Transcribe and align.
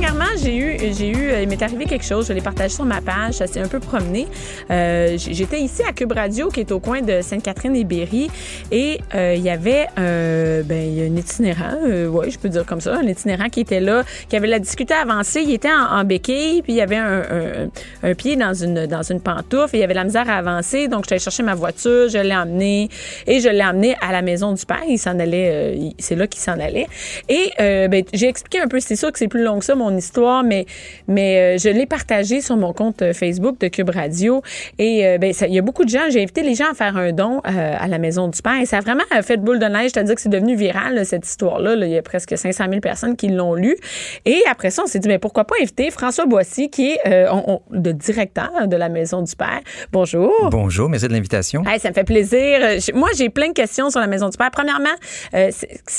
Dernièrement, 0.00 0.32
j'ai 0.42 0.56
eu, 0.56 0.94
j'ai 0.94 1.10
eu, 1.10 1.42
il 1.42 1.46
m'est 1.46 1.60
arrivé 1.60 1.84
quelque 1.84 2.06
chose. 2.06 2.26
Je 2.26 2.32
l'ai 2.32 2.40
partagé 2.40 2.74
sur 2.74 2.86
ma 2.86 3.02
page. 3.02 3.34
Ça 3.34 3.46
s'est 3.46 3.60
un 3.60 3.68
peu 3.68 3.80
promené. 3.80 4.26
Euh, 4.70 5.18
j'étais 5.18 5.60
ici 5.60 5.82
à 5.86 5.92
Cube 5.92 6.12
Radio, 6.12 6.48
qui 6.48 6.60
est 6.60 6.72
au 6.72 6.80
coin 6.80 7.02
de 7.02 7.20
Sainte-Catherine 7.20 7.76
et 7.76 7.84
Berry, 7.84 8.30
et 8.72 8.98
euh, 9.14 9.34
il 9.36 9.42
y 9.42 9.50
avait, 9.50 9.88
euh, 9.98 10.62
ben, 10.62 10.80
il 10.80 10.98
y 10.98 11.02
a 11.02 11.04
un 11.04 11.14
itinérant, 11.14 11.76
euh, 11.84 12.08
ouais, 12.08 12.30
je 12.30 12.38
peux 12.38 12.48
dire 12.48 12.64
comme 12.64 12.80
ça, 12.80 12.96
un 12.96 13.06
itinérant 13.06 13.50
qui 13.50 13.60
était 13.60 13.80
là, 13.80 14.02
qui 14.30 14.36
avait 14.36 14.46
la 14.46 14.58
difficulté 14.58 14.94
à 14.94 15.02
avancer. 15.02 15.42
Il 15.42 15.52
était 15.52 15.68
en, 15.68 16.02
béquille, 16.04 16.62
puis 16.62 16.72
il 16.72 16.76
y 16.76 16.80
avait 16.80 16.96
un, 16.96 18.14
pied 18.14 18.36
dans 18.36 18.54
une 18.54 18.86
dans 18.86 19.02
une 19.02 19.20
pantoufle, 19.20 19.76
et 19.76 19.80
il 19.80 19.82
avait 19.82 19.92
la 19.92 20.04
misère 20.04 20.30
à 20.30 20.36
avancer. 20.36 20.88
Donc, 20.88 21.04
j'étais 21.04 21.18
chercher 21.18 21.42
ma 21.42 21.54
voiture, 21.54 22.08
je 22.08 22.16
l'ai 22.16 22.34
emmené, 22.34 22.88
et 23.26 23.40
je 23.40 23.50
l'ai 23.50 23.64
emmené 23.64 23.96
à 24.00 24.12
la 24.12 24.22
maison 24.22 24.54
du 24.54 24.64
père. 24.64 24.80
Il 24.88 24.98
s'en 24.98 25.18
allait, 25.18 25.50
euh, 25.76 25.90
c'est 25.98 26.16
là 26.16 26.26
qu'il 26.26 26.40
s'en 26.40 26.58
allait. 26.58 26.86
Et 27.28 27.50
euh, 27.60 27.86
ben, 27.88 28.02
j'ai 28.14 28.28
expliqué 28.28 28.60
un 28.60 28.66
peu. 28.66 28.80
C'est 28.80 28.96
sûr 28.96 29.12
que 29.12 29.18
c'est 29.18 29.28
plus 29.28 29.44
long 29.44 29.58
que 29.58 29.66
ça 29.66 29.74
mon 29.74 29.89
histoire, 29.96 30.42
mais 30.44 30.66
mais 31.08 31.56
euh, 31.56 31.58
je 31.58 31.68
l'ai 31.68 31.86
partagé 31.86 32.40
sur 32.40 32.56
mon 32.56 32.72
compte 32.72 33.02
euh, 33.02 33.12
Facebook 33.12 33.58
de 33.60 33.68
Cube 33.68 33.90
Radio. 33.90 34.42
Et 34.78 35.06
euh, 35.06 35.18
ben, 35.18 35.32
ça- 35.32 35.46
il 35.46 35.54
y 35.54 35.58
a 35.58 35.62
beaucoup 35.62 35.84
de 35.84 35.90
gens. 35.90 36.08
J'ai 36.10 36.22
invité 36.22 36.42
les 36.42 36.54
gens 36.54 36.70
à 36.70 36.74
faire 36.74 36.96
un 36.96 37.12
don 37.12 37.40
à 37.44 37.86
la 37.88 37.98
maison 37.98 38.28
du 38.28 38.40
père. 38.42 38.60
Et 38.60 38.66
ça 38.66 38.78
a 38.78 38.80
vraiment 38.80 39.02
fait 39.22 39.36
boule 39.38 39.58
de 39.58 39.66
neige. 39.66 39.90
C'est-à-dire 39.92 40.14
que 40.14 40.20
c'est 40.20 40.28
devenu 40.28 40.54
viral 40.56 40.94
là, 40.94 41.04
cette 41.04 41.26
histoire-là. 41.26 41.76
là. 41.76 41.86
Il 41.86 41.92
y 41.92 41.98
a 41.98 42.02
presque 42.02 42.36
500 42.36 42.64
000 42.68 42.80
personnes 42.80 43.16
qui 43.16 43.28
l'ont 43.28 43.54
lu. 43.54 43.76
Et 44.24 44.42
après 44.50 44.70
ça, 44.70 44.82
on 44.84 44.86
s'est 44.86 44.98
dit, 44.98 45.08
mais 45.08 45.18
pourquoi 45.18 45.44
pas 45.44 45.54
inviter 45.60 45.90
François 45.90 46.26
Boissy, 46.26 46.70
qui 46.70 46.90
est 46.92 46.98
euh, 47.06 47.28
on- 47.32 47.44
on- 47.54 47.62
le 47.70 47.92
directeur 47.92 48.66
de 48.68 48.76
la 48.76 48.88
maison 48.88 49.22
du 49.22 49.34
père. 49.36 49.60
Bonjour. 49.92 50.32
Bonjour, 50.50 50.88
merci 50.88 51.08
de 51.08 51.12
l'invitation. 51.12 51.62
Hey, 51.66 51.78
ça 51.80 51.88
me 51.90 51.94
fait 51.94 52.04
plaisir. 52.04 52.58
Moi, 52.94 53.08
j'ai 53.16 53.28
plein 53.28 53.48
de 53.48 53.52
questions 53.54 53.90
sur 53.90 54.00
la 54.00 54.06
maison 54.06 54.28
du 54.28 54.36
père. 54.36 54.50
Premièrement, 54.52 54.88
euh, 55.34 55.50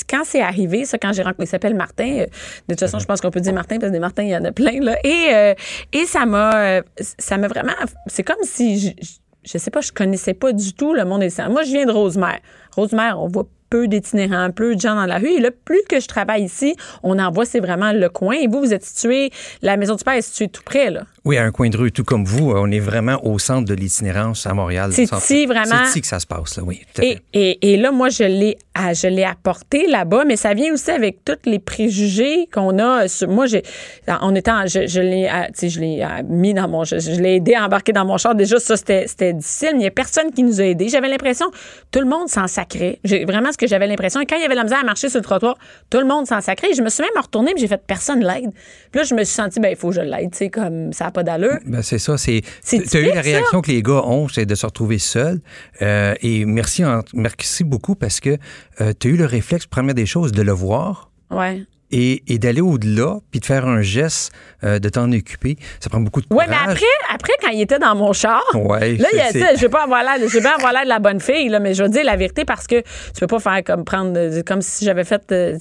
quand 0.08 0.22
c'est 0.24 0.40
arrivé, 0.40 0.84
ça, 0.84 0.98
quand 0.98 1.12
j'ai 1.12 1.22
rencontré, 1.22 1.44
il 1.44 1.48
s'appelle 1.48 1.74
Martin. 1.74 2.24
de 2.24 2.26
toute 2.68 2.80
façon, 2.80 2.98
je 2.98 3.06
pense 3.06 3.20
qu'on 3.20 3.30
peut 3.30 3.40
dire 3.40 3.52
Martin 3.52 3.78
des 3.90 3.98
Martins, 3.98 4.22
il 4.22 4.30
y 4.30 4.36
en 4.36 4.44
a 4.44 4.52
plein. 4.52 4.72
Et 5.04 5.28
euh, 5.32 5.54
et 5.92 6.06
ça 6.06 6.26
m'a, 6.26 6.54
euh, 6.56 6.82
ça 6.98 7.36
m'a 7.38 7.48
vraiment. 7.48 7.72
C'est 8.06 8.22
comme 8.22 8.42
si 8.42 8.78
je, 8.78 8.90
je, 9.44 9.58
sais 9.58 9.70
pas, 9.70 9.80
je 9.80 9.92
connaissais 9.92 10.34
pas 10.34 10.52
du 10.52 10.72
tout 10.74 10.94
le 10.94 11.04
monde 11.04 11.20
des 11.20 11.30
Saints. 11.30 11.48
Moi, 11.48 11.62
je 11.62 11.70
viens 11.72 11.86
de 11.86 11.92
Rosemère. 11.92 12.40
Rosemère, 12.76 13.20
on 13.20 13.28
voit 13.28 13.46
peu 13.72 13.88
d'itinérants, 13.88 14.50
peu 14.50 14.74
de 14.74 14.80
gens 14.80 14.94
dans 14.94 15.06
la 15.06 15.16
rue. 15.16 15.30
Et 15.30 15.40
là, 15.40 15.50
plus 15.50 15.80
que 15.88 15.98
je 15.98 16.06
travaille 16.06 16.42
ici, 16.42 16.76
on 17.02 17.18
en 17.18 17.30
voit, 17.30 17.46
c'est 17.46 17.60
vraiment 17.60 17.92
le 17.92 18.10
coin. 18.10 18.34
Et 18.34 18.46
vous, 18.46 18.60
vous 18.60 18.74
êtes 18.74 18.84
situé, 18.84 19.30
la 19.62 19.78
maison 19.78 19.94
du 19.94 20.04
père 20.04 20.12
est 20.12 20.20
située 20.20 20.48
tout 20.48 20.62
près, 20.62 20.90
là. 20.90 21.04
Oui, 21.24 21.38
à 21.38 21.44
un 21.44 21.52
coin 21.52 21.68
de 21.68 21.76
rue, 21.76 21.92
tout 21.92 22.02
comme 22.02 22.24
vous, 22.24 22.50
on 22.50 22.68
est 22.72 22.80
vraiment 22.80 23.24
au 23.24 23.38
centre 23.38 23.68
de 23.68 23.74
l'itinérance 23.74 24.44
à 24.44 24.54
Montréal. 24.54 24.90
C'est 24.92 25.04
ici, 25.04 25.46
vraiment? 25.46 25.84
C'est 25.84 25.90
ici 25.90 26.00
que 26.00 26.08
ça 26.08 26.18
se 26.18 26.26
passe, 26.26 26.56
là, 26.56 26.64
oui. 26.64 26.82
Et, 27.00 27.18
et, 27.32 27.72
et 27.72 27.76
là, 27.76 27.92
moi, 27.92 28.08
je 28.08 28.24
l'ai, 28.24 28.58
je 28.76 29.06
l'ai 29.06 29.22
apporté 29.22 29.86
là-bas, 29.86 30.24
mais 30.26 30.34
ça 30.34 30.52
vient 30.52 30.72
aussi 30.72 30.90
avec 30.90 31.24
tous 31.24 31.48
les 31.48 31.60
préjugés 31.60 32.48
qu'on 32.52 32.76
a. 32.80 33.06
Sur, 33.06 33.28
moi, 33.28 33.46
j'ai, 33.46 33.62
en 34.08 34.34
étant, 34.34 34.66
je, 34.66 34.88
je 34.88 35.00
l'ai, 35.00 35.30
je 35.62 35.78
l'ai 35.78 36.02
à, 36.02 36.24
mis 36.24 36.54
dans 36.54 36.66
mon, 36.66 36.82
je, 36.82 36.98
je 36.98 37.12
l'ai 37.12 37.36
aidé 37.36 37.54
à 37.54 37.66
embarquer 37.66 37.92
dans 37.92 38.04
mon 38.04 38.16
char. 38.18 38.34
Déjà, 38.34 38.58
ça, 38.58 38.76
c'était, 38.76 39.06
c'était 39.06 39.32
difficile. 39.32 39.70
mais 39.74 39.78
Il 39.78 39.82
n'y 39.82 39.86
a 39.86 39.92
personne 39.92 40.32
qui 40.32 40.42
nous 40.42 40.60
a 40.60 40.64
aidés. 40.64 40.88
J'avais 40.88 41.08
l'impression, 41.08 41.46
tout 41.92 42.00
le 42.00 42.06
monde 42.06 42.30
s'en 42.30 42.48
sacrait. 42.48 42.98
J'ai 43.04 43.26
vraiment 43.26 43.52
ce 43.52 43.58
que 43.58 43.68
j'avais 43.68 43.86
l'impression. 43.86 44.20
Et 44.20 44.26
quand 44.26 44.36
il 44.36 44.42
y 44.42 44.46
avait 44.46 44.56
la 44.56 44.64
misère 44.64 44.80
à 44.80 44.84
marcher 44.84 45.08
sur 45.08 45.20
le 45.20 45.24
trottoir, 45.24 45.56
tout 45.88 45.98
le 45.98 46.06
monde 46.06 46.26
s'en 46.26 46.40
sacrait. 46.40 46.74
Je 46.74 46.82
me 46.82 46.88
suis 46.88 47.04
même 47.04 47.22
retournée, 47.22 47.52
puis 47.52 47.60
j'ai 47.60 47.68
fait 47.68 47.80
personne 47.86 48.24
l'aide. 48.24 48.50
Puis 48.90 49.00
là, 49.00 49.04
je 49.04 49.14
me 49.14 49.22
suis 49.22 49.34
sentie, 49.34 49.60
ben, 49.60 49.68
il 49.68 49.76
faut 49.76 49.90
que 49.90 49.94
je 49.94 50.00
l'aide, 50.00 50.32
tu 50.32 50.38
sais, 50.38 50.50
comme 50.50 50.92
ça 50.92 51.11
n'a 51.12 51.22
pas 51.22 51.22
d'allure. 51.22 51.58
Ben, 51.66 51.82
c'est 51.82 51.98
ça, 51.98 52.16
c'est. 52.18 52.42
Tu 52.66 52.96
as 52.96 53.00
eu 53.00 53.12
la 53.14 53.20
réaction 53.20 53.60
que 53.60 53.70
les 53.70 53.82
gars 53.82 54.02
ont, 54.04 54.28
c'est 54.28 54.46
de 54.46 54.54
se 54.54 54.66
retrouver 54.66 54.98
seuls. 54.98 55.40
Euh, 55.82 56.14
et 56.22 56.44
merci, 56.44 56.84
en- 56.84 57.02
merci 57.14 57.64
beaucoup 57.64 57.94
parce 57.94 58.20
que 58.20 58.36
tu 59.00 59.08
as 59.08 59.10
eu 59.10 59.16
le 59.16 59.26
réflexe, 59.26 59.66
première 59.66 59.94
des 59.94 60.06
choses, 60.06 60.32
de 60.32 60.42
le 60.42 60.52
voir 60.52 61.10
Ouais. 61.30 61.62
Et, 61.92 62.22
et 62.26 62.38
d'aller 62.38 62.60
au-delà, 62.60 63.18
puis 63.30 63.40
de 63.40 63.44
faire 63.44 63.66
un 63.66 63.82
geste, 63.82 64.32
euh, 64.64 64.78
de 64.78 64.88
t'en 64.88 65.10
occuper. 65.12 65.56
Ça 65.80 65.90
prend 65.90 66.00
beaucoup 66.00 66.20
de 66.20 66.26
courage. 66.26 66.48
mais 66.48 66.56
après, 66.56 66.86
après, 67.14 67.32
quand 67.42 67.50
il 67.50 67.60
était 67.60 67.78
dans 67.78 67.94
mon 67.94 68.12
char, 68.12 68.42
Ouais, 68.54 68.96
là, 68.96 69.08
il 69.12 69.18
y 69.18 69.20
a, 69.20 69.30
sais, 69.30 69.54
je 69.54 69.62
je 69.62 69.66
vais 69.66 69.68
pas 69.68 69.84
avoir 69.84 70.02
l'air 70.02 70.84
de 70.84 70.88
la 70.88 70.98
bonne 70.98 71.20
fille, 71.20 71.48
là, 71.48 71.60
mais 71.60 71.74
je 71.74 71.82
vais 71.82 71.88
dire 71.88 72.04
la 72.04 72.16
vérité 72.16 72.44
parce 72.44 72.66
que 72.66 72.80
tu 72.80 73.20
peux 73.20 73.26
pas 73.26 73.38
faire 73.38 73.62
comme 73.64 73.84
prendre, 73.84 74.12
euh, 74.16 74.42
comme 74.44 74.62
si 74.62 74.84
j'avais 74.84 75.04
fait, 75.04 75.22
euh, 75.32 75.56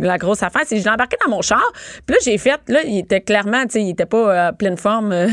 la 0.00 0.18
grosse 0.18 0.42
affaire. 0.42 0.62
C'est 0.66 0.76
que 0.76 0.80
je 0.80 0.84
l'ai 0.84 0.92
embarqué 0.92 1.16
dans 1.24 1.30
mon 1.30 1.42
char, 1.42 1.64
puis 2.06 2.14
là, 2.14 2.18
j'ai 2.24 2.38
fait, 2.38 2.60
là, 2.68 2.80
il 2.84 2.98
était 2.98 3.20
clairement, 3.20 3.62
tu 3.64 3.72
sais, 3.72 3.82
il 3.82 3.90
était 3.90 4.06
pas 4.06 4.16
euh, 4.16 4.48
à 4.48 4.52
pleine 4.52 4.76
forme. 4.76 5.12
euh, 5.12 5.26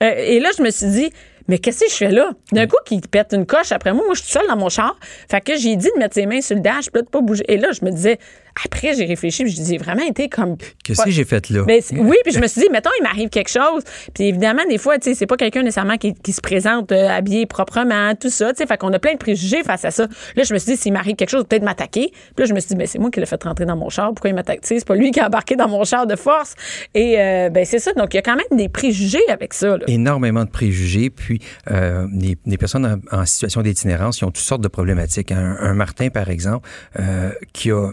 et 0.00 0.40
là, 0.40 0.50
je 0.56 0.62
me 0.62 0.70
suis 0.70 0.86
dit, 0.88 1.12
mais 1.48 1.58
qu'est-ce 1.58 1.84
que 1.84 1.90
je 1.90 1.96
fais 1.96 2.10
là? 2.10 2.30
D'un 2.52 2.66
coup, 2.66 2.76
qu'il 2.86 3.00
pète 3.02 3.32
une 3.34 3.44
coche 3.44 3.72
après 3.72 3.92
moi, 3.92 4.02
moi, 4.06 4.14
je 4.14 4.22
suis 4.22 4.32
seule 4.32 4.46
dans 4.48 4.56
mon 4.56 4.70
char. 4.70 4.96
Fait 5.30 5.40
que 5.40 5.56
j'ai 5.56 5.76
dit 5.76 5.90
de 5.94 5.98
mettre 5.98 6.14
ses 6.14 6.26
mains 6.26 6.40
sur 6.40 6.56
le 6.56 6.62
dash, 6.62 6.86
puis 6.90 7.00
là, 7.00 7.02
de 7.02 7.08
pas 7.08 7.20
bouger. 7.20 7.44
Et 7.48 7.58
là, 7.58 7.68
je 7.72 7.84
me 7.84 7.90
disais, 7.90 8.18
après, 8.64 8.94
j'ai 8.94 9.04
réfléchi, 9.04 9.44
puis 9.44 9.52
je 9.52 9.62
dis, 9.62 9.76
vraiment 9.78 10.06
été 10.06 10.28
comme. 10.28 10.56
Qu'est-ce 10.84 11.02
que 11.02 11.10
j'ai 11.10 11.24
fait 11.24 11.50
là? 11.50 11.64
Mais 11.66 11.80
oui, 11.92 12.16
puis 12.24 12.32
je 12.32 12.40
me 12.40 12.46
suis 12.46 12.60
dit, 12.60 12.68
mettons, 12.70 12.90
il 13.00 13.02
m'arrive 13.02 13.28
quelque 13.28 13.50
chose. 13.50 13.82
Puis 14.14 14.24
évidemment, 14.24 14.62
des 14.68 14.78
fois, 14.78 14.98
tu 14.98 15.10
sais, 15.10 15.14
c'est 15.14 15.26
pas 15.26 15.36
quelqu'un 15.36 15.62
nécessairement 15.62 15.96
qui, 15.96 16.14
qui 16.14 16.32
se 16.32 16.40
présente 16.40 16.92
euh, 16.92 17.08
habillé 17.08 17.46
proprement, 17.46 18.14
tout 18.14 18.30
ça, 18.30 18.52
tu 18.52 18.58
sais. 18.58 18.66
Fait 18.66 18.76
qu'on 18.76 18.92
a 18.92 18.98
plein 18.98 19.14
de 19.14 19.18
préjugés 19.18 19.62
face 19.64 19.84
à 19.84 19.90
ça. 19.90 20.06
Là, 20.36 20.42
je 20.44 20.54
me 20.54 20.58
suis 20.58 20.72
dit, 20.72 20.76
s'il 20.76 20.92
m'arrive 20.92 21.16
quelque 21.16 21.30
chose, 21.30 21.44
peut-être 21.48 21.64
m'attaquer. 21.64 22.10
Puis 22.10 22.34
là, 22.38 22.44
je 22.44 22.54
me 22.54 22.60
suis 22.60 22.68
dit, 22.68 22.74
ben, 22.76 22.86
c'est 22.86 22.98
moi 22.98 23.10
qui 23.10 23.20
l'ai 23.20 23.26
fait 23.26 23.42
rentrer 23.42 23.64
dans 23.66 23.76
mon 23.76 23.88
char. 23.88 24.08
Pourquoi 24.08 24.30
il 24.30 24.34
m'attaque? 24.34 24.60
C'est 24.62 24.84
pas 24.84 24.94
lui 24.94 25.10
qui 25.10 25.20
a 25.20 25.26
embarqué 25.26 25.56
dans 25.56 25.68
mon 25.68 25.84
char 25.84 26.06
de 26.06 26.16
force. 26.16 26.54
Et, 26.94 27.18
euh, 27.18 27.50
ben, 27.50 27.64
c'est 27.64 27.78
ça. 27.78 27.92
Donc, 27.94 28.14
il 28.14 28.16
y 28.16 28.20
a 28.20 28.22
quand 28.22 28.36
même 28.36 28.58
des 28.58 28.68
préjugés 28.68 29.22
avec 29.28 29.54
ça, 29.54 29.76
là. 29.76 29.84
énormément 29.88 30.44
de 30.44 30.50
préjugés, 30.50 31.10
puis 31.10 31.40
euh, 31.70 32.06
des, 32.12 32.36
des 32.46 32.58
personnes 32.58 33.00
en, 33.12 33.20
en 33.20 33.24
situation 33.26 33.62
d'itinérance 33.62 34.18
qui 34.18 34.24
ont 34.24 34.30
toutes 34.30 34.38
sortes 34.38 34.62
de 34.62 34.68
problématiques. 34.68 35.32
Un, 35.32 35.56
un 35.60 35.74
Martin, 35.74 36.08
par 36.10 36.30
exemple, 36.30 36.68
euh, 37.00 37.30
qui 37.52 37.70
a 37.70 37.90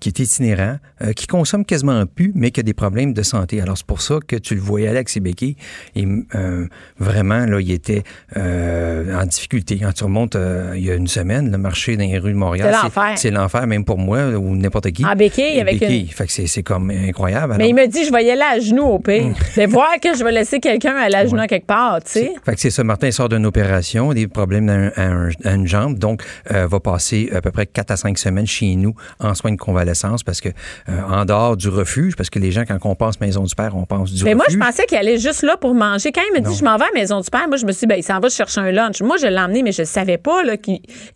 qui 0.00 0.08
est 0.10 0.18
itinérant, 0.18 0.76
euh, 1.02 1.12
qui 1.12 1.26
consomme 1.26 1.64
quasiment 1.64 2.04
plus, 2.06 2.32
mais 2.34 2.50
qui 2.50 2.60
a 2.60 2.62
des 2.62 2.74
problèmes 2.74 3.12
de 3.12 3.22
santé. 3.22 3.60
Alors, 3.60 3.76
c'est 3.76 3.86
pour 3.86 4.00
ça 4.00 4.16
que 4.26 4.36
tu 4.36 4.54
le 4.54 4.60
voyais 4.60 4.86
aller 4.88 4.96
avec 4.98 5.08
ses 5.08 5.20
béquilles. 5.20 5.56
Et 5.96 6.06
euh, 6.34 6.66
vraiment, 6.98 7.44
là, 7.46 7.60
il 7.60 7.70
était 7.70 8.02
euh, 8.36 9.20
en 9.20 9.24
difficulté. 9.26 9.78
Quand 9.82 9.92
tu 9.92 10.04
remontes 10.04 10.36
il 10.74 10.84
y 10.84 10.90
a 10.90 10.94
une 10.94 11.06
semaine, 11.08 11.50
le 11.50 11.58
marché 11.58 11.96
dans 11.96 12.04
les 12.04 12.18
rues 12.18 12.32
de 12.32 12.36
Montréal, 12.38 12.72
C'est 12.74 12.82
l'enfer. 12.82 13.12
c'est 13.16 13.30
l'enfer, 13.30 13.66
même 13.66 13.84
pour 13.84 13.98
moi 13.98 14.26
ou 14.36 14.54
n'importe 14.56 14.90
qui. 14.92 15.04
En 15.04 15.14
béquille, 15.14 15.56
Et 15.56 15.60
avec 15.60 15.80
béquille. 15.80 16.00
une- 16.02 16.08
Fait 16.08 16.26
que 16.26 16.32
c'est- 16.32 16.62
comme 16.62 16.90
incroyable. 16.90 17.54
Mais 17.58 17.68
il 17.68 17.74
me 17.74 17.86
dit, 17.86 18.04
je 18.04 18.12
vais 18.12 18.24
y 18.24 18.30
aller 18.30 18.42
à 18.42 18.58
genoux 18.60 18.82
au 18.84 18.98
pire. 18.98 19.32
Mais 19.56 19.66
voir 19.66 19.90
que 20.02 20.14
je 20.16 20.22
vais 20.24 20.32
laisser 20.32 20.60
quelqu'un 20.60 20.94
aller 20.96 21.14
à 21.14 21.26
genoux 21.26 21.40
à 21.40 21.46
quelque 21.46 21.66
part, 21.66 22.02
tu 22.04 22.12
sais. 22.12 22.32
Fait 22.44 22.54
que 22.54 22.60
c'est 22.60 22.70
ça, 22.70 22.84
Martin 22.84 23.10
sort 23.10 23.28
d'une 23.28 23.46
opération, 23.46 24.12
des 24.12 24.26
problèmes 24.28 24.68
à, 24.96 25.02
un- 25.02 25.30
à 25.44 25.54
une 25.54 25.66
jambe, 25.66 25.98
donc 25.98 26.22
va 26.50 26.80
passer 26.80 27.30
à 27.34 27.40
peu 27.40 27.50
près 27.50 27.66
4 27.66 27.90
à 27.92 27.96
5 27.96 28.18
semaines 28.18 28.46
chez 28.46 28.74
nous 28.76 28.94
en 29.20 29.34
soins 29.34 29.52
de 29.52 29.56
convalescence 29.56 29.87
parce 30.24 30.40
que 30.40 30.48
euh, 30.48 31.02
en 31.02 31.24
dehors 31.24 31.56
du 31.56 31.68
refuge, 31.68 32.16
parce 32.16 32.30
que 32.30 32.38
les 32.38 32.50
gens, 32.50 32.64
quand 32.66 32.78
on 32.84 32.94
pense 32.94 33.20
Maison 33.20 33.44
du 33.44 33.54
Père, 33.54 33.76
on 33.76 33.84
pense 33.84 34.12
du 34.12 34.24
Mais 34.24 34.34
moi, 34.34 34.46
je 34.48 34.56
pensais 34.56 34.84
qu'il 34.86 34.98
allait 34.98 35.18
juste 35.18 35.42
là 35.42 35.56
pour 35.56 35.74
manger. 35.74 36.12
Quand 36.12 36.22
il 36.32 36.40
me 36.40 36.46
dit, 36.46 36.54
je 36.54 36.64
m'en 36.64 36.76
vais 36.76 36.84
à 36.84 36.94
maison 36.94 37.20
du 37.20 37.30
père, 37.30 37.48
moi, 37.48 37.56
je 37.56 37.66
me 37.66 37.72
suis 37.72 37.80
dit, 37.80 37.86
ben, 37.86 37.96
il 37.96 38.02
s'en 38.02 38.20
va 38.20 38.28
chercher 38.28 38.60
un 38.60 38.70
lunch. 38.70 39.00
Moi, 39.02 39.16
je 39.20 39.26
l'ai 39.26 39.38
emmené, 39.38 39.62
mais 39.62 39.72
je 39.72 39.82
savais 39.84 40.18
pas, 40.18 40.42
là. 40.42 40.54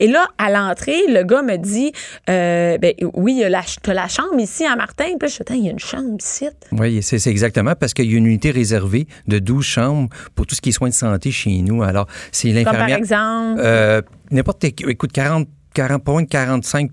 Et 0.00 0.06
là, 0.06 0.26
à 0.38 0.50
l'entrée, 0.50 1.00
le 1.08 1.22
gars 1.24 1.42
me 1.42 1.56
dit, 1.56 1.92
euh, 2.28 2.78
ben, 2.78 2.94
oui, 3.14 3.32
il 3.32 3.38
y 3.38 3.44
a 3.44 3.48
la, 3.48 3.62
chambre 4.08 4.38
ici 4.38 4.64
à 4.64 4.76
Martin? 4.76 5.04
Puis 5.04 5.12
là, 5.22 5.26
je 5.26 5.32
suis 5.32 5.42
Attends, 5.42 5.54
il 5.54 5.64
y 5.64 5.68
a 5.68 5.72
une 5.72 5.78
chambre 5.80 6.16
ici. 6.20 6.46
Oui, 6.70 7.02
c'est 7.02 7.26
exactement 7.26 7.74
parce 7.74 7.94
qu'il 7.94 8.10
y 8.10 8.14
a 8.14 8.16
une 8.16 8.26
unité 8.26 8.52
réservée 8.52 9.08
de 9.26 9.40
12 9.40 9.64
chambres 9.64 10.08
pour 10.36 10.46
tout 10.46 10.54
ce 10.54 10.60
qui 10.60 10.68
est 10.68 10.72
soins 10.72 10.88
de 10.88 10.94
santé 10.94 11.32
chez 11.32 11.62
nous. 11.62 11.82
Alors, 11.82 12.06
c'est 12.30 12.52
Comme 12.52 12.62
par 12.62 12.72
l'infirmière. 12.74 12.98
exemple. 12.98 13.60
Euh, 13.60 14.02
N'importe 14.30 14.64
écoute 14.64 15.12
40 15.12 15.46
40, 15.72 16.04
pas 16.04 16.12
loin 16.12 16.22
de 16.22 16.28
45 16.28 16.90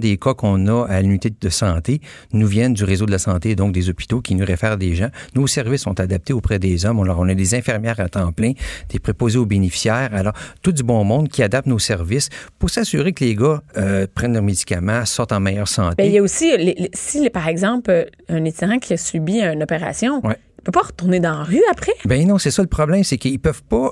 des 0.00 0.16
cas 0.16 0.34
qu'on 0.34 0.66
a 0.68 0.86
à 0.88 1.00
l'unité 1.02 1.30
de 1.38 1.48
santé 1.48 2.00
nous 2.32 2.46
viennent 2.46 2.74
du 2.74 2.84
réseau 2.84 3.06
de 3.06 3.10
la 3.10 3.18
santé, 3.18 3.54
donc 3.54 3.72
des 3.72 3.88
hôpitaux 3.88 4.20
qui 4.20 4.34
nous 4.34 4.44
réfèrent 4.44 4.76
des 4.78 4.94
gens. 4.94 5.08
Nos 5.34 5.46
services 5.46 5.82
sont 5.82 5.98
adaptés 6.00 6.32
auprès 6.32 6.58
des 6.58 6.84
hommes. 6.86 7.00
Alors, 7.00 7.18
on 7.20 7.28
a 7.28 7.34
des 7.34 7.54
infirmières 7.54 8.00
à 8.00 8.08
temps 8.08 8.32
plein, 8.32 8.52
des 8.88 8.98
préposés 8.98 9.38
aux 9.38 9.46
bénéficiaires. 9.46 10.10
Alors, 10.12 10.32
tout 10.62 10.72
du 10.72 10.82
bon 10.82 11.04
monde 11.04 11.28
qui 11.28 11.42
adapte 11.42 11.66
nos 11.66 11.78
services 11.78 12.28
pour 12.58 12.70
s'assurer 12.70 13.12
que 13.12 13.24
les 13.24 13.34
gars 13.34 13.62
euh, 13.76 14.06
prennent 14.14 14.32
leurs 14.34 14.42
médicaments, 14.42 15.04
sortent 15.04 15.32
en 15.32 15.40
meilleure 15.40 15.68
santé. 15.68 15.96
Ben, 15.98 16.06
il 16.06 16.12
y 16.12 16.18
a 16.18 16.22
aussi, 16.22 16.56
les- 16.56 16.74
les- 16.74 16.90
si, 16.94 17.28
par 17.30 17.48
exemple, 17.48 17.90
euh, 17.90 18.04
un 18.28 18.44
étudiant 18.44 18.78
qui 18.78 18.92
a 18.94 18.96
subi 18.96 19.40
une 19.40 19.62
opération, 19.62 20.20
Ouais. 20.24 20.36
Peut 20.62 20.72
pas 20.72 20.80
retourner 20.86 21.20
dans 21.20 21.38
la 21.38 21.42
rue 21.44 21.62
après? 21.70 21.92
Ben 22.04 22.26
non, 22.26 22.38
c'est 22.38 22.50
ça 22.50 22.62
le 22.62 22.68
problème, 22.68 23.04
c'est 23.04 23.18
qu'ils 23.18 23.38
peuvent 23.40 23.62
pas. 23.64 23.90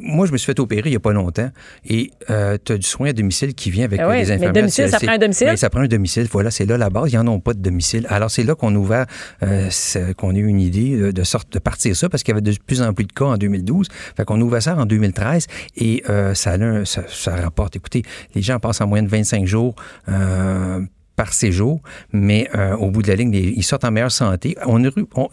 Moi, 0.00 0.26
je 0.26 0.32
me 0.32 0.36
suis 0.38 0.46
fait 0.46 0.58
opérer 0.60 0.90
il 0.90 0.92
y 0.92 0.96
a 0.96 1.00
pas 1.00 1.12
longtemps 1.12 1.50
et 1.88 2.10
euh, 2.30 2.56
tu 2.64 2.72
as 2.72 2.78
du 2.78 2.86
soin 2.86 3.08
à 3.10 3.12
domicile 3.12 3.54
qui 3.54 3.70
vient 3.70 3.84
avec 3.84 4.00
Ben 4.00 4.08
oui, 4.08 4.16
les 4.18 4.24
mais 4.26 4.30
infirmières. 4.32 4.52
domicile, 4.52 4.88
ça 4.88 4.98
prend 5.00 5.12
un 5.12 5.18
domicile? 5.18 5.46
Ben, 5.48 5.56
ça 5.56 5.70
prend 5.70 5.80
un 5.80 5.86
domicile. 5.88 6.26
Voilà, 6.30 6.50
c'est 6.50 6.66
là 6.66 6.76
la 6.78 6.90
base. 6.90 7.12
Ils 7.12 7.16
n'en 7.16 7.26
ont 7.28 7.40
pas 7.40 7.54
de 7.54 7.60
domicile. 7.60 8.06
Alors, 8.08 8.30
c'est 8.30 8.44
là 8.44 8.54
qu'on 8.54 8.74
a 8.74 8.78
ouvert, 8.78 9.06
euh, 9.42 9.68
qu'on 10.16 10.30
a 10.34 10.38
eu 10.38 10.46
une 10.46 10.60
idée 10.60 10.94
euh, 10.94 11.12
de 11.12 11.22
sorte 11.24 11.52
de 11.52 11.58
partir 11.58 11.94
ça 11.96 12.08
parce 12.08 12.22
qu'il 12.22 12.32
y 12.32 12.36
avait 12.38 12.40
de 12.42 12.56
plus 12.66 12.82
en 12.82 12.92
plus 12.92 13.04
de 13.04 13.12
cas 13.12 13.24
en 13.26 13.36
2012. 13.36 13.88
Fait 14.16 14.24
qu'on 14.24 14.40
a 14.40 14.44
ouvert 14.44 14.62
ça 14.62 14.76
en 14.76 14.86
2013 14.86 15.46
et 15.76 16.02
euh, 16.08 16.34
ça, 16.34 16.52
a 16.52 16.58
un- 16.58 16.84
ça, 16.84 17.02
ça 17.08 17.36
rapporte. 17.36 17.76
Écoutez, 17.76 18.02
les 18.34 18.42
gens 18.42 18.58
passent 18.58 18.80
en 18.80 18.86
moyenne 18.86 19.08
25 19.08 19.46
jours. 19.46 19.74
Par 21.18 21.32
séjour, 21.34 21.80
mais 22.12 22.48
euh, 22.54 22.76
au 22.76 22.90
bout 22.92 23.02
de 23.02 23.08
la 23.08 23.16
ligne, 23.16 23.34
ils 23.34 23.62
sortent 23.64 23.84
en 23.84 23.90
meilleure 23.90 24.12
santé. 24.12 24.56
On, 24.66 24.80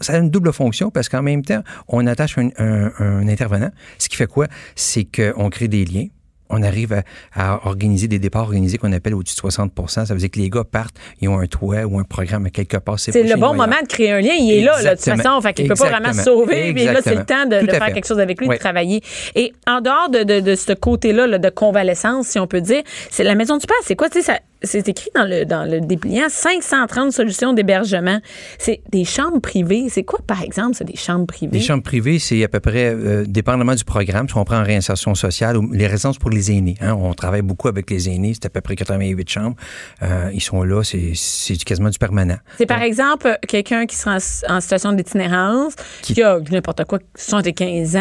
ça 0.00 0.14
a 0.14 0.18
une 0.18 0.30
double 0.30 0.52
fonction 0.52 0.90
parce 0.90 1.08
qu'en 1.08 1.22
même 1.22 1.42
temps, 1.44 1.62
on 1.86 2.06
attache 2.08 2.36
un, 2.38 2.48
un- 2.58 2.90
un 2.98 3.28
intervenant, 3.28 3.70
ce 3.98 4.08
qui 4.08 4.16
fait 4.16 4.26
quoi? 4.26 4.46
C'est 4.74 5.04
qu'on 5.04 5.48
crée 5.48 5.68
des 5.68 5.84
liens. 5.84 6.06
On 6.48 6.62
arrive 6.62 6.92
à, 6.92 7.02
à 7.34 7.66
organiser 7.66 8.06
des 8.06 8.20
départs 8.20 8.44
organisés 8.44 8.78
qu'on 8.78 8.92
appelle 8.92 9.14
au-dessus 9.16 9.34
de 9.34 9.40
60% 9.48 9.88
Ça 9.88 10.14
veut 10.14 10.20
dire 10.20 10.30
que 10.30 10.38
les 10.38 10.48
gars 10.48 10.62
partent, 10.62 10.94
ils 11.20 11.28
ont 11.28 11.40
un 11.40 11.46
toit 11.48 11.82
ou 11.86 11.98
un 11.98 12.04
programme 12.04 12.46
à 12.46 12.50
quelque 12.50 12.76
part. 12.76 13.00
C'est 13.00 13.20
le 13.20 13.34
bon 13.34 13.54
moment 13.54 13.80
de 13.82 13.88
créer 13.88 14.12
un 14.12 14.20
lien. 14.20 14.34
Il 14.38 14.52
est 14.52 14.62
là, 14.62 14.80
là, 14.80 14.94
de 14.94 15.00
toute 15.02 15.12
façon. 15.16 15.40
Fait 15.40 15.52
qu'il 15.54 15.66
peut 15.66 15.74
pas 15.74 15.88
vraiment 15.88 16.12
se 16.12 16.18
Exactement. 16.20 16.38
sauver. 16.44 16.72
Puis 16.72 16.84
là, 16.84 17.00
c'est 17.02 17.16
le 17.16 17.24
temps 17.24 17.46
de, 17.46 17.68
faire 17.68 17.86
fait. 17.86 17.92
quelque 17.94 18.06
chose 18.06 18.20
avec 18.20 18.38
lui, 18.40 18.46
Oui. 18.48 18.54
de 18.54 18.60
travailler. 18.60 19.02
Et 19.34 19.52
en 19.66 19.80
dehors 19.80 20.08
de, 20.08 20.22
de, 20.22 20.38
de 20.38 20.54
ce 20.54 20.72
côté-là 20.72 21.26
là, 21.26 21.38
de 21.38 21.48
convalescence, 21.50 22.28
si 22.28 22.38
on 22.38 22.46
peut 22.46 22.60
dire, 22.60 22.82
c'est 23.10 23.24
la 23.24 23.34
Maison 23.34 23.56
du 23.58 23.66
Père. 23.66 23.76
C'est 23.82 23.96
quoi, 23.96 24.08
tu 24.08 24.20
sais, 24.20 24.26
ça- 24.32 24.38
c'est 24.62 24.88
écrit 24.88 25.10
dans 25.14 25.24
le, 25.24 25.44
dans 25.44 25.64
le 25.70 25.80
dépliant 25.80 26.26
530 26.28 27.12
solutions 27.12 27.52
d'hébergement. 27.52 28.20
C'est 28.58 28.80
des 28.90 29.04
chambres 29.04 29.40
privées. 29.40 29.88
C'est 29.88 30.02
quoi, 30.04 30.18
par 30.26 30.42
exemple, 30.42 30.74
c'est 30.76 30.84
des 30.84 30.96
chambres 30.96 31.26
privées? 31.26 31.58
Les 31.58 31.62
chambres 31.64 31.82
privées, 31.82 32.18
c'est 32.18 32.42
à 32.42 32.48
peu 32.48 32.60
près, 32.60 32.92
euh, 32.94 33.24
dépendamment 33.26 33.74
du 33.74 33.84
programme, 33.84 34.28
si 34.28 34.36
on 34.36 34.44
prend 34.44 34.58
en 34.60 34.64
réinsertion 34.64 35.14
sociale 35.14 35.56
ou 35.56 35.70
les 35.72 35.86
résidences 35.86 36.18
pour 36.18 36.30
les 36.30 36.50
aînés. 36.50 36.76
hein, 36.80 36.94
on 36.98 37.12
travaille 37.14 37.42
beaucoup 37.42 37.68
avec 37.68 37.90
les 37.90 38.08
aînés, 38.08 38.32
c'est 38.34 38.46
à 38.46 38.50
peu 38.50 38.60
près 38.60 38.76
88 38.76 39.28
chambres. 39.28 39.56
Euh, 40.02 40.30
ils 40.32 40.40
sont 40.42 40.62
là, 40.62 40.82
c'est 40.82 41.12
c'est 41.14 41.56
quasiment 41.62 41.90
du 41.90 41.98
permanent. 41.98 42.36
C'est 42.58 42.66
par 42.66 42.82
exemple 42.82 43.38
quelqu'un 43.46 43.86
qui 43.86 43.96
sera 43.96 44.16
en, 44.48 44.56
en 44.56 44.60
situation 44.60 44.92
d'itinérance, 44.92 45.74
Qui- 46.02 46.14
qui 46.14 46.22
a 46.22 46.40
n'importe 46.50 46.84
quoi, 46.84 46.98
75 47.16 47.96
ans. 47.96 48.00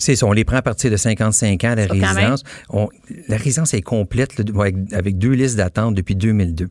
C'est 0.00 0.16
ça, 0.16 0.26
on 0.26 0.32
les 0.32 0.44
prend 0.44 0.56
à 0.56 0.62
partir 0.62 0.90
de 0.90 0.96
55 0.96 1.62
ans, 1.64 1.74
la 1.76 1.86
résidence. 2.14 2.42
On- 2.70 2.88
la 3.28 3.36
résidence 3.36 3.74
est 3.74 3.82
complète 3.82 4.38
là, 4.38 4.44
avec, 4.60 4.74
avec 4.92 5.18
deux 5.18 5.32
listes 5.32 5.56
d'attente 5.56 5.94
depuis 5.94 6.16
2002. 6.16 6.68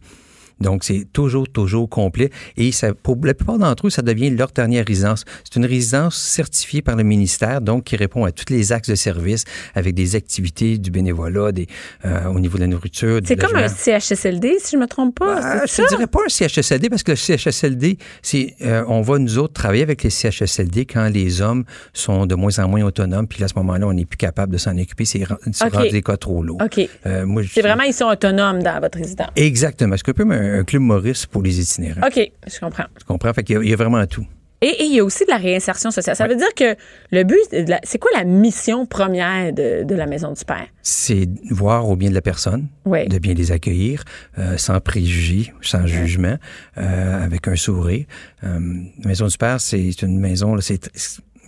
Donc, 0.61 0.83
c'est 0.83 1.05
toujours, 1.13 1.47
toujours 1.49 1.89
complet. 1.89 2.29
Et 2.57 2.71
ça, 2.71 2.93
pour 2.93 3.17
la 3.23 3.33
plupart 3.33 3.57
d'entre 3.59 3.87
eux, 3.87 3.89
ça 3.89 4.01
devient 4.01 4.29
leur 4.29 4.51
dernière 4.51 4.85
résidence. 4.85 5.25
C'est 5.43 5.57
une 5.59 5.65
résidence 5.65 6.15
certifiée 6.17 6.81
par 6.81 6.95
le 6.95 7.03
ministère, 7.03 7.61
donc 7.61 7.85
qui 7.85 7.95
répond 7.95 8.25
à 8.25 8.31
tous 8.31 8.45
les 8.53 8.71
axes 8.71 8.89
de 8.89 8.95
service 8.95 9.43
avec 9.75 9.93
des 9.95 10.15
activités, 10.15 10.77
du 10.77 10.91
bénévolat, 10.91 11.51
des, 11.51 11.67
euh, 12.05 12.25
au 12.27 12.39
niveau 12.39 12.57
de 12.57 12.63
la 12.63 12.67
nourriture. 12.67 13.19
C'est 13.25 13.35
comme 13.35 13.55
un 13.55 13.67
CHSLD, 13.67 14.57
si 14.59 14.75
je 14.75 14.77
me 14.77 14.87
trompe 14.87 15.15
pas. 15.19 15.39
Ah, 15.41 15.61
c'est 15.65 15.77
je 15.83 15.83
ne 15.83 15.87
dirais 15.89 16.07
pas 16.07 16.19
un 16.25 16.29
CHSLD 16.29 16.89
parce 16.89 17.03
que 17.03 17.11
le 17.11 17.15
CHSLD, 17.17 17.97
c'est 18.21 18.55
euh, 18.61 18.83
on 18.87 19.01
va 19.01 19.17
nous 19.19 19.37
autres 19.37 19.53
travailler 19.53 19.83
avec 19.83 20.03
les 20.03 20.09
CHSLD 20.09 20.85
quand 20.85 21.07
les 21.09 21.41
hommes 21.41 21.63
sont 21.93 22.25
de 22.25 22.35
moins 22.35 22.57
en 22.59 22.67
moins 22.67 22.83
autonomes, 22.83 23.27
puis 23.27 23.43
à 23.43 23.47
ce 23.47 23.53
moment-là, 23.57 23.87
on 23.87 23.93
n'est 23.93 24.05
plus 24.05 24.17
capable 24.17 24.53
de 24.53 24.57
s'en 24.57 24.77
occuper. 24.77 25.05
C'est 25.05 25.23
ren- 25.23 25.37
c'est 25.51 25.65
OK. 25.65 25.73
rendu 25.73 25.89
des 25.89 26.01
cas 26.01 26.17
trop 26.17 26.43
lourds. 26.43 26.57
OK. 26.63 26.79
Euh, 27.05 27.25
C'est 27.51 27.61
vraiment, 27.61 27.83
ils 27.83 27.93
sont 27.93 28.05
autonomes 28.05 28.61
dans 28.63 28.79
votre 28.79 28.97
résidence. 28.97 29.29
Exactement. 29.35 29.95
C'est 29.97 30.09
un 30.09 30.13
peu 30.13 30.25
un, 30.49 30.59
un 30.59 30.63
club 30.63 30.81
Maurice 30.81 31.25
pour 31.25 31.41
les 31.43 31.59
itinérants. 31.59 32.01
OK, 32.05 32.31
je 32.47 32.59
comprends. 32.59 32.85
Tu 32.97 33.05
comprends? 33.05 33.33
Fait 33.33 33.43
qu'il 33.43 33.55
y 33.55 33.59
a- 33.59 33.63
il 33.63 33.69
y 33.69 33.73
a 33.73 33.75
vraiment 33.75 34.05
tout. 34.07 34.25
Et 34.61 34.67
et 34.67 34.83
il 34.83 34.93
y 34.93 34.99
a 34.99 35.05
aussi 35.05 35.23
de 35.23 35.29
la 35.31 35.37
réinsertion 35.37 35.89
sociale. 35.89 36.17
Ça 36.17 36.27
veut 36.27 36.35
dire 36.35 36.53
que 36.53 36.75
le 37.11 37.23
but, 37.23 37.39
c'est 37.83 37.97
quoi 37.97 38.11
la 38.13 38.25
mission 38.25 38.85
première 38.85 39.53
de, 39.53 39.83
de 39.85 39.95
la 39.95 40.05
Maison 40.05 40.33
du 40.33 40.43
Père? 40.43 40.67
C'est 40.81 41.29
voir 41.49 41.87
au 41.87 41.95
bien 41.95 42.09
de 42.09 42.13
la 42.15 42.21
personne, 42.21 42.67
de 42.85 43.19
bien 43.19 43.33
les 43.35 43.53
accueillir, 43.53 44.03
euh, 44.37 44.57
sans 44.57 44.81
préjugés, 44.81 45.53
sans 45.61 45.87
jugement, 45.87 46.35
euh, 46.77 47.23
avec 47.23 47.47
un 47.47 47.55
sourire. 47.55 48.03
Euh, 48.43 48.59
la 49.01 49.07
maison 49.07 49.27
du 49.27 49.37
Père, 49.37 49.61
c'est 49.61 50.01
une 50.01 50.19
maison, 50.19 50.59
c'est 50.59 50.89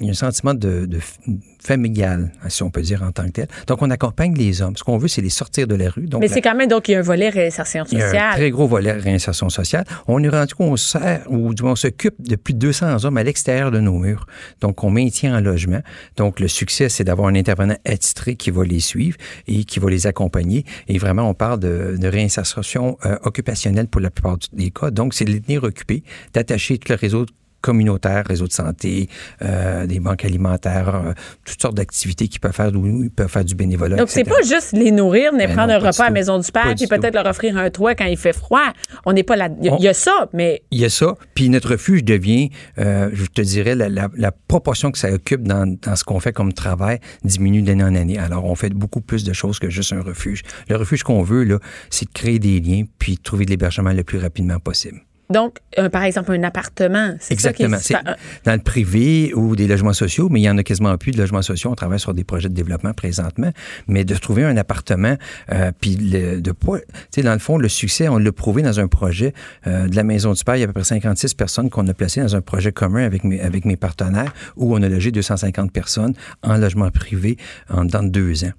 il 0.02 0.08
y 0.08 0.10
a 0.10 0.12
un 0.12 0.16
sentiment 0.16 0.54
de, 0.54 0.86
de 0.86 1.00
familial, 1.64 2.32
si 2.50 2.64
on 2.64 2.72
peut 2.72 2.82
dire 2.82 3.04
en 3.04 3.12
tant 3.12 3.26
que 3.26 3.32
tel. 3.32 3.48
Donc, 3.68 3.82
on 3.82 3.90
accompagne 3.90 4.34
les 4.36 4.62
hommes. 4.62 4.76
Ce 4.76 4.84
qu'on 4.84 4.98
veut, 4.98 5.08
c'est 5.08 5.22
les 5.22 5.30
sortir 5.30 5.68
de 5.68 5.76
la 5.76 5.90
rue. 5.90 6.08
Donc, 6.08 6.22
Mais 6.22 6.28
c'est 6.28 6.42
quand 6.42 6.56
même, 6.56 6.68
donc, 6.70 6.90
il 6.90 6.94
y 6.94 6.96
a 6.96 7.00
un 7.00 7.04
volet 7.04 7.30
réinsertion 7.30 7.86
il 7.92 8.00
y 8.00 8.02
a 8.02 8.06
un 8.06 8.08
sociale. 8.08 8.34
très 8.34 8.50
gros 8.50 8.68
volet 8.68 8.92
réinsertion 8.94 9.50
sociale. 9.50 9.86
On 10.08 10.24
est 10.24 10.30
rendu 10.30 10.56
qu'on 10.56 10.76
sert, 10.76 11.22
ou 11.30 11.54
du 11.54 11.62
moins 11.62 11.74
on 11.74 11.76
s'occupe 11.76 12.16
de 12.20 12.36
plus 12.36 12.54
de 12.54 12.60
200 12.60 13.06
hommes 13.06 13.18
à 13.18 13.24
l'extérieur 13.24 13.72
de 13.72 13.80
nos 13.80 13.98
murs. 14.00 14.26
Donc, 14.60 14.84
on 14.84 14.90
maintient 14.90 15.38
en 15.38 15.42
logement. 15.42 15.82
Donc, 16.18 16.40
le 16.40 16.48
succès, 16.48 16.90
c'est 16.90 17.04
d'avoir 17.04 17.28
un 17.28 17.36
intervenant 17.36 17.78
attitré 17.86 18.36
qui 18.36 18.50
va 18.52 18.64
les 18.64 18.80
suivre 18.80 19.18
et 19.48 19.64
qui 19.64 19.80
va 19.80 19.90
les 19.90 20.08
accompagner. 20.08 20.66
Et 20.88 20.98
vraiment, 20.98 21.30
on 21.30 21.34
parle 21.34 21.60
de, 21.60 21.96
de 22.00 22.08
réinsertion 22.08 22.98
euh, 23.06 23.18
occupationnelle 23.24 23.88
pour 23.88 24.02
la 24.02 24.10
plupart 24.10 24.38
des 24.54 24.72
cas. 24.72 24.90
Donc, 24.90 25.14
c'est 25.14 25.26
de 25.26 25.32
les 25.32 25.42
tenir 25.42 25.64
occupés, 25.64 26.04
d'attacher 26.34 26.80
tout 26.80 26.92
le 26.92 26.98
réseau 26.98 27.26
communautaire, 27.62 28.24
réseau 28.28 28.48
de 28.48 28.52
santé, 28.52 29.08
euh, 29.42 29.86
des 29.86 30.00
banques 30.00 30.26
alimentaires, 30.26 30.96
euh, 30.96 31.14
toutes 31.46 31.62
sortes 31.62 31.76
d'activités 31.76 32.28
qu'ils 32.28 32.40
peuvent 32.40 32.52
faire, 32.54 32.72
où 32.76 33.04
ils 33.04 33.10
peuvent 33.10 33.30
faire 33.30 33.46
du 33.46 33.56
bénévolat. 33.56 33.96
Donc, 33.98 34.10
c'est 34.10 34.24
pas 34.24 34.42
juste 34.44 34.72
les 34.74 34.92
nourrir, 34.92 35.32
mais 35.34 35.48
Ben 35.48 35.54
prendre 35.56 35.70
non, 35.70 35.76
un 35.76 35.80
repas 35.90 36.04
à 36.04 36.08
la. 36.08 36.12
Maison 36.12 36.40
du 36.40 36.52
Père, 36.52 36.74
puis 36.76 36.88
peut-être 36.88 37.14
leur 37.16 37.26
offrir 37.26 37.58
un 37.58 37.70
toit 37.70 37.96
quand 37.96 38.06
il 38.06 38.18
fait 38.18 38.34
froid. 38.34 38.74
On 39.06 39.14
n'est 39.14 39.24
pas 39.24 39.36
là. 39.36 39.50
Il 39.62 39.66
y 39.82 39.88
a- 39.88 39.92
y, 39.92 39.96
ça, 39.96 40.30
mais 40.34 40.62
Il 40.72 40.80
y 40.80 40.86
a 40.86 40.90
ça. 40.90 41.16
Puis 41.36 41.50
notre 41.50 41.72
refuge 41.72 42.04
devient, 42.04 42.50
euh, 42.80 43.10
je 43.14 43.26
te 43.26 43.42
dirais, 43.42 43.76
la, 43.76 43.90
la- 43.90 44.10
la 44.16 44.32
proportion 44.32 44.92
que 44.92 44.98
ça 44.98 45.12
occupe 45.12 45.44
dans, 45.44 45.66
dans 45.82 45.96
ce 45.96 46.04
qu'on 46.04 46.20
fait 46.20 46.34
comme 46.34 46.54
travail 46.54 47.00
diminue 47.24 47.62
d'année 47.62 47.84
en 47.84 47.96
année. 47.96 48.18
Alors, 48.18 48.46
on 48.46 48.56
fait 48.56 48.70
beaucoup 48.74 49.02
plus 49.02 49.24
de 49.24 49.34
choses 49.34 49.60
que 49.60 49.70
juste 49.70 49.94
un 49.94 50.02
refuge. 50.02 50.42
Le 50.70 50.76
refuge 50.76 51.04
qu'on 51.04 51.22
veut, 51.24 51.44
là, 51.44 51.60
c'est 51.90 52.06
de 52.06 52.12
créer 52.14 52.40
des 52.40 52.60
liens 52.60 52.84
puis 53.00 53.16
de 53.16 53.22
trouver 53.22 53.46
de 53.46 53.50
l'hébergement 53.52 53.92
le 53.94 54.04
plus 54.04 54.18
rapidement 54.20 54.60
possible. 54.60 55.02
Donc, 55.32 55.58
euh, 55.80 55.90
par 55.90 56.04
exemple, 56.04 56.32
un 56.32 56.44
appartement. 56.44 57.16
C'est 57.20 57.40
ça 57.40 57.54
qui 57.54 57.64
est 57.64 57.66
Exactement. 57.66 58.16
Dans 58.46 58.54
le 58.54 58.60
privé 58.60 59.34
ou 59.34 59.56
des 59.56 59.68
logements 59.68 59.94
sociaux, 59.94 60.30
mais 60.30 60.40
il 60.40 60.44
y 60.44 60.50
en 60.50 60.58
a 60.58 60.64
quasiment 60.64 60.98
plus 60.98 61.12
de 61.12 61.18
logements 61.18 61.42
sociaux. 61.42 61.70
On 61.72 61.76
travaille 61.76 62.00
sur 62.00 62.14
des 62.14 62.24
projets 62.24 62.50
de 62.50 62.54
développement 62.54 62.94
présentement, 62.94 63.52
mais 63.88 64.04
de 64.04 64.16
trouver 64.16 64.44
un 64.44 64.58
appartement, 64.58 65.16
euh, 65.52 65.72
puis 65.80 65.96
le- 65.96 66.42
de 66.42 66.52
pas, 66.52 66.80
tu 66.80 66.86
sais, 67.12 67.22
dans 67.24 67.34
le 67.34 67.40
fond, 67.40 67.58
le 67.58 67.70
succès, 67.70 68.08
on 68.10 68.18
l'a 68.18 68.32
prouvé 68.32 68.62
dans 68.62 68.80
un 68.80 68.88
projet 68.88 69.34
euh, 69.68 69.88
de 69.88 69.96
la 69.96 70.04
Maison 70.04 70.34
du 70.34 70.44
Père. 70.44 70.56
Il 70.56 70.60
y 70.60 70.64
a 70.64 70.66
à 70.66 70.68
peu 70.68 70.74
près 70.74 70.84
56 70.84 71.34
personnes 71.34 71.70
qu'on 71.70 71.88
a 71.88 71.94
placées 71.94 72.22
dans 72.22 72.36
un 72.36 72.42
projet 72.42 72.72
commun 72.72 73.04
avec 73.06 73.24
mes, 73.24 73.40
avec 73.42 73.66
mes 73.66 73.78
partenaires 73.78 74.34
où 74.56 74.76
on 74.76 74.82
a 74.84 74.90
logé 74.90 75.12
250 75.12 75.72
personnes 75.72 76.14
en 76.44 76.58
logement 76.58 76.90
privé 76.92 77.38
en 77.70 77.86
dans 77.86 78.04
deux 78.04 78.44
ans. 78.46 78.52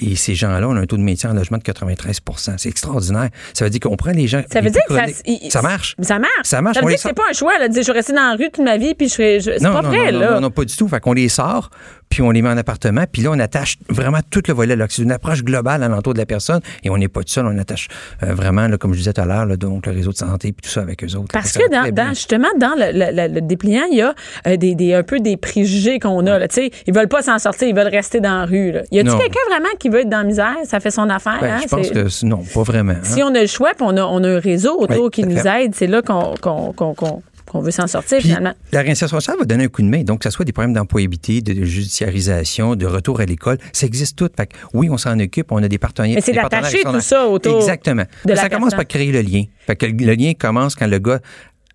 Et 0.00 0.16
ces 0.16 0.34
gens-là, 0.34 0.68
on 0.68 0.76
a 0.76 0.80
un 0.80 0.86
taux 0.86 0.96
de 0.96 1.02
maintien 1.02 1.30
en 1.30 1.34
logement 1.34 1.58
de 1.58 1.62
93% 1.62 2.54
C'est 2.58 2.68
extraordinaire. 2.68 3.28
Ça 3.54 3.64
veut 3.64 3.70
dire 3.70 3.80
qu'on 3.80 3.96
prend 3.96 4.10
les 4.12 4.26
gens. 4.26 4.42
Ça 4.52 4.60
veut 4.60 4.70
dire 4.70 4.82
que 4.88 4.94
ça, 4.94 5.04
il- 5.26 5.50
ça 5.50 5.62
marche. 5.62 5.94
Ça 6.00 6.18
marche. 6.18 6.30
Ça 6.44 6.62
marche, 6.62 6.76
Ça 6.76 6.80
veut 6.82 6.88
dire 6.88 6.96
que 6.96 7.02
c'est 7.02 7.12
pas 7.14 7.24
un 7.30 7.32
choix, 7.32 7.58
là, 7.58 7.68
de 7.68 7.72
dire 7.72 7.82
je 7.82 7.88
vais 7.88 7.98
rester 7.98 8.12
dans 8.12 8.28
la 8.30 8.36
rue 8.36 8.50
toute 8.52 8.64
ma 8.64 8.76
vie, 8.76 8.94
puis 8.94 9.08
je 9.08 9.14
je- 9.40 9.50
C'est 9.58 9.62
Non, 9.62 9.72
pas 9.72 9.82
non, 9.82 9.88
vrai, 9.88 10.12
non, 10.12 10.18
là. 10.20 10.30
Non, 10.34 10.40
non, 10.42 10.50
pas 10.50 10.64
du 10.64 10.76
tout. 10.76 10.88
Fait 10.88 11.00
qu'on 11.00 11.12
les 11.12 11.28
sort, 11.28 11.70
puis 12.08 12.22
on 12.22 12.30
les 12.30 12.42
met 12.42 12.48
en 12.48 12.56
appartement, 12.56 13.04
puis 13.10 13.22
là, 13.22 13.30
on 13.32 13.38
attache 13.38 13.76
vraiment 13.88 14.18
tout 14.30 14.42
le 14.48 14.54
volet. 14.54 14.76
C'est 14.88 15.02
une 15.02 15.12
approche 15.12 15.42
globale 15.44 15.82
à 15.82 15.88
l'entour 15.88 16.14
de 16.14 16.18
la 16.18 16.26
personne, 16.26 16.60
et 16.84 16.90
on 16.90 16.96
n'est 16.98 17.08
pas 17.08 17.20
tout 17.20 17.28
seul. 17.32 17.46
On 17.46 17.58
attache 17.58 17.88
euh, 18.22 18.34
vraiment, 18.34 18.66
là, 18.68 18.78
comme 18.78 18.92
je 18.94 18.98
disais 18.98 19.12
tout 19.12 19.20
à 19.20 19.24
l'heure, 19.26 19.46
donc 19.58 19.86
le 19.86 19.92
réseau 19.92 20.10
de 20.12 20.16
santé, 20.16 20.52
puis 20.52 20.62
tout 20.62 20.70
ça 20.70 20.80
avec 20.82 21.02
eux 21.04 21.14
autres. 21.16 21.32
Parce 21.32 21.52
que 21.52 21.68
dans, 21.92 22.08
justement, 22.10 22.48
dans 22.58 22.74
le, 22.76 22.92
le- 22.92 23.14
le- 23.28 23.34
le 23.34 23.40
dépliant, 23.40 23.84
il 23.90 23.98
y 23.98 24.02
a 24.02 24.14
euh, 24.46 24.56
des, 24.56 24.74
des- 24.74 24.94
un 24.94 25.02
peu 25.02 25.20
des 25.20 25.36
préjugés 25.36 25.98
qu'on 25.98 26.26
a. 26.26 26.38
Là, 26.38 26.46
ils 26.86 26.94
veulent 26.94 27.08
pas 27.08 27.22
s'en 27.22 27.38
sortir, 27.38 27.68
ils 27.68 27.74
veulent 27.74 27.88
rester 27.88 28.20
dans 28.20 28.40
la 28.40 28.44
rue. 28.46 28.72
Là. 28.72 28.82
Y 28.90 29.00
a-t-il 29.00 29.16
quelqu'un 29.18 29.40
vraiment 29.48 29.68
qui 29.78 29.88
veut 29.88 30.00
être 30.00 30.08
dans 30.08 30.18
la 30.18 30.24
misère? 30.24 30.54
Ça 30.64 30.80
fait 30.80 30.90
son 30.90 31.08
affaire. 31.10 31.38
Ben, 31.40 31.52
hein? 31.54 31.60
je 31.62 31.68
pense 31.68 31.90
que 31.90 32.26
non, 32.26 32.42
pas 32.54 32.62
vraiment. 32.62 32.92
hein. 32.92 33.00
Si 33.02 33.22
on 33.22 33.34
a 33.34 33.40
le 33.40 33.46
choix, 33.46 33.70
puis 33.76 33.84
on 33.86 33.96
a, 33.96 34.02
on 34.02 34.22
a 34.24 34.28
un 34.28 34.40
réseau 34.40 34.76
autour 34.80 35.04
Oui, 35.04 35.10
qui 35.10 35.24
nous 35.24 35.36
fait. 35.36 35.64
aide, 35.64 35.74
c'est 35.74 35.86
là 35.86 36.02
qu'on 36.02 36.34
qu'on- 36.40 37.22
qu'on- 37.50 37.60
veut 37.60 37.70
s'en 37.70 37.86
sortir, 37.86 38.18
Puis, 38.18 38.28
finalement. 38.28 38.54
la 38.72 38.80
réinsertion 38.82 39.18
sociale 39.18 39.36
va 39.38 39.44
donner 39.44 39.64
un 39.64 39.68
coup 39.68 39.82
de 39.82 39.88
main. 39.88 40.02
Donc, 40.02 40.20
que 40.20 40.24
ce 40.24 40.30
soit 40.30 40.44
des 40.44 40.52
problèmes 40.52 40.72
d'employabilité, 40.74 41.40
de 41.40 41.64
judiciarisation, 41.64 42.76
de 42.76 42.86
retour 42.86 43.20
à 43.20 43.24
l'école, 43.24 43.58
ça 43.72 43.86
existe 43.86 44.16
tout. 44.16 44.28
Fait 44.36 44.46
que, 44.46 44.56
oui, 44.74 44.88
on 44.90 44.96
s'en 44.98 45.18
occupe, 45.18 45.50
on 45.52 45.62
a 45.62 45.68
des 45.68 45.78
partenaires. 45.78 46.14
Mais 46.14 46.20
c'est 46.20 46.32
d'attacher 46.32 46.82
tout 46.84 47.00
ça 47.00 47.26
autour 47.26 47.56
Exactement. 47.58 48.02
de 48.02 48.08
Mais 48.26 48.34
la 48.34 48.42
ça 48.42 48.48
commence 48.48 48.74
par 48.74 48.86
créer 48.86 49.12
le 49.12 49.20
lien. 49.22 49.44
Fait 49.66 49.76
que 49.76 49.86
le 49.86 50.14
lien 50.14 50.32
commence 50.38 50.74
quand 50.74 50.86
le 50.86 50.98
gars 50.98 51.20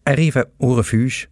arrive 0.06 0.46
au 0.60 0.74
refuge, 0.76 1.30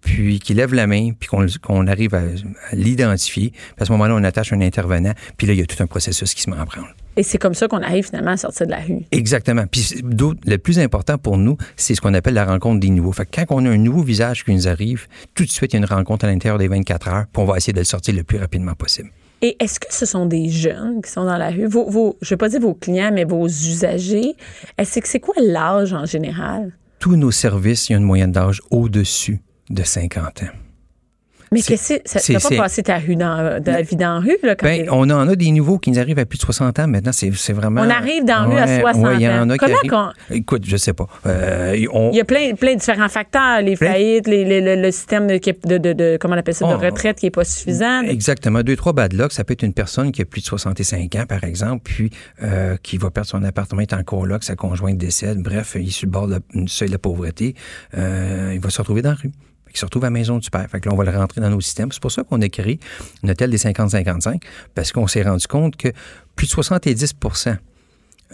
puis 0.00 0.38
qu'il 0.38 0.56
lève 0.56 0.74
la 0.74 0.86
main, 0.86 1.10
puis 1.18 1.28
qu'on 1.28 1.86
arrive 1.86 2.14
à, 2.14 2.20
à 2.20 2.74
l'identifier. 2.74 3.52
À 3.78 3.84
ce 3.84 3.92
moment-là, 3.92 4.14
on 4.14 4.22
attache 4.24 4.52
un 4.52 4.60
intervenant, 4.60 5.12
puis 5.36 5.46
là, 5.46 5.52
il 5.54 5.58
y 5.58 5.62
a 5.62 5.66
tout 5.66 5.82
un 5.82 5.86
processus 5.86 6.34
qui 6.34 6.42
se 6.42 6.50
met 6.50 6.56
en 6.56 6.64
branle. 6.64 6.94
Et 7.18 7.24
c'est 7.24 7.36
comme 7.36 7.54
ça 7.54 7.66
qu'on 7.66 7.82
arrive 7.82 8.06
finalement 8.06 8.30
à 8.30 8.36
sortir 8.36 8.66
de 8.66 8.70
la 8.70 8.78
rue. 8.78 9.02
Exactement. 9.10 9.64
Puis 9.66 10.00
le 10.02 10.56
plus 10.56 10.78
important 10.78 11.18
pour 11.18 11.36
nous, 11.36 11.56
c'est 11.76 11.96
ce 11.96 12.00
qu'on 12.00 12.14
appelle 12.14 12.34
la 12.34 12.44
rencontre 12.44 12.78
des 12.78 12.90
nouveaux. 12.90 13.10
Fait 13.10 13.26
que 13.26 13.44
quand 13.44 13.46
on 13.50 13.66
a 13.66 13.70
un 13.70 13.76
nouveau 13.76 14.04
visage 14.04 14.44
qui 14.44 14.54
nous 14.54 14.68
arrive, 14.68 15.08
tout 15.34 15.44
de 15.44 15.50
suite, 15.50 15.72
il 15.72 15.76
y 15.76 15.78
a 15.78 15.80
une 15.80 15.92
rencontre 15.92 16.26
à 16.26 16.28
l'intérieur 16.28 16.58
des 16.58 16.68
24 16.68 17.08
heures, 17.08 17.24
puis 17.32 17.42
on 17.42 17.44
va 17.44 17.56
essayer 17.56 17.72
de 17.72 17.80
le 17.80 17.84
sortir 17.84 18.14
le 18.14 18.22
plus 18.22 18.38
rapidement 18.38 18.74
possible. 18.74 19.10
Et 19.42 19.56
est-ce 19.58 19.80
que 19.80 19.92
ce 19.92 20.06
sont 20.06 20.26
des 20.26 20.48
jeunes 20.48 21.02
qui 21.02 21.10
sont 21.10 21.24
dans 21.24 21.36
la 21.36 21.50
rue? 21.50 21.66
Vos, 21.66 21.90
vos, 21.90 22.16
je 22.22 22.26
ne 22.26 22.30
vais 22.30 22.36
pas 22.36 22.48
dire 22.48 22.60
vos 22.60 22.74
clients, 22.74 23.10
mais 23.12 23.24
vos 23.24 23.48
usagers. 23.48 24.36
Est-ce 24.78 25.00
que 25.00 25.08
c'est 25.08 25.18
quoi 25.18 25.34
l'âge 25.40 25.92
en 25.92 26.06
général? 26.06 26.72
Tous 27.00 27.16
nos 27.16 27.32
services, 27.32 27.88
il 27.88 27.92
y 27.92 27.94
a 27.96 27.98
une 27.98 28.04
moyenne 28.04 28.30
d'âge 28.30 28.62
au-dessus 28.70 29.40
de 29.70 29.82
50 29.82 30.44
ans. 30.44 30.67
Mais 31.52 31.62
qu'est-ce 31.62 31.94
que 31.94 32.00
c'est? 32.04 32.18
Ça 32.38 32.48
pas 32.50 32.56
passé 32.56 32.82
ta, 32.82 32.98
rue 32.98 33.16
dans, 33.16 33.62
ta 33.62 33.82
vie 33.82 33.96
dans 33.96 34.14
la 34.14 34.20
rue, 34.20 34.36
là, 34.42 34.54
quand 34.54 34.66
Ben, 34.66 34.88
on 34.90 35.08
en 35.10 35.28
a 35.28 35.36
des 35.36 35.50
nouveaux 35.50 35.78
qui 35.78 35.90
nous 35.90 35.98
arrivent 35.98 36.18
à 36.18 36.26
plus 36.26 36.38
de 36.38 36.42
60 36.42 36.78
ans 36.78 36.86
maintenant. 36.88 37.12
C'est 37.12 37.30
c'est 37.34 37.52
vraiment. 37.52 37.82
On 37.82 37.90
arrive 37.90 38.24
dans 38.24 38.46
la 38.46 38.46
rue 38.46 38.58
à 38.58 38.66
Ouais, 38.66 38.80
60 38.80 39.04
ouais, 39.04 39.14
il 39.16 39.20
y 39.22 39.28
en 39.28 39.46
ans. 39.46 39.50
a 39.50 39.58
qui 39.58 39.64
Comment 39.88 39.98
arrivent- 39.98 40.14
Écoute, 40.30 40.62
je 40.66 40.76
sais 40.76 40.92
pas. 40.92 41.06
Euh, 41.26 41.86
on- 41.92 42.10
Il 42.12 42.16
y 42.16 42.20
a 42.20 42.24
plein, 42.24 42.54
plein 42.54 42.74
de 42.74 42.78
différents 42.80 43.08
facteurs, 43.08 43.60
les 43.62 43.76
Plein. 43.76 43.92
faillites, 43.92 44.26
les- 44.26 44.44
les- 44.44 44.60
le, 44.60 44.80
le 44.82 44.90
système 44.90 45.26
de, 45.26 45.38
de, 45.38 45.78
de, 45.78 45.92
de- 45.92 46.18
comment 46.20 46.34
on 46.34 46.38
appelle 46.38 46.54
ça, 46.54 46.66
de 46.66 46.74
Oh. 46.74 46.78
retraite 46.78 47.18
qui 47.18 47.26
est 47.26 47.30
pas 47.30 47.44
suffisant. 47.44 48.02
Exactement. 48.02 48.62
Deux, 48.62 48.76
trois 48.76 48.92
bad 48.92 49.12
luck. 49.12 49.32
Ça 49.32 49.44
peut 49.44 49.52
être 49.54 49.62
une 49.62 49.72
personne 49.74 50.12
qui 50.12 50.22
a 50.22 50.24
plus 50.24 50.40
de 50.40 50.46
65 50.46 51.14
ans, 51.16 51.24
par 51.28 51.44
exemple, 51.44 51.82
puis 51.84 52.10
euh, 52.42 52.76
qui 52.82 52.98
va 52.98 53.10
perdre 53.10 53.28
son 53.28 53.42
appartement, 53.42 53.80
est 53.82 53.92
en 53.92 54.02
coloc, 54.02 54.42
sa 54.44 54.56
conjointe 54.56 54.98
décède. 54.98 55.38
Bref, 55.42 55.76
il 55.78 55.88
est 55.88 55.90
sur 55.90 56.08
le 56.08 56.30
la- 56.30 56.66
seuil 56.66 56.88
de 56.88 56.92
la 56.92 56.98
pauvreté. 56.98 57.54
Euh, 57.96 58.52
il 58.54 58.60
va 58.60 58.70
se 58.70 58.78
retrouver 58.78 59.02
dans 59.02 59.10
la 59.10 59.16
rue. 59.16 59.32
Se 59.78 59.84
retrouve 59.84 60.04
à 60.04 60.06
la 60.06 60.10
maison 60.10 60.38
du 60.38 60.50
père. 60.50 60.66
Fait 60.68 60.80
que 60.80 60.88
là, 60.88 60.94
on 60.94 60.98
va 60.98 61.04
le 61.04 61.16
rentrer 61.16 61.40
dans 61.40 61.50
nos 61.50 61.60
systèmes. 61.60 61.92
C'est 61.92 62.02
pour 62.02 62.10
ça 62.10 62.24
qu'on 62.24 62.40
a 62.40 62.48
créé 62.48 62.80
un 63.22 63.28
hôtel 63.28 63.50
des 63.50 63.58
50-55, 63.58 64.42
parce 64.74 64.92
qu'on 64.92 65.06
s'est 65.06 65.22
rendu 65.22 65.46
compte 65.46 65.76
que 65.76 65.88
plus 66.34 66.46
de 66.46 66.52
70 66.52 67.14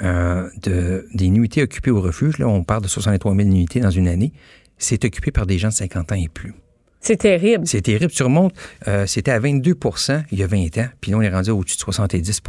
euh, 0.02 0.48
de, 0.62 1.06
des 1.14 1.28
nuitées 1.28 1.62
occupées 1.62 1.90
au 1.90 2.00
refuge, 2.00 2.38
là, 2.38 2.48
on 2.48 2.64
parle 2.64 2.82
de 2.82 2.88
63 2.88 3.36
000 3.36 3.48
nuitées 3.48 3.80
dans 3.80 3.90
une 3.90 4.08
année, 4.08 4.32
c'est 4.78 5.04
occupé 5.04 5.30
par 5.30 5.46
des 5.46 5.58
gens 5.58 5.68
de 5.68 5.74
50 5.74 6.12
ans 6.12 6.16
et 6.16 6.28
plus. 6.28 6.54
C'est 7.00 7.18
terrible. 7.18 7.66
C'est 7.66 7.82
terrible. 7.82 8.10
Tu 8.10 8.22
remontes, 8.22 8.54
euh, 8.88 9.06
c'était 9.06 9.30
à 9.30 9.38
22% 9.38 10.24
il 10.32 10.38
y 10.38 10.42
a 10.42 10.46
20 10.46 10.78
ans, 10.78 10.88
puis 11.02 11.10
là, 11.10 11.18
on 11.18 11.20
est 11.20 11.28
rendu 11.28 11.50
au-dessus 11.50 11.76
de 11.76 11.82
70 11.82 12.40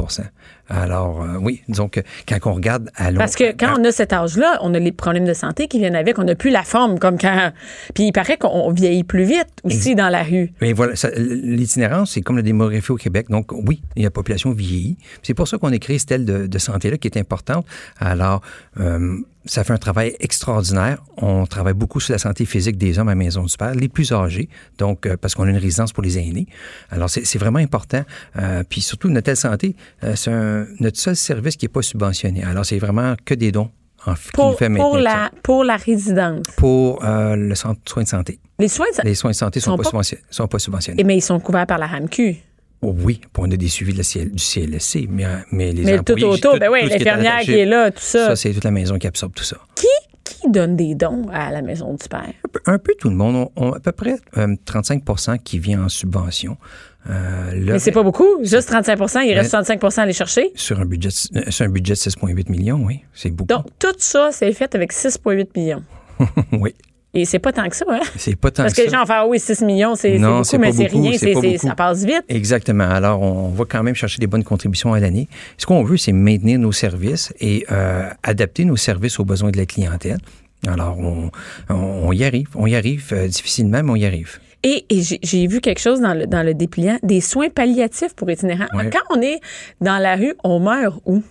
Alors, 0.68 1.22
euh, 1.22 1.38
oui, 1.40 1.62
disons 1.68 1.88
que 1.88 2.00
quand 2.28 2.38
on 2.46 2.54
regarde 2.54 2.90
à 2.96 3.10
long 3.10 3.18
Parce 3.18 3.36
que 3.36 3.52
quand 3.52 3.78
on 3.78 3.84
a 3.84 3.92
cet 3.92 4.12
âge-là, 4.12 4.58
on 4.62 4.74
a 4.74 4.78
les 4.78 4.92
problèmes 4.92 5.24
de 5.24 5.34
santé 5.34 5.68
qui 5.68 5.78
viennent 5.78 5.94
avec, 5.94 6.18
on 6.18 6.24
n'a 6.24 6.34
plus 6.34 6.50
la 6.50 6.62
forme 6.64 6.98
comme 6.98 7.18
quand. 7.18 7.52
Puis 7.94 8.04
il 8.08 8.12
paraît 8.12 8.36
qu'on 8.36 8.72
vieillit 8.72 9.04
plus 9.04 9.24
vite 9.24 9.46
aussi 9.62 9.94
dans 9.94 10.08
la 10.08 10.22
rue. 10.22 10.52
Mais 10.60 10.72
voilà, 10.72 10.94
l'itinérance, 11.16 12.12
c'est 12.12 12.22
comme 12.22 12.36
la 12.36 12.42
démographie 12.42 12.90
au 12.92 12.96
Québec. 12.96 13.26
Donc, 13.30 13.52
oui, 13.52 13.82
la 13.96 14.10
population 14.10 14.50
vieillit. 14.52 14.96
C'est 15.22 15.34
pour 15.34 15.46
ça 15.48 15.58
qu'on 15.58 15.72
a 15.72 15.78
créé 15.78 15.98
cette 15.98 16.10
aile 16.12 16.24
de, 16.24 16.46
de 16.46 16.58
santé-là 16.58 16.96
qui 16.96 17.08
est 17.08 17.18
importante. 17.18 17.66
Alors, 17.98 18.42
euh, 18.80 19.18
ça 19.44 19.62
fait 19.62 19.72
un 19.72 19.78
travail 19.78 20.16
extraordinaire. 20.18 20.98
On 21.18 21.46
travaille 21.46 21.74
beaucoup 21.74 22.00
sur 22.00 22.12
la 22.12 22.18
santé 22.18 22.44
physique 22.44 22.76
des 22.78 22.98
hommes 22.98 23.08
à 23.08 23.14
Maison 23.14 23.44
du 23.44 23.56
Père, 23.56 23.74
les 23.74 23.88
plus 23.88 24.12
âgés, 24.12 24.48
donc 24.78 25.06
euh, 25.06 25.16
parce 25.16 25.36
qu'on 25.36 25.44
a 25.44 25.50
une 25.50 25.56
résidence 25.56 25.92
pour 25.92 26.02
les 26.02 26.18
aînés. 26.18 26.48
Alors, 26.90 27.08
c'est 27.08 27.38
vraiment 27.38 27.60
important. 27.60 28.02
Euh, 28.40 28.64
puis 28.68 28.80
surtout, 28.80 29.08
notre 29.08 29.30
aile 29.30 29.36
santé, 29.36 29.76
euh, 30.02 30.14
c'est 30.16 30.32
un- 30.32 30.55
notre 30.80 30.98
seul 30.98 31.16
service 31.16 31.56
qui 31.56 31.64
n'est 31.66 31.70
pas 31.72 31.82
subventionné. 31.82 32.42
Alors, 32.44 32.64
c'est 32.64 32.78
vraiment 32.78 33.14
que 33.24 33.34
des 33.34 33.52
dons 33.52 33.70
en, 34.06 34.14
qui 34.14 34.30
Pour, 34.34 34.56
fait 34.58 34.68
pour, 34.70 34.98
la, 34.98 35.30
pour 35.42 35.64
la 35.64 35.76
résidence. 35.76 36.44
Pour 36.56 37.04
euh, 37.04 37.34
le 37.36 37.54
centre 37.54 37.80
soins 37.86 38.04
de 38.04 38.08
santé. 38.08 38.38
Les 38.58 38.68
soins, 38.68 38.86
de- 38.96 39.02
Les 39.08 39.14
soins 39.14 39.30
de 39.32 39.36
santé 39.36 39.58
ne 39.58 39.62
sont, 39.62 39.76
Sont 39.82 39.90
pas, 39.90 40.02
sont 40.30 40.58
subventionnés. 40.58 41.00
Eh, 41.00 41.04
mais 41.04 41.16
ils 41.16 41.20
sont 41.22 41.40
couverts 41.40 41.66
par 41.66 41.78
la 41.78 41.86
RAMQ. 41.86 42.36
Oh 42.82 42.94
oui, 43.02 43.20
on 43.38 43.50
a 43.50 43.56
des 43.56 43.68
suivis 43.68 43.92
de 43.92 43.98
la 43.98 44.04
CL 44.04 44.30
du 44.32 44.42
CLSC, 44.42 45.06
mais, 45.08 45.24
euh, 45.24 45.36
mais 45.50 45.72
les 45.72 45.82
Mais 45.82 45.98
tout 45.98 46.12
autour, 46.12 46.52
tout- 46.52 46.58
ben 46.58 46.70
oui, 46.70 46.80
qui 46.86 46.92
est 46.92 46.98
l'infirmière 46.98 47.32
attaché, 47.36 47.52
qui 47.52 47.58
est 47.58 47.64
là, 47.66 47.90
tout 47.90 47.98
ça. 48.00 48.26
Ça, 48.28 48.36
c'est 48.36 48.52
toute 48.52 48.64
la 48.64 48.70
maison 48.70 48.98
qui 48.98 49.06
absorbe 49.06 49.32
tout 49.34 49.44
ça. 49.44 49.56
Qui, 49.74 49.86
qui 50.24 50.50
donne 50.50 50.76
des 50.76 50.94
dons 50.94 51.26
à 51.32 51.50
la 51.50 51.62
maison 51.62 51.94
du 51.94 52.06
père? 52.08 52.20
Un 52.44 52.48
peu, 52.52 52.60
un 52.66 52.78
peu 52.78 52.92
tout 52.98 53.08
le 53.08 53.16
monde. 53.16 53.50
On, 53.56 53.68
on- 53.68 53.72
à 53.72 53.80
peu 53.80 53.92
près 53.92 54.16
euh, 54.36 54.54
35% 54.66 55.38
qui 55.42 55.58
vient 55.58 55.84
en 55.84 55.88
subvention. 55.88 56.58
Euh, 57.08 57.52
Mais 57.72 57.78
c'est 57.78 57.92
pas 57.92 58.02
beaucoup. 58.02 58.26
Juste 58.42 58.70
35% 58.70 59.20
il 59.24 59.32
reste 59.34 59.52
Mais- 59.52 59.64
65 59.64 59.84
à 59.98 60.02
aller 60.02 60.12
chercher. 60.12 60.50
Sur 60.54 60.80
un 60.80 60.84
budget, 60.84 61.10
euh, 61.36 61.42
sur 61.50 61.64
un 61.64 61.68
budget 61.68 61.92
de 61.94 61.98
6,8 61.98 62.48
millions, 62.50 62.80
oui. 62.84 63.00
C'est 63.14 63.30
beaucoup. 63.30 63.48
Donc, 63.48 63.66
tout 63.78 63.94
ça, 63.98 64.30
c'est 64.32 64.52
fait 64.52 64.74
avec 64.74 64.92
6,8 64.92 65.48
millions. 65.56 65.82
oui. 66.52 66.74
Et 67.14 67.24
c'est 67.24 67.38
pas 67.38 67.50
tant 67.50 67.66
que 67.68 67.74
ça, 67.76 67.86
hein? 67.88 68.00
C'est 68.16 68.36
pas 68.36 68.50
tant 68.50 68.64
Parce 68.64 68.74
que 68.74 68.82
les 68.82 68.88
ça. 68.90 68.94
gens 68.96 69.00
vont 69.00 69.06
faire, 69.06 69.20
ah 69.20 69.26
oui, 69.26 69.40
6 69.40 69.62
millions, 69.62 69.94
c'est 69.94 70.18
beaucoup, 70.18 70.58
mais 70.58 70.72
c'est 70.72 70.86
rien, 70.86 71.56
ça 71.58 71.74
passe 71.74 72.04
vite. 72.04 72.24
Exactement. 72.28 72.84
Alors, 72.84 73.22
on 73.22 73.48
va 73.48 73.64
quand 73.66 73.82
même 73.82 73.94
chercher 73.94 74.18
des 74.18 74.26
bonnes 74.26 74.44
contributions 74.44 74.92
à 74.92 75.00
l'année. 75.00 75.26
Ce 75.56 75.64
qu'on 75.64 75.82
veut, 75.82 75.96
c'est 75.96 76.12
maintenir 76.12 76.58
nos 76.58 76.72
services 76.72 77.32
et 77.40 77.64
euh, 77.70 78.10
adapter 78.22 78.66
nos 78.66 78.76
services 78.76 79.18
aux 79.18 79.24
besoins 79.24 79.50
de 79.50 79.56
la 79.56 79.64
clientèle. 79.64 80.18
Alors, 80.66 80.98
on, 80.98 81.30
on- 81.70 81.74
on 82.08 82.12
y 82.12 82.22
arrive. 82.24 82.48
On 82.54 82.66
y 82.66 82.76
arrive 82.76 83.06
euh, 83.12 83.28
difficilement, 83.28 83.82
mais 83.82 83.90
on 83.92 83.96
y 83.96 84.04
arrive. 84.04 84.38
Et, 84.68 84.84
et 84.90 85.02
j'ai- 85.22 85.46
vu 85.46 85.60
quelque 85.60 85.78
chose 85.80 86.00
dans 86.00 86.12
le, 86.14 86.26
dans 86.26 86.42
le 86.42 86.52
dépliant, 86.52 86.98
des 87.04 87.20
soins 87.20 87.50
palliatifs 87.50 88.14
pour 88.14 88.28
itinérants. 88.30 88.66
Ouais. 88.74 88.90
Quand 88.90 89.16
on 89.16 89.22
est 89.22 89.38
dans 89.80 89.98
la 89.98 90.16
rue, 90.16 90.34
on 90.42 90.58
meurt 90.58 91.00
où? 91.06 91.22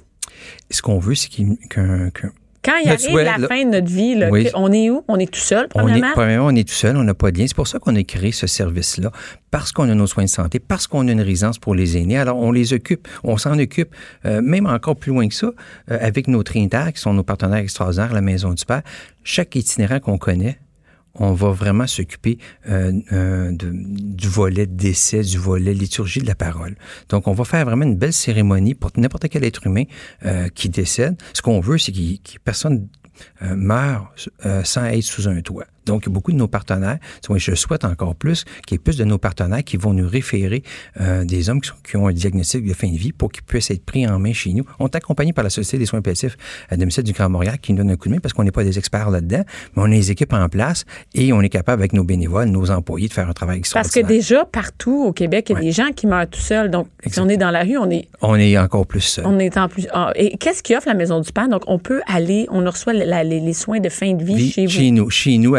Ce 0.71 0.81
qu'on 0.81 0.99
veut, 0.99 1.15
c'est 1.15 1.27
qu'il- 1.29 1.57
qu'un 1.69 2.09
qu'un- 2.11 2.31
Quand 2.63 2.77
il 2.83 2.89
arrive 2.89 3.15
la 3.17 3.37
là- 3.37 3.47
fin 3.47 3.63
de 3.65 3.69
notre 3.71 3.87
vie, 3.87 4.15
là, 4.15 4.29
Oui. 4.31 4.45
que- 4.45 4.49
on 4.55 4.71
est 4.71 4.89
où? 4.89 5.03
On 5.07 5.19
est 5.19 5.31
tout 5.31 5.39
seul, 5.39 5.67
On 5.75 5.81
est, 5.81 5.83
premièrement? 5.83 6.11
premièrement, 6.13 6.47
on 6.47 6.55
est 6.55 6.67
tout 6.67 6.73
seul, 6.73 6.95
on 6.97 7.03
n'a 7.03 7.13
pas 7.13 7.31
de 7.31 7.37
lien. 7.37 7.45
C'est 7.47 7.55
pour 7.55 7.67
ça 7.67 7.77
qu'on 7.77 7.95
a 7.95 8.03
créé 8.03 8.31
ce 8.31 8.47
service-là, 8.47 9.11
parce 9.51 9.71
qu'on 9.71 9.87
a 9.89 9.93
nos 9.93 10.07
soins 10.07 10.23
de 10.23 10.29
santé, 10.29 10.59
parce 10.59 10.87
qu'on 10.87 11.07
a 11.07 11.11
une 11.11 11.21
résidence 11.21 11.59
pour 11.59 11.75
les 11.75 11.97
aînés. 11.97 12.17
Alors, 12.17 12.37
on 12.37 12.51
les 12.51 12.73
occupe, 12.73 13.07
on 13.23 13.37
s'en 13.37 13.59
occupe, 13.59 13.93
euh, 14.25 14.41
même 14.41 14.65
encore 14.65 14.95
plus 14.95 15.11
loin 15.11 15.27
que 15.27 15.35
ça, 15.35 15.47
euh, 15.91 15.97
avec 16.01 16.27
nos 16.27 16.41
trinitaires, 16.41 16.91
qui 16.93 17.01
sont 17.01 17.13
nos 17.13 17.23
partenaires 17.23 17.59
extraordinaires, 17.59 18.13
la 18.13 18.21
Maison 18.21 18.53
du 18.53 18.65
Père. 18.65 18.81
Chaque 19.23 19.55
itinérant 19.55 19.99
qu'on 19.99 20.17
connaît, 20.17 20.57
on 21.15 21.33
va 21.33 21.51
vraiment 21.51 21.87
s'occuper 21.87 22.37
euh, 22.69 22.91
euh, 23.11 23.51
du 23.53 24.27
volet 24.27 24.65
décès, 24.65 25.21
du 25.21 25.37
volet 25.37 25.73
liturgie 25.73 26.19
de 26.19 26.27
la 26.27 26.35
parole. 26.35 26.75
Donc, 27.09 27.27
on 27.27 27.33
va 27.33 27.43
faire 27.45 27.65
vraiment 27.65 27.85
une 27.85 27.97
belle 27.97 28.13
cérémonie 28.13 28.75
pour 28.75 28.91
n'importe 28.97 29.29
quel 29.29 29.43
être 29.43 29.65
humain 29.67 29.83
euh, 30.25 30.49
qui 30.49 30.69
décède. 30.69 31.15
Ce 31.33 31.41
qu'on 31.41 31.59
veut, 31.59 31.77
c'est 31.77 31.91
que 31.91 32.39
personne 32.43 32.87
euh, 33.41 33.55
meurt 33.55 34.29
euh, 34.45 34.63
sans 34.63 34.85
être 34.85 35.03
sous 35.03 35.27
un 35.27 35.41
toit. 35.41 35.65
Donc, 35.85 36.09
beaucoup 36.09 36.31
de 36.31 36.37
nos 36.37 36.47
partenaires, 36.47 36.97
je 37.35 37.55
souhaite 37.55 37.85
encore 37.85 38.15
plus 38.15 38.43
qu'il 38.65 38.75
y 38.75 38.77
ait 38.77 38.79
plus 38.79 38.97
de 38.97 39.03
nos 39.03 39.17
partenaires 39.17 39.63
qui 39.63 39.77
vont 39.77 39.93
nous 39.93 40.07
référer 40.07 40.63
euh, 41.01 41.23
des 41.25 41.49
hommes 41.49 41.61
qui, 41.61 41.69
sont- 41.69 41.75
qui 41.87 41.97
ont 41.97 42.07
un 42.07 42.13
diagnostic 42.13 42.65
de 42.65 42.73
fin 42.73 42.87
de 42.89 42.97
vie 42.97 43.11
pour 43.11 43.31
qu'ils 43.31 43.43
puissent 43.43 43.71
être 43.71 43.83
pris 43.85 44.07
en 44.07 44.19
main 44.19 44.33
chez 44.33 44.53
nous. 44.53 44.63
On 44.79 44.85
est 44.87 44.95
accompagné 44.95 45.33
par 45.33 45.43
la 45.43 45.49
Société 45.49 45.77
des 45.79 45.85
soins 45.85 46.01
palliatifs 46.01 46.37
à 46.69 46.77
domicile 46.77 47.03
du 47.03 47.11
Grand 47.13 47.29
Montréal 47.29 47.57
qui 47.61 47.73
nous 47.73 47.79
donne 47.79 47.91
un 47.91 47.95
coup 47.95 48.09
de 48.09 48.13
main 48.15 48.19
parce 48.19 48.33
qu'on 48.33 48.43
n'est 48.43 48.51
pas 48.51 48.63
des 48.63 48.77
experts 48.77 49.09
là-dedans, 49.09 49.43
mais 49.75 49.81
on 49.83 49.85
a 49.85 49.87
les 49.89 50.11
équipes 50.11 50.33
en 50.33 50.47
place 50.49 50.85
et 51.13 51.31
on 51.33 51.41
est 51.41 51.49
capable 51.49 51.81
avec 51.81 51.93
nos 51.93 52.03
bénévoles, 52.03 52.49
nos 52.49 52.71
employés 52.71 53.07
de 53.07 53.13
faire 53.13 53.29
un 53.29 53.33
travail 53.33 53.59
Parce 53.59 53.71
que 53.73 53.79
extraordinaire. 53.99 54.07
déjà, 54.19 54.45
partout 54.45 55.05
au 55.07 55.13
Québec, 55.13 55.47
il 55.49 55.53
y 55.53 55.55
a 55.55 55.59
Ouais. 55.59 55.65
des 55.65 55.71
gens 55.71 55.91
qui 55.95 56.07
meurent 56.07 56.27
tout 56.29 56.39
seuls. 56.39 56.69
Donc, 56.71 56.87
si 57.05 57.19
on 57.19 57.27
est 57.29 57.37
dans 57.37 57.51
la 57.51 57.61
rue, 57.63 57.77
on 57.77 57.89
est, 57.89 58.07
On 58.21 58.35
est 58.35 58.57
encore 58.57 58.85
plus 58.87 59.01
seul. 59.01 59.25
on 59.27 59.39
est 59.39 59.57
en 59.57 59.67
plus. 59.67 59.87
ah, 59.93 60.11
et 60.15 60.37
qu'est-ce 60.37 60.63
qui 60.63 60.75
offre 60.75 60.87
la 60.87 60.93
Maison 60.93 61.19
du 61.21 61.31
Père? 61.31 61.47
Donc, 61.49 61.63
on 61.67 61.79
peut 61.79 62.01
aller, 62.07 62.47
on 62.49 62.63
reçoit 62.65 62.93
la- 62.93 63.23
les, 63.23 63.39
les 63.39 63.53
soins 63.53 63.79
de 63.79 63.89
fin 63.89 64.13
de 64.13 64.23
vie 64.23 64.35
Vie 64.35 64.51
chez 64.51 64.65
vous. 64.65 64.91
nous, 64.91 65.09
chez 65.09 65.37
nous, 65.37 65.55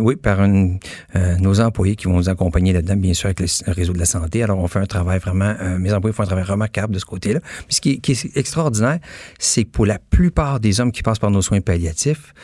oui, 0.00 0.16
par 0.16 0.40
euh, 0.40 1.36
nos 1.38 1.60
employés 1.60 1.96
qui 1.96 2.06
vont 2.06 2.16
nous 2.16 2.28
accompagner 2.28 2.72
là-dedans, 2.72 2.96
bien 2.96 3.14
sûr, 3.14 3.26
avec 3.26 3.40
le 3.40 3.72
réseau 3.72 3.92
de 3.92 3.98
la 3.98 4.04
santé. 4.04 4.42
Alors, 4.42 4.58
on 4.58 4.68
fait 4.68 4.78
un 4.78 4.86
travail 4.86 5.18
vraiment, 5.18 5.54
euh, 5.60 5.78
mes 5.78 5.92
employés 5.92 6.14
font 6.14 6.22
un 6.22 6.26
travail 6.26 6.44
remarquable 6.44 6.94
de 6.94 6.98
ce 6.98 7.04
côté-là. 7.04 7.40
Puis 7.40 7.76
ce 7.76 7.80
qui 7.80 7.90
est 7.90 8.36
extraordinaire, 8.36 8.98
c'est 9.38 9.64
que 9.64 9.70
pour 9.70 9.86
la 9.86 9.98
plupart 9.98 10.60
des 10.60 10.80
hommes 10.80 10.92
qui 10.92 11.02
passent 11.02 11.18
par 11.18 11.30
nos 11.30 11.42
soins 11.42 11.60
palliatifs, 11.60 12.34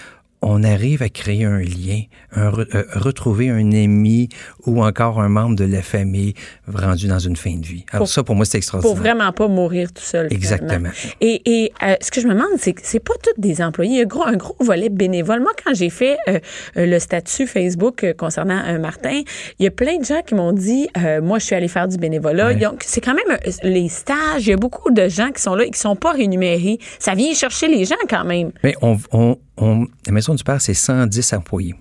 on 0.42 0.62
arrive 0.62 1.02
à 1.02 1.08
créer 1.08 1.44
un 1.44 1.58
lien, 1.60 2.02
un 2.32 2.52
euh, 2.52 2.84
retrouver 2.94 3.48
un 3.48 3.72
ami 3.72 4.28
ou 4.66 4.84
encore 4.84 5.20
un 5.20 5.28
membre 5.30 5.56
de 5.56 5.64
la 5.64 5.80
famille 5.80 6.34
rendu 6.72 7.06
dans 7.08 7.18
une 7.18 7.36
fin 7.36 7.54
de 7.56 7.64
vie. 7.64 7.84
Alors 7.90 8.00
Pour- 8.00 8.08
ça, 8.08 8.22
pour 8.22 8.34
moi, 8.34 8.44
c'est 8.44 8.52
Pour 8.58 8.58
extraordinaire. 8.58 8.96
vraiment 9.00 9.32
pas 9.32 9.48
mourir 9.48 9.90
tout 9.92 10.02
seul. 10.02 10.28
finalement. 10.28 10.36
Exactement. 10.36 10.90
Et, 11.22 11.42
et 11.64 11.72
euh, 11.82 11.94
ce 12.02 12.10
que 12.10 12.20
je 12.20 12.26
me 12.26 12.34
demande, 12.34 12.48
c'est 12.58 12.74
que 12.74 12.82
c'est 12.84 13.00
pas 13.00 13.14
tous 13.22 13.40
des 13.40 13.62
employés. 13.62 13.92
Il 13.92 13.98
y 13.98 14.02
a 14.02 14.04
gros, 14.04 14.24
un 14.24 14.36
gros 14.36 14.56
volet 14.60 14.90
bénévole. 14.90 15.40
Moi, 15.40 15.52
quand 15.64 15.72
j'ai 15.74 15.88
fait 15.90 16.16
euh, 16.28 16.38
le 16.76 16.98
statut 16.98 17.46
Facebook 17.46 18.04
concernant 18.18 18.78
Martin, 18.78 19.22
il 19.58 19.64
y 19.64 19.66
a 19.66 19.70
plein 19.70 19.98
de 19.98 20.04
gens 20.04 20.20
qui 20.26 20.34
m'ont 20.34 20.52
dit, 20.52 20.88
moi, 21.22 21.38
je 21.38 21.46
suis 21.46 21.54
allée 21.54 21.68
faire 21.68 21.88
du 21.88 21.96
bénévolat. 21.96 22.48
Ouais. 22.48 22.66
Ont- 22.66 22.76
C'est 22.84 23.00
quand 23.00 23.14
même 23.14 23.38
les 23.62 23.88
stages. 23.88 24.46
Il 24.46 24.50
y 24.50 24.52
a 24.52 24.56
beaucoup 24.56 24.90
de 24.90 25.08
gens 25.08 25.30
qui 25.30 25.40
sont 25.40 25.54
là 25.54 25.64
et 25.64 25.70
qui 25.70 25.78
sont 25.80 25.96
pas 25.96 26.12
rémunérés. 26.12 26.78
Ça 26.98 27.14
vient 27.14 27.32
chercher 27.32 27.68
les 27.68 27.84
gens 27.86 27.94
quand 28.10 28.24
même. 28.24 28.52
Mais 28.62 28.74
on, 28.82 28.98
on, 29.12 29.38
on- 29.56 29.86
la 30.06 30.12
Maison 30.12 30.34
du 30.34 30.44
Père, 30.44 30.60
c'est 30.60 30.74
110 30.74 31.32
employés. 31.32 31.74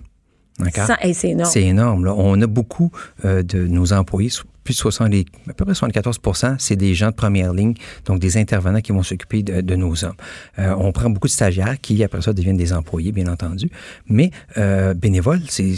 C'est 1.16 1.30
énorme. 1.30 1.50
C'est 1.50 1.62
énorme. 1.64 2.04
Là. 2.04 2.14
On 2.16 2.40
a 2.40 2.46
beaucoup 2.46 2.92
euh, 3.24 3.42
de 3.42 3.66
nos 3.66 3.92
employés, 3.92 4.30
plus 4.64 4.74
de 4.74 4.78
70, 4.78 5.24
à 5.48 5.52
peu 5.52 5.64
près 5.64 5.74
74 5.74 6.18
c'est 6.58 6.76
des 6.76 6.94
gens 6.94 7.10
de 7.10 7.14
première 7.14 7.52
ligne, 7.52 7.74
donc 8.06 8.18
des 8.18 8.36
intervenants 8.38 8.80
qui 8.80 8.92
vont 8.92 9.02
s'occuper 9.02 9.42
de, 9.42 9.74
nos 9.76 10.04
hommes. 10.04 10.14
Euh, 10.58 10.74
on 10.78 10.90
prend 10.92 11.10
beaucoup 11.10 11.26
de 11.28 11.32
stagiaires 11.32 11.76
qui, 11.80 12.02
après 12.02 12.22
ça, 12.22 12.32
deviennent 12.32 12.56
des 12.56 12.72
employés, 12.72 13.12
bien 13.12 13.26
entendu. 13.26 13.70
Mais 14.08 14.30
euh, 14.56 14.94
bénévoles, 14.94 15.42
c'est, 15.48 15.74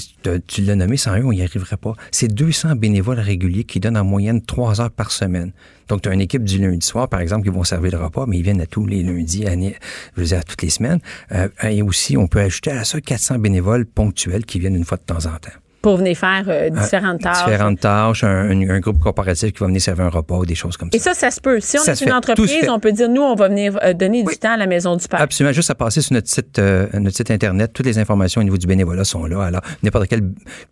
tu- 0.47 0.63
l'as 0.63 0.77
nommé, 0.77 0.97
sans 0.97 1.17
eux, 1.19 1.25
on 1.25 1.33
n'y 1.33 1.43
arriverait 1.43 1.77
pas. 1.77 1.95
C'est 2.11 2.29
200 2.33 2.77
bénévoles 2.77 3.19
réguliers 3.21 3.65
qui 3.65 3.81
donnent 3.81 3.97
en 3.97 4.05
moyenne 4.05 4.41
3 4.41 4.81
heures 4.81 4.91
par 4.91 5.11
semaine. 5.11 5.53
Donc, 5.89 6.03
tu 6.03 6.09
as 6.09 6.13
une 6.13 6.21
équipe 6.21 6.43
du 6.45 6.59
lundi 6.59 6.85
soir, 6.85 7.09
par 7.09 7.21
exemple, 7.21 7.45
qui 7.45 7.51
vont 7.55 7.63
servir 7.65 7.93
le 7.93 7.99
repas, 8.05 8.27
mais 8.27 8.39
ils 8.39 8.43
viennent 8.43 8.61
à 8.61 8.67
tous 8.67 8.87
les 8.87 9.03
lundis, 9.03 9.45
je 9.47 10.21
veux 10.21 10.27
dire, 10.27 10.45
toutes 10.45 10.63
les 10.63 10.71
semaines. 10.71 10.99
Euh, 11.33 11.49
et 11.63 11.83
aussi, 11.83 12.17
on 12.17 12.27
peut 12.27 12.41
ajouter 12.41 12.73
à 12.73 12.85
ça 12.85 13.01
400 13.01 13.39
bénévoles 13.39 13.87
ponctuels 13.87 14.45
qui 14.45 14.59
viennent 14.59 14.77
une 14.77 14.85
fois 14.85 14.99
de 14.99 15.03
temps 15.05 15.27
en 15.27 15.39
temps. 15.39 15.53
Pour 15.87 15.99
venir 15.99 16.17
faire 16.17 16.45
euh, 16.49 16.69
différentes 16.71 17.21
tâches. 17.21 17.45
Différentes 17.45 17.79
tâches, 17.81 18.25
un, 18.25 18.51
un- 18.51 18.71
un 18.71 18.81
groupe 18.81 18.99
corporatif 18.99 19.53
qui 19.53 19.61
va 19.61 19.67
venir 19.67 19.81
servir 19.81 20.07
un 20.07 20.09
repas 20.09 20.37
ou 20.37 20.45
des 20.45 20.55
choses 20.57 20.77
comme 20.77 20.91
ça. 20.91 20.97
Et 20.97 21.01
ça, 21.01 21.15
ça 21.15 21.31
se 21.31 21.41
peut. 21.41 21.61
Si 21.61 21.79
on 21.79 21.83
Ça 21.83 21.93
est 21.93 22.01
une 22.01 22.09
fait. 22.09 22.13
Entreprise, 22.13 22.69
on 22.69 22.81
peut 22.81 22.91
dire, 22.93 23.09
nous, 23.09 23.23
on 23.23 23.35
va 23.37 23.47
venir 23.49 23.79
euh, 23.85 23.93
donner 23.93 24.25
du 24.25 24.37
temps 24.37 24.53
à 24.55 24.57
la 24.57 24.67
maison 24.67 24.97
du 24.97 25.07
père. 25.07 25.21
Absolument. 25.21 25.53
Juste 25.53 25.71
à 25.71 25.75
passer 25.77 26.01
sur 26.01 26.13
notre 26.15 26.29
site, 26.29 26.59
euh, 26.59 26.87
notre 26.95 27.17
site 27.17 27.31
Internet. 27.31 27.73
Toutes 27.73 27.87
les 27.87 27.99
informations 27.99 28.41
au 28.41 28.45
niveau 28.45 28.57
du 28.59 28.67
bénévolat 28.67 29.05
sont 29.05 29.25
là. 29.27 29.43
Alors, 29.45 29.61
n'importe 29.85 30.09
quelle 30.09 30.23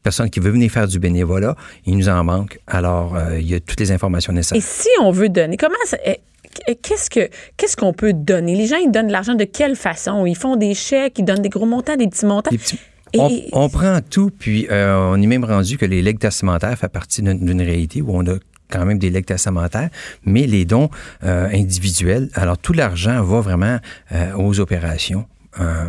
personne 0.02 0.28
qui 0.30 0.40
veut 0.40 0.50
venir 0.50 0.70
faire 0.70 0.88
du 0.88 0.98
bénévolat, 0.98 1.54
il 1.86 1.96
nous 1.96 2.08
en 2.08 2.24
manque. 2.24 2.58
Alors, 2.66 3.16
il 3.38 3.48
y 3.48 3.54
a 3.54 3.60
toutes 3.60 3.78
les 3.80 3.92
informations 3.92 4.32
Et 4.32 4.36
nécessaires. 4.36 4.62
si 4.62 4.88
on 5.00 5.10
veut 5.12 5.28
donner, 5.28 5.56
comment 5.56 5.74
ça- 5.84 5.98
eh, 6.04 6.18
eh, 6.66 6.74
Qu'est-ce 6.74 7.08
que 7.10 7.28
qu'est-ce 7.56 7.76
qu'on 7.76 7.92
peut 7.92 8.12
donner? 8.12 8.56
Les 8.56 8.66
gens, 8.66 8.76
ils 8.84 8.90
donnent 8.90 9.06
de 9.08 9.12
l'argent 9.12 9.34
de 9.34 9.44
quelle 9.44 9.76
façon? 9.76 10.26
Ils 10.26 10.36
font 10.36 10.56
des 10.56 10.74
chèques, 10.74 11.18
ils 11.18 11.24
donnent 11.24 11.42
des 11.42 11.48
gros 11.50 11.66
montants, 11.66 11.96
des 11.96 12.08
petits 12.08 12.26
montants. 12.26 12.50
Des 12.50 12.58
petits- 12.58 12.78
Et- 13.14 13.20
on, 13.20 13.28
et- 13.30 13.48
on 13.52 13.68
prend 13.68 13.98
tout, 14.08 14.30
puis 14.38 14.66
euh, 14.70 14.96
on 15.12 15.20
est 15.22 15.26
même 15.26 15.44
rendu 15.44 15.78
que 15.78 15.86
les 15.86 16.02
legs 16.02 16.18
testamentaires 16.18 16.76
fait 16.78 16.88
partie 16.88 17.22
d'une 17.22 17.62
réalité 17.62 18.02
où 18.02 18.10
on 18.10 18.26
a 18.26 18.36
quand 18.70 18.84
même 18.84 18.98
des 18.98 19.10
legs 19.10 19.26
testamentaires, 19.26 19.88
mais 20.24 20.46
les 20.46 20.64
dons 20.64 20.90
euh, 21.22 21.48
individuels, 21.52 22.28
alors 22.34 22.58
tout 22.58 22.72
l'argent 22.72 23.22
va 23.22 23.40
vraiment 23.40 23.78
euh, 24.12 24.32
aux 24.36 24.58
opérations 24.60 25.26
euh, 25.60 25.84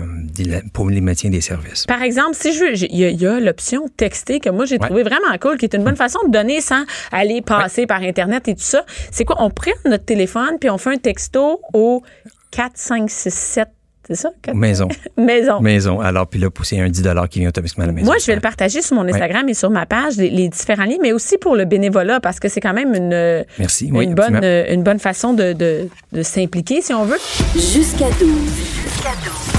pour 0.74 0.90
les 0.92 1.02
maintiens 1.02 1.32
des 1.32 1.42
services. 1.42 1.86
Par 1.88 2.04
exemple, 2.04 2.36
si 2.36 2.54
je 2.54 2.86
il 2.88 3.20
y 3.22 3.26
a, 3.26 3.40
l'option 3.40 3.88
texter 3.98 4.40
que 4.40 4.50
moi 4.52 4.66
j'ai 4.66 4.76
Ouais. 4.78 4.86
trouvé 4.86 5.02
vraiment 5.02 5.36
cool, 5.42 5.58
qui 5.58 5.66
est 5.66 5.74
une 5.74 5.84
bonne 5.84 5.96
façon 5.96 6.20
de 6.28 6.32
donner 6.32 6.62
sans 6.62 6.84
aller 7.12 7.42
passer 7.42 7.88
par 7.88 8.04
Internet 8.04 8.48
et 8.48 8.54
tout 8.54 8.62
ça. 8.62 8.86
C'est 9.10 9.26
quoi? 9.26 9.38
On 9.40 9.50
prend 9.50 9.72
notre 9.86 10.06
téléphone 10.06 10.58
puis 10.60 10.70
on 10.70 10.78
fait 10.78 10.92
un 10.94 10.98
texto 10.98 11.62
au 11.74 12.04
4, 12.52 12.72
5, 12.76 13.10
6, 13.10 13.34
7. 13.34 13.68
C'est 14.08 14.16
ça? 14.16 14.30
Maison. 14.54 14.88
Maison. 15.18 15.60
Maison. 15.62 16.00
Alors, 16.00 16.28
puis 16.28 16.40
là, 16.40 16.50
c'est 16.64 16.80
un 16.80 16.90
10 16.90 17.04
qui 17.30 17.40
vient 17.40 17.50
automatiquement 17.50 17.84
à 17.86 17.88
la 17.88 17.94
maison. 17.94 18.06
Moi, 18.06 18.18
je 18.20 18.26
vais 18.28 18.36
le 18.36 18.42
partager 18.42 18.82
sur 18.82 18.96
mon 18.96 19.08
Instagram 19.08 19.48
et 19.50 19.54
sur 19.54 19.70
ma 19.70 19.86
page, 19.86 20.18
les, 20.18 20.30
les 20.30 20.48
différents 20.50 20.86
liens, 20.86 20.98
mais 21.02 21.12
aussi 21.12 21.38
pour 21.38 21.56
le 21.56 21.66
bénévolat, 21.66 22.20
parce 22.20 22.40
que 22.40 22.48
c'est 22.48 22.62
quand 22.62 22.74
même 22.74 22.94
une, 22.94 23.46
Merci. 23.58 23.88
une, 23.88 23.98
Oui, 23.98 24.08
bonne, 24.08 24.36
absolument. 24.36 24.72
une 24.74 24.84
bonne 24.84 25.00
façon 25.00 25.34
de, 25.34 25.54
de, 25.54 25.88
de 26.12 26.24
s'impliquer, 26.24 26.82
si 26.82 26.94
on 26.94 27.06
veut. 27.06 27.20
Jusqu'à 27.56 28.10
12. 28.20 28.30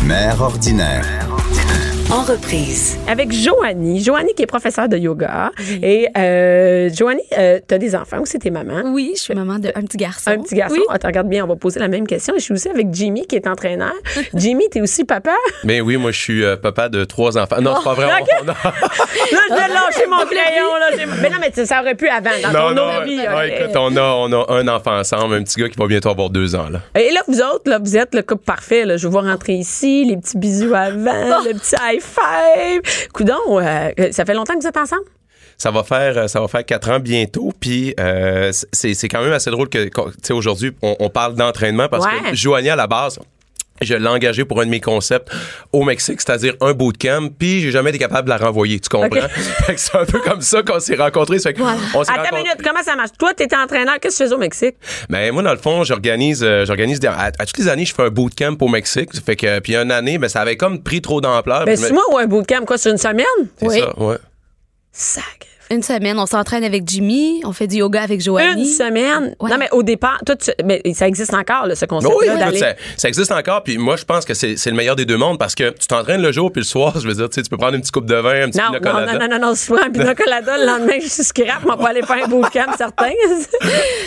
Mère 0.05 0.41
ordinaire. 0.41 1.36
En 2.13 2.23
reprise. 2.23 2.97
Avec 3.09 3.33
Joanie. 3.33 4.01
Joanie 4.03 4.33
qui 4.35 4.45
est 4.45 4.47
professeure 4.47 4.89
de 4.89 4.97
yoga. 4.97 5.51
Et 5.83 6.07
euh, 6.17 6.89
Joanie, 6.95 7.21
euh, 7.37 7.59
tu 7.69 7.75
as 7.75 7.79
des 7.79 7.97
enfants 7.97 8.19
ou 8.21 8.27
c'est 8.27 8.39
tes 8.39 8.51
mamans? 8.51 8.83
Oui, 8.93 9.13
je 9.17 9.21
suis 9.23 9.35
maman 9.35 9.59
d'un 9.59 9.73
petit 9.73 9.97
garçon. 9.97 10.31
Un 10.31 10.39
petit 10.39 10.55
garçon. 10.55 10.77
Oui. 10.77 10.85
Attends, 10.89 11.09
regarde 11.09 11.29
bien, 11.29 11.45
on 11.45 11.49
va 11.49 11.57
poser 11.57 11.81
la 11.81 11.89
même 11.89 12.07
question. 12.07 12.35
Et 12.37 12.39
je 12.39 12.45
suis 12.45 12.55
aussi 12.55 12.69
avec 12.69 12.95
Jimmy 12.95 13.27
qui 13.27 13.35
est 13.35 13.49
entraîneur. 13.49 13.93
Jimmy, 14.35 14.69
t'es 14.71 14.81
aussi 14.81 15.05
papa? 15.05 15.35
Mais 15.65 15.81
oui, 15.81 15.97
moi, 15.97 16.13
je 16.13 16.21
suis 16.21 16.45
euh, 16.45 16.57
papa 16.57 16.89
de 16.89 17.03
trois 17.05 17.37
enfants. 17.39 17.61
Non, 17.61 17.75
c'est 17.79 17.85
pas 17.85 17.95
vrai. 17.95 18.07
ok. 18.21 18.29
on- 18.41 18.45
on 18.45 18.49
a- 18.51 18.55
Là, 18.55 19.41
je 19.51 19.55
vais 19.55 19.75
lâcher 19.75 20.07
mon 20.09 20.25
crayon. 20.27 20.77
Là, 20.79 20.87
J'ai- 20.97 21.07
mais 21.23 21.29
non, 21.31 21.37
mais 21.41 21.51
tu- 21.51 21.67
ça 21.67 21.81
aurait 21.81 21.97
pu 21.97 22.09
avant, 22.09 22.31
dans 22.41 22.53
non, 22.53 22.69
ton 22.69 22.75
non, 22.75 22.89
autre 22.99 23.05
vie. 23.05 23.19
ouais, 23.19 23.27
ok. 23.29 23.35
ouais, 23.37 23.61
écoute, 23.63 23.77
on 23.77 23.97
a, 23.97 24.03
on 24.03 24.33
a 24.33 24.53
un 24.61 24.69
enfant 24.69 24.97
ensemble, 24.99 25.35
un 25.35 25.43
petit 25.43 25.61
gars 25.61 25.69
qui 25.69 25.77
va 25.77 25.87
bientôt 25.89 26.11
avoir 26.11 26.31
deux 26.31 26.55
ans. 26.55 26.69
Là. 26.71 26.81
Et 27.01 27.11
là, 27.13 27.21
vous 27.27 27.41
autres, 27.41 27.69
là, 27.69 27.79
vous 27.83 27.97
êtes 27.97 28.15
le 28.15 28.23
couple 28.23 28.45
parfait. 28.45 28.85
Là. 28.85 28.97
Je 28.97 29.07
vous 29.09 29.13
vois 29.13 29.23
rentrer 29.23 29.55
ici, 29.55 30.05
les 30.05 30.17
petits 30.17 30.39
bisous 30.39 30.73
avant, 30.75 31.43
le 31.45 31.53
petit 31.59 31.75
high 31.83 31.96
five. 32.01 32.81
Coudon, 33.13 33.35
euh, 33.61 33.91
ça 34.13 34.25
fait 34.25 34.35
longtemps 34.35 34.55
que 34.55 34.61
vous 34.61 34.69
êtes 34.69 34.77
ensemble? 34.77 35.05
Ça 35.59 35.71
va 35.71 35.83
faire 35.85 36.19
euh, 36.19 36.27
ça 36.29 36.41
va 36.41 36.49
faire 36.49 36.65
quatre 36.67 36.91
ans 36.91 37.01
bientôt. 37.01 37.51
Puis 37.59 37.95
euh, 37.99 38.53
c'est 38.73 38.93
c'est 38.95 39.09
quand 39.09 39.23
même 39.23 39.33
assez 39.33 39.51
drôle 39.51 39.69
que 39.71 39.85
tu 39.85 39.91
sais 40.23 40.33
aujourd'hui 40.35 40.73
on, 40.83 40.97
on 41.01 41.09
parle 41.09 41.35
d'entraînement 41.35 41.89
parce 41.89 42.05
Ouais. 42.05 42.31
que 42.31 42.37
Joanie 42.37 42.69
à 42.71 42.77
la 42.77 42.87
base. 42.87 43.19
Je 43.83 43.95
l'ai 43.95 44.07
engagé 44.09 44.45
pour 44.45 44.61
un 44.61 44.65
de 44.67 44.71
mes 44.71 44.81
concepts 44.81 45.31
au 45.73 45.83
Mexique, 45.85 46.21
c'est-à-dire 46.21 46.55
un 46.61 46.73
bootcamp, 46.73 47.29
puis 47.39 47.61
j'ai 47.61 47.71
jamais 47.71 47.91
été 47.91 47.99
capable 47.99 48.25
de 48.25 48.31
la 48.31 48.37
renvoyer, 48.39 48.81
tu 48.81 48.89
comprends? 48.89 49.07
Ok. 49.21 49.31
Fait 49.67 49.75
que 49.75 49.81
c'est 49.81 49.97
un 49.97 50.05
peu 50.05 50.19
comme 50.21 50.41
ça 50.41 50.63
qu'on 50.63 50.81
s'est 50.81 50.97
rencontrés. 50.97 51.39
Fait 51.39 51.53
que 51.55 51.61
on 51.63 51.67
Attends 51.67 51.79
une 51.95 52.07
rencontrés- 52.21 52.37
minute, 52.43 52.57
comment 52.65 52.83
ça 52.83 52.97
marche? 52.97 53.11
Toi, 53.19 53.35
t'étais 53.35 53.57
entraîneur, 53.57 53.95
qu'est-ce 54.01 54.19
que 54.19 54.23
tu 54.23 54.25
faisais 54.25 54.35
au 54.35 54.39
Mexique? 54.39 54.77
Ben 55.11 55.33
moi 55.33 55.43
dans 55.43 55.53
le 55.53 55.59
fond, 55.59 55.85
j'organise 55.85 56.43
euh, 56.43 56.65
j'organise 56.65 57.01
des- 57.01 57.09
à, 57.09 57.31
à 57.39 57.47
toutes 57.47 57.59
les 57.59 57.69
années, 57.69 57.85
je 57.85 57.95
fais 57.95 58.03
un 58.05 58.11
bootcamp 58.11 58.57
au 58.61 58.69
Mexique. 58.69 59.11
Fait 59.25 59.37
que 59.37 59.59
puis 59.61 59.77
une 59.77 59.91
année, 59.91 60.19
ben 60.19 60.29
ça 60.29 60.41
avait 60.41 60.57
comme 60.57 60.83
pris 60.83 61.01
trop 61.03 61.21
d'ampleur. 61.21 61.65
Ben, 61.65 61.75
Puis 61.75 61.77
je 61.77 61.83
me- 61.83 61.87
c'est 61.89 61.93
moi 61.95 62.05
ou 62.13 62.19
un 62.19 62.27
bootcamp, 62.27 62.65
quoi, 62.67 62.79
sur 62.79 62.91
une 62.93 62.99
semaine? 62.99 63.25
C'est 63.59 63.67
Oui. 63.67 63.81
ça, 63.81 63.99
ouais. 63.99 64.17
Sac. 64.93 65.47
Une 65.71 65.83
semaine, 65.83 66.17
on 66.19 66.27
s'entraîne 66.27 66.63
avec 66.63 66.85
Jimmy, 66.87 67.41
on 67.45 67.53
fait 67.53 67.67
du 67.67 67.77
yoga 67.79 68.01
avec 68.03 68.19
Une 68.21 68.25
Joanie. 68.25 68.67
semaine? 68.69 69.35
Ouais. 69.41 69.51
Non, 69.51 69.57
mais 69.59 69.69
au 69.73 69.83
départ, 69.83 70.19
toi, 70.25 70.37
tu- 70.37 70.53
mais 70.65 70.81
ça 70.95 71.09
existe 71.09 71.35
encore, 71.35 71.67
là, 71.67 71.75
ce 71.75 71.85
Oui, 71.85 71.89
concept-là 71.89 72.27
écoute, 72.27 72.39
d'aller. 72.39 72.59
ça, 72.59 72.75
ça 72.97 73.09
existe 73.09 73.33
encore. 73.33 73.65
Puis 73.65 73.77
moi, 73.77 73.97
je 73.97 74.05
pense 74.05 74.25
que 74.25 74.33
c'est 74.35 74.55
le 74.67 74.73
meilleur 74.77 74.95
des 74.95 75.05
deux 75.05 75.17
mondes 75.17 75.39
parce 75.41 75.55
que 75.57 75.71
tu 75.71 75.89
t'entraînes 75.89 76.23
le 76.23 76.31
jour 76.31 76.53
puis 76.53 76.61
le 76.61 76.67
soir, 76.67 76.95
je 77.01 77.09
veux 77.09 77.15
dire, 77.15 77.29
tu 77.29 77.35
sais, 77.35 77.43
tu 77.43 77.51
peux 77.51 77.57
prendre 77.57 77.75
une 77.75 77.81
petite 77.81 77.93
coupe 77.93 78.07
de 78.07 78.15
vin, 78.15 78.45
un 78.45 78.51
petit 78.51 78.59
Non, 78.59 78.65
non, 78.73 78.93
non, 78.93 79.19
non, 79.19 79.29
non, 79.29 79.39
non, 79.49 79.55
souvent, 79.57 79.83
un 79.85 79.91
pina 79.91 80.15
colada, 80.15 80.57
le 80.57 80.67
lendemain, 80.67 80.99
je 81.03 81.09
suis 81.09 81.25
scrap, 81.25 81.63
on 81.65 81.75
va 81.75 81.89
aller 81.89 82.03
faire 82.03 82.25
un 82.25 82.29
bootcamp, 82.29 82.73
certain. 82.79 83.11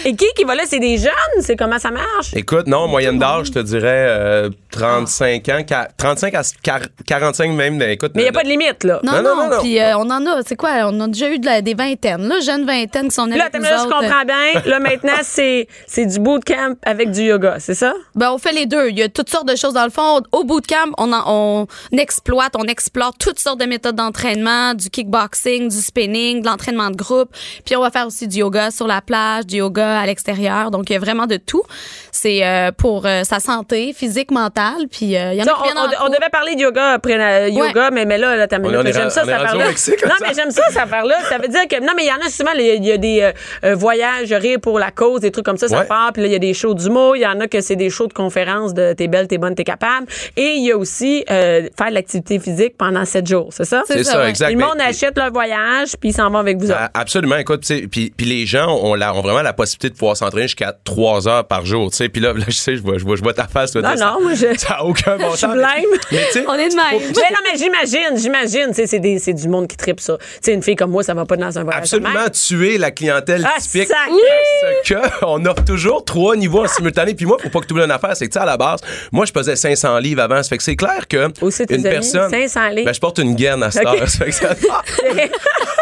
Et 0.05 0.15
qui 0.15 0.25
qui 0.37 0.43
va 0.45 0.55
là? 0.55 0.63
C'est 0.65 0.79
des 0.79 0.97
jeunes? 0.97 1.11
C'est 1.41 1.57
comment 1.57 1.77
ça 1.79 1.91
marche? 1.91 2.33
Écoute, 2.35 2.67
non, 2.67 2.87
moyenne 2.87 3.19
d'âge, 3.19 3.47
je 3.47 3.51
te 3.51 3.59
dirais 3.59 4.05
euh, 4.07 4.49
35 4.71 5.49
ans, 5.49 5.63
qua- 5.67 5.89
35 5.97 6.35
à 6.35 6.41
quar- 6.63 6.87
45 7.05 7.51
même. 7.51 7.75
mais 7.75 7.93
Écoute, 7.93 8.11
Mais 8.15 8.21
il 8.21 8.25
n'y 8.25 8.29
a 8.29 8.33
pas 8.33 8.43
de 8.43 8.49
limite, 8.49 8.83
là. 8.85 9.01
Non, 9.03 9.11
Non, 9.13 9.21
non, 9.21 9.35
non, 9.35 9.43
non, 9.43 9.55
non. 9.57 9.61
Puis 9.61 9.77
euh, 9.79 9.97
on 9.97 10.09
en 10.09 10.25
a, 10.25 10.41
c'est 10.47 10.55
quoi? 10.55 10.69
On 10.85 10.99
a 11.01 11.07
déjà 11.07 11.29
eu 11.29 11.39
de 11.39 11.48
la- 11.49 11.61
des 11.61 11.73
vingtaines, 11.73 12.27
là, 12.27 12.39
jeunes 12.39 12.65
vingtaines 12.65 13.09
qui 13.09 13.15
sont 13.15 13.25
Là, 13.25 13.45
avec 13.45 13.53
nous 13.55 13.61
là, 13.61 13.77
je 13.77 13.83
autres. 13.85 13.99
comprends 13.99 14.23
bien. 14.25 14.61
Là, 14.65 14.79
maintenant, 14.89 15.19
c'est 15.23 15.67
c'est 15.87 16.05
du 16.05 16.19
bootcamp 16.19 16.75
avec 16.85 17.11
du 17.11 17.21
yoga, 17.21 17.55
c'est 17.59 17.73
ça? 17.75 17.93
Ben, 18.15 18.31
on 18.31 18.37
fait 18.37 18.51
les 18.53 18.65
deux. 18.65 18.89
Il 18.89 18.97
y 18.99 19.03
a 19.03 19.09
toutes 19.09 19.29
sortes 19.29 19.47
de 19.47 19.55
choses 19.55 19.73
dans 19.73 19.83
le 19.83 19.89
fond. 19.89 20.21
Au 20.31 20.43
bootcamp, 20.43 20.91
on, 20.97 21.11
en- 21.13 21.67
on 21.91 21.97
exploite, 21.97 22.53
on 22.57 22.63
explore 22.65 23.13
toutes 23.17 23.39
sortes 23.39 23.59
de 23.59 23.65
méthodes 23.65 23.95
d'entraînement, 23.95 24.73
du 24.73 24.89
kickboxing, 24.89 25.69
du 25.69 25.77
spinning, 25.77 26.41
de 26.41 26.47
l'entraînement 26.47 26.89
de 26.89 26.95
groupe. 26.95 27.29
Puis 27.65 27.75
on 27.75 27.81
va 27.81 27.89
faire 27.91 28.07
aussi 28.07 28.27
du 28.27 28.37
yoga 28.37 28.71
sur 28.71 28.87
la 28.87 29.01
plage, 29.01 29.45
du 29.45 29.57
yoga 29.57 29.99
à 29.99 30.05
l'extérieur. 30.05 30.71
Donc 30.71 30.89
il 30.89 30.93
y 30.93 30.95
a 30.95 30.99
vraiment 30.99 31.25
de 31.27 31.37
tout. 31.37 31.63
C'est 32.11 32.45
euh, 32.45 32.71
pour 32.71 33.05
euh, 33.05 33.23
sa 33.23 33.39
santé 33.39 33.93
physique, 33.93 34.31
mentale. 34.31 34.87
Puis 34.91 35.17
euh, 35.17 35.33
il 35.33 35.39
y 35.39 35.41
en 35.41 35.45
Ça, 35.45 35.51
a 35.53 35.63
qui 35.63 35.73
on, 35.75 35.79
en 36.03 36.07
on- 36.07 36.09
devait 36.09 36.29
parler 36.31 36.55
de 36.55 36.61
yoga 36.61 36.91
après 36.91 37.17
la- 37.17 37.47
yoga, 37.49 37.89
mais, 37.91 38.05
mais 38.05 38.17
là, 38.17 38.35
là, 38.35 38.47
t'as 38.47 38.57
j'aime 38.91 39.09
ça, 39.09 39.21
affaire-là. 39.21 39.67
Mexique, 39.67 40.03
Non, 40.05 40.11
ça? 40.19 40.25
mais 40.27 40.33
j'aime 40.33 40.51
ça, 40.51 40.61
cette 40.69 40.77
affaire-là. 40.77 41.15
Ça 41.29 41.38
veut 41.41 41.47
dire 41.47 41.67
que, 41.69 41.79
non, 41.81 41.93
mais 41.95 42.03
il 42.03 42.07
y 42.07 42.11
en 42.11 42.25
a 42.25 42.29
souvent, 42.29 42.51
il 42.55 42.61
y 42.65 42.69
a- 42.69 42.73
il 42.75 42.85
y 42.85 42.91
a 42.91 42.97
des 42.97 43.21
euh, 43.21 43.31
euh, 43.65 43.75
voyages, 43.75 44.31
rire 44.33 44.59
pour 44.61 44.79
la 44.79 44.91
cause, 44.91 45.21
des 45.21 45.31
trucs 45.31 45.45
comme 45.45 45.57
ça, 45.57 45.67
ça 45.67 45.79
Ouais. 45.79 45.85
part. 45.85 46.11
Puis 46.13 46.21
là, 46.21 46.27
il 46.27 46.31
y 46.31 46.35
a 46.35 46.39
des 46.39 46.53
shows 46.53 46.73
d'humour. 46.73 47.15
Il 47.15 47.21
y 47.21 47.27
en 47.27 47.39
a 47.39 47.47
que 47.47 47.61
c'est 47.61 47.75
des 47.75 47.89
shows 47.89 48.07
de 48.07 48.13
conférences 48.13 48.73
de 48.73 48.93
t'es 48.93 49.07
belle, 49.07 49.27
t'es 49.27 49.37
bonne, 49.37 49.55
t'es 49.55 49.63
capable. 49.63 50.07
Et 50.37 50.53
il 50.57 50.65
y 50.65 50.71
a 50.71 50.77
aussi 50.77 51.23
euh, 51.29 51.67
faire 51.77 51.89
de 51.89 51.93
l'activité 51.93 52.39
physique 52.39 52.75
pendant 52.77 53.05
sept 53.05 53.27
jours, 53.27 53.49
c'est 53.51 53.65
ça? 53.65 53.83
C'est 53.87 54.03
ça, 54.03 54.11
ça, 54.13 54.17
ouais. 54.19 54.29
exact. 54.29 54.49
Et 54.51 54.55
le 54.55 54.59
monde 54.59 54.79
achète 54.79 55.17
leur 55.17 55.31
voyage, 55.31 55.89
puis 55.99 56.09
ils 56.09 56.13
s'en 56.13 56.29
vont 56.29 56.39
avec 56.39 56.57
vous 56.57 56.69
autres. 56.71 56.89
Absolument, 56.93 57.37
écoute, 57.37 57.61
tu 57.61 57.67
sais, 57.81 57.87
puis, 57.87 58.13
puis 58.15 58.25
les 58.25 58.45
gens 58.45 58.67
ont, 58.83 58.95
la- 58.95 59.13
ont 59.13 59.21
vraiment 59.21 59.41
la 59.41 59.53
possibilité 59.53 59.89
de 59.89 59.95
pouvoir 59.97 60.17
s'entraîner 60.17 60.47
jusqu'à 60.47 60.73
trois 60.83 61.27
heures 61.27 61.45
par 61.45 61.65
jour, 61.65 61.89
tu 61.91 61.97
sais. 61.97 62.09
Puis 62.09 62.21
là, 62.21 62.33
là, 62.37 62.43
je 62.47 62.51
sais, 62.55 62.75
je 62.75 62.81
vois, 62.81 62.97
je 62.97 63.03
vois, 63.05 63.15
je 63.15 63.21
vois 63.23 63.33
ta 63.33 63.47
face. 63.47 63.75
Non, 63.75 63.81
non, 63.81 63.97
ça- 63.97 64.17
moi, 64.21 64.33
je- 64.33 64.45
Ça 64.59 64.75
n'a 64.75 64.83
aucun 64.85 65.17
bon 65.17 65.31
sens. 65.35 65.53
blême. 65.53 65.65
Mais 66.11 66.25
tu 66.27 66.39
sais, 66.39 66.45
On 66.47 66.53
est 66.55 66.69
de 66.69 66.75
même. 66.75 66.99
Mais 66.99 67.29
non, 67.31 67.39
mais 67.51 67.57
j'imagine, 67.57 68.17
j'imagine, 68.17 68.67
tu 68.69 68.73
sais, 68.75 68.87
c'est 68.87 68.99
des- 68.99 69.19
c'est 69.19 69.33
du 69.33 69.47
monde 69.47 69.67
qui 69.67 69.77
tripe 69.77 69.99
ça. 69.99 70.17
Tu 70.17 70.25
sais, 70.41 70.53
une 70.53 70.63
fille 70.63 70.75
comme 70.75 70.91
moi, 70.91 71.03
ça 71.03 71.13
va 71.13 71.25
pas 71.29 71.37
dans 71.37 71.57
un 71.57 71.63
voyage. 71.63 71.81
absolument 71.83 72.29
tuer 72.31 72.77
la 72.77 72.91
clientèle 72.91 73.45
Ah, 73.47 73.59
typique. 73.61 73.87
sac! 73.87 73.97
Parce 74.09 74.89
que 74.89 75.09
on 75.25 75.45
offre 75.45 75.63
toujours 75.63 76.03
trois 76.03 76.35
niveaux 76.35 76.63
en 76.63 76.67
simultané. 76.67 77.13
Puis 77.13 77.25
moi, 77.25 77.37
faut 77.41 77.49
pas 77.49 77.59
que 77.61 77.65
tu 77.67 77.73
oublies 77.73 77.85
une 77.85 77.91
affaire, 77.91 78.15
c'est 78.17 78.27
que 78.27 78.33
tu 78.33 78.37
sais, 78.39 78.43
à 78.43 78.45
la 78.45 78.57
base, 78.57 78.81
moi, 79.11 79.25
je 79.25 79.31
pesais 79.31 79.55
500 79.55 79.97
livres 79.99 80.21
avant. 80.21 80.41
Ça 80.43 80.49
fait 80.49 80.57
que 80.57 80.63
c'est 80.63 80.75
clair 80.75 81.07
que 81.07 81.29
Aussi, 81.41 81.63
une 81.69 81.83
personne. 81.83 82.29
500 82.29 82.69
livres. 82.69 82.85
Ben, 82.85 82.93
je 82.93 82.99
porte 82.99 83.19
une 83.19 83.35
gaine 83.35 83.63
à 83.63 83.71
cette 83.71 83.87
Ok. 83.87 84.01
heure. 84.01 84.09
Ça 84.09 84.17
fait 84.25 84.31
que 84.31 84.35
ça- 84.35 84.49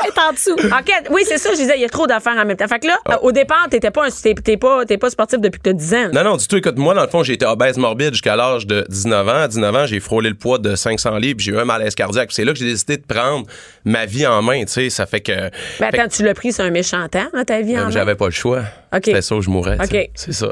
est 0.08 0.20
en 0.20 0.32
dessous. 0.34 0.54
OK, 0.56 0.92
oui, 1.12 1.24
c'est 1.26 1.38
ça, 1.38 1.50
je 1.52 1.58
disais, 1.58 1.74
il 1.76 1.82
y 1.82 1.86
a 1.86 1.90
trop 1.90 2.08
d'affaires 2.08 2.38
en 2.38 2.46
même 2.46 2.56
temps. 2.58 2.68
Fait 2.68 2.80
que 2.80 2.88
là, 2.88 2.98
Ah. 3.06 3.20
au 3.24 3.32
départ, 3.32 3.68
t'étais 3.70 3.92
pas, 3.92 4.06
un- 4.08 4.58
pas, 4.58 4.86
t'es 4.86 4.98
pas 4.98 5.10
sportif 5.10 5.40
depuis 5.40 5.60
que 5.60 5.64
t'as 5.70 5.74
10 5.74 5.94
ans. 5.94 6.10
Non, 6.14 6.24
non, 6.24 6.38
du 6.38 6.48
tout. 6.48 6.56
Écoute, 6.58 6.78
moi, 6.78 6.94
dans 6.94 7.02
le 7.04 7.08
fond, 7.08 7.24
j'ai 7.24 7.34
été 7.34 7.46
obèse 7.46 7.78
morbide 7.78 8.14
jusqu'à 8.14 8.36
l'âge 8.36 8.66
de 8.68 8.86
19 8.90 9.28
ans. 9.28 9.42
À 9.44 9.48
19 9.48 9.76
ans, 9.76 9.86
j'ai 9.86 10.00
frôlé 10.00 10.30
le 10.30 10.36
poids 10.36 10.58
de 10.60 10.76
500 10.76 11.18
livres. 11.18 11.40
J'ai 11.40 11.52
eu 11.52 11.60
un 11.60 11.66
malaise 11.66 11.96
cardiaque. 11.96 12.30
C'est 12.32 12.46
là 12.46 12.54
que 12.54 12.60
j'ai 12.60 12.66
décidé 12.66 12.98
de 12.98 13.04
prendre 13.06 13.46
ma 13.86 14.06
vie 14.06 14.26
en 14.28 14.42
main. 14.42 14.62
Tu 14.66 14.72
sais, 14.72 14.90
ça 14.90 15.06
fait 15.06 15.22
que. 15.22 15.32
Ben 15.80 15.90
que- 15.92 15.96
attends, 16.00 16.08
tu 16.10 16.24
l'as 16.24 16.34
pris 16.34 16.52
sur 16.54 16.64
un 16.66 16.70
méchant 16.72 17.08
temps, 17.10 17.28
là, 17.34 17.46
ta 17.46 17.62
vie 17.62 17.76
Euh? 17.76 17.90
J'avais 17.90 18.16
pas 18.16 18.26
le 18.26 18.32
choix. 18.32 18.62
OK. 18.94 19.02
C'était 19.06 19.22
ça 19.22 19.36
où 19.36 19.42
je 19.42 19.50
mourrais. 19.50 19.78
tu 19.80 19.86
sais. 19.88 20.04
OK. 20.04 20.10
C'est 20.16 20.32
ça. 20.34 20.48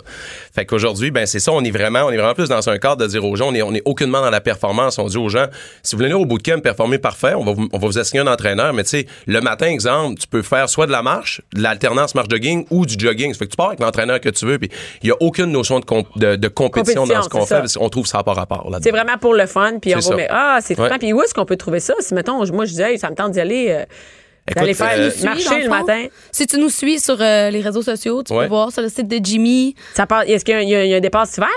Fait 0.54 0.66
qu'aujourd'hui, 0.66 1.10
ben 1.12 1.26
c'est 1.26 1.40
ça. 1.40 1.52
On 1.54 1.64
est 1.64 1.72
vraiment, 1.72 2.04
on 2.04 2.12
est 2.12 2.18
vraiment 2.18 2.34
plus 2.34 2.50
dans 2.50 2.68
un 2.70 2.78
cadre 2.78 2.98
de 2.98 3.08
dire 3.08 3.24
aux 3.24 3.36
gens, 3.36 3.48
on 3.50 3.54
est, 3.56 3.62
on 3.62 3.74
est 3.74 3.82
aucunement 3.86 4.22
dans 4.22 4.30
la 4.30 4.42
performance. 4.42 5.00
On 5.00 5.08
dit 5.08 5.18
aux 5.18 5.30
gens, 5.30 5.46
si 5.84 5.96
vous 5.96 6.00
voulez 6.00 6.10
venir 6.10 6.22
au 6.22 6.26
bootcamp 6.26 6.60
performer 6.60 6.98
parfait, 6.98 7.34
on 7.34 7.44
va 7.46 7.54
vous, 7.54 7.70
on 7.72 7.78
va 7.80 7.88
vous 7.88 7.98
assigner 7.98 8.22
un 8.22 8.28
entraîneur. 8.28 8.74
Mais 8.74 8.84
tu 8.84 8.90
sais, 8.90 9.06
le 9.26 9.40
matin, 9.42 9.68
exemple, 9.68 10.20
tu 10.20 10.28
peux 10.28 10.42
faire 10.42 10.68
soit 10.70 10.86
de 10.86 10.92
la 10.92 11.02
marche, 11.02 11.42
de 11.54 11.62
l'alternance 11.62 12.14
marche 12.16 12.28
jogging 12.30 12.66
ou 12.72 12.86
du 12.86 12.96
jogging. 13.00 13.32
Ça 13.34 13.40
fait 13.40 13.46
que 13.46 13.52
tu 13.52 13.58
pars 13.58 13.68
avec 13.68 13.80
l'entraîneur 13.80 14.20
que 14.20 14.30
tu 14.30 14.46
veux. 14.46 14.60
Puis 14.60 14.70
il 15.02 15.08
y 15.10 15.12
a 15.12 15.16
aucune 15.22 15.52
notion 15.52 15.80
de, 15.80 15.86
comp- 15.86 16.08
de, 16.18 16.36
de 16.36 16.48
compétition, 16.50 17.06
dans 17.08 17.22
ce 17.22 17.30
qu'on 17.30 17.42
c'est 17.46 17.56
fait. 17.56 17.60
Parce 17.62 17.78
qu'on 17.78 17.90
trouve 17.90 18.06
ça 18.06 18.22
par 18.24 18.36
rapport 18.36 18.70
là. 18.70 18.80
C'est 18.82 18.92
vraiment 18.92 19.18
pour 19.18 19.34
le 19.34 19.46
fun, 19.46 19.80
puis 19.82 19.96
on 19.96 20.02
C'est 20.02 20.10
va, 20.10 20.16
mais 20.18 20.28
ah, 20.30 20.60
c'est 20.62 20.78
Ouais. 20.78 20.90
Puis 21.00 21.14
où 21.14 21.22
est-ce 21.22 21.34
qu'on 21.34 21.46
peut 21.46 21.56
trouver 21.56 21.80
ça? 21.80 21.94
Si, 22.02 22.14
mettons, 22.14 22.46
moi, 22.54 22.66
je 22.66 22.72
disais, 22.72 22.92
hey, 22.92 23.00
ça 23.00 23.10
me 23.10 23.16
tente 23.16 23.32
d'y 23.32 23.40
aller, 23.40 23.68
euh, 23.70 23.86
Écoute, 24.48 24.74
faire 24.76 25.00
euh, 25.00 25.10
Suis, 25.10 25.24
marcher 25.26 25.56
le 25.64 25.64
fond. 25.64 25.70
matin. 25.70 26.06
Si 26.32 26.46
tu 26.46 26.58
nous 26.60 26.70
suis 26.70 27.00
sur 27.00 27.18
euh, 27.20 27.50
les 27.50 27.62
réseaux 27.62 27.82
sociaux, 27.82 28.22
tu 28.24 28.32
Ouais. 28.34 28.44
peux 28.44 28.50
voir 28.50 28.72
sur 28.72 28.82
le 28.84 28.90
site 28.90 29.08
de 29.08 29.20
Jimmy. 29.24 29.74
Ça 29.96 30.06
part, 30.06 30.22
est-ce 30.22 30.46
qu'il 30.46 30.54
y 30.70 30.76
a, 30.76 30.86
y 30.86 30.94
un 30.94 31.00
départ 31.00 31.26
cet 31.26 31.38
hiver? 31.38 31.50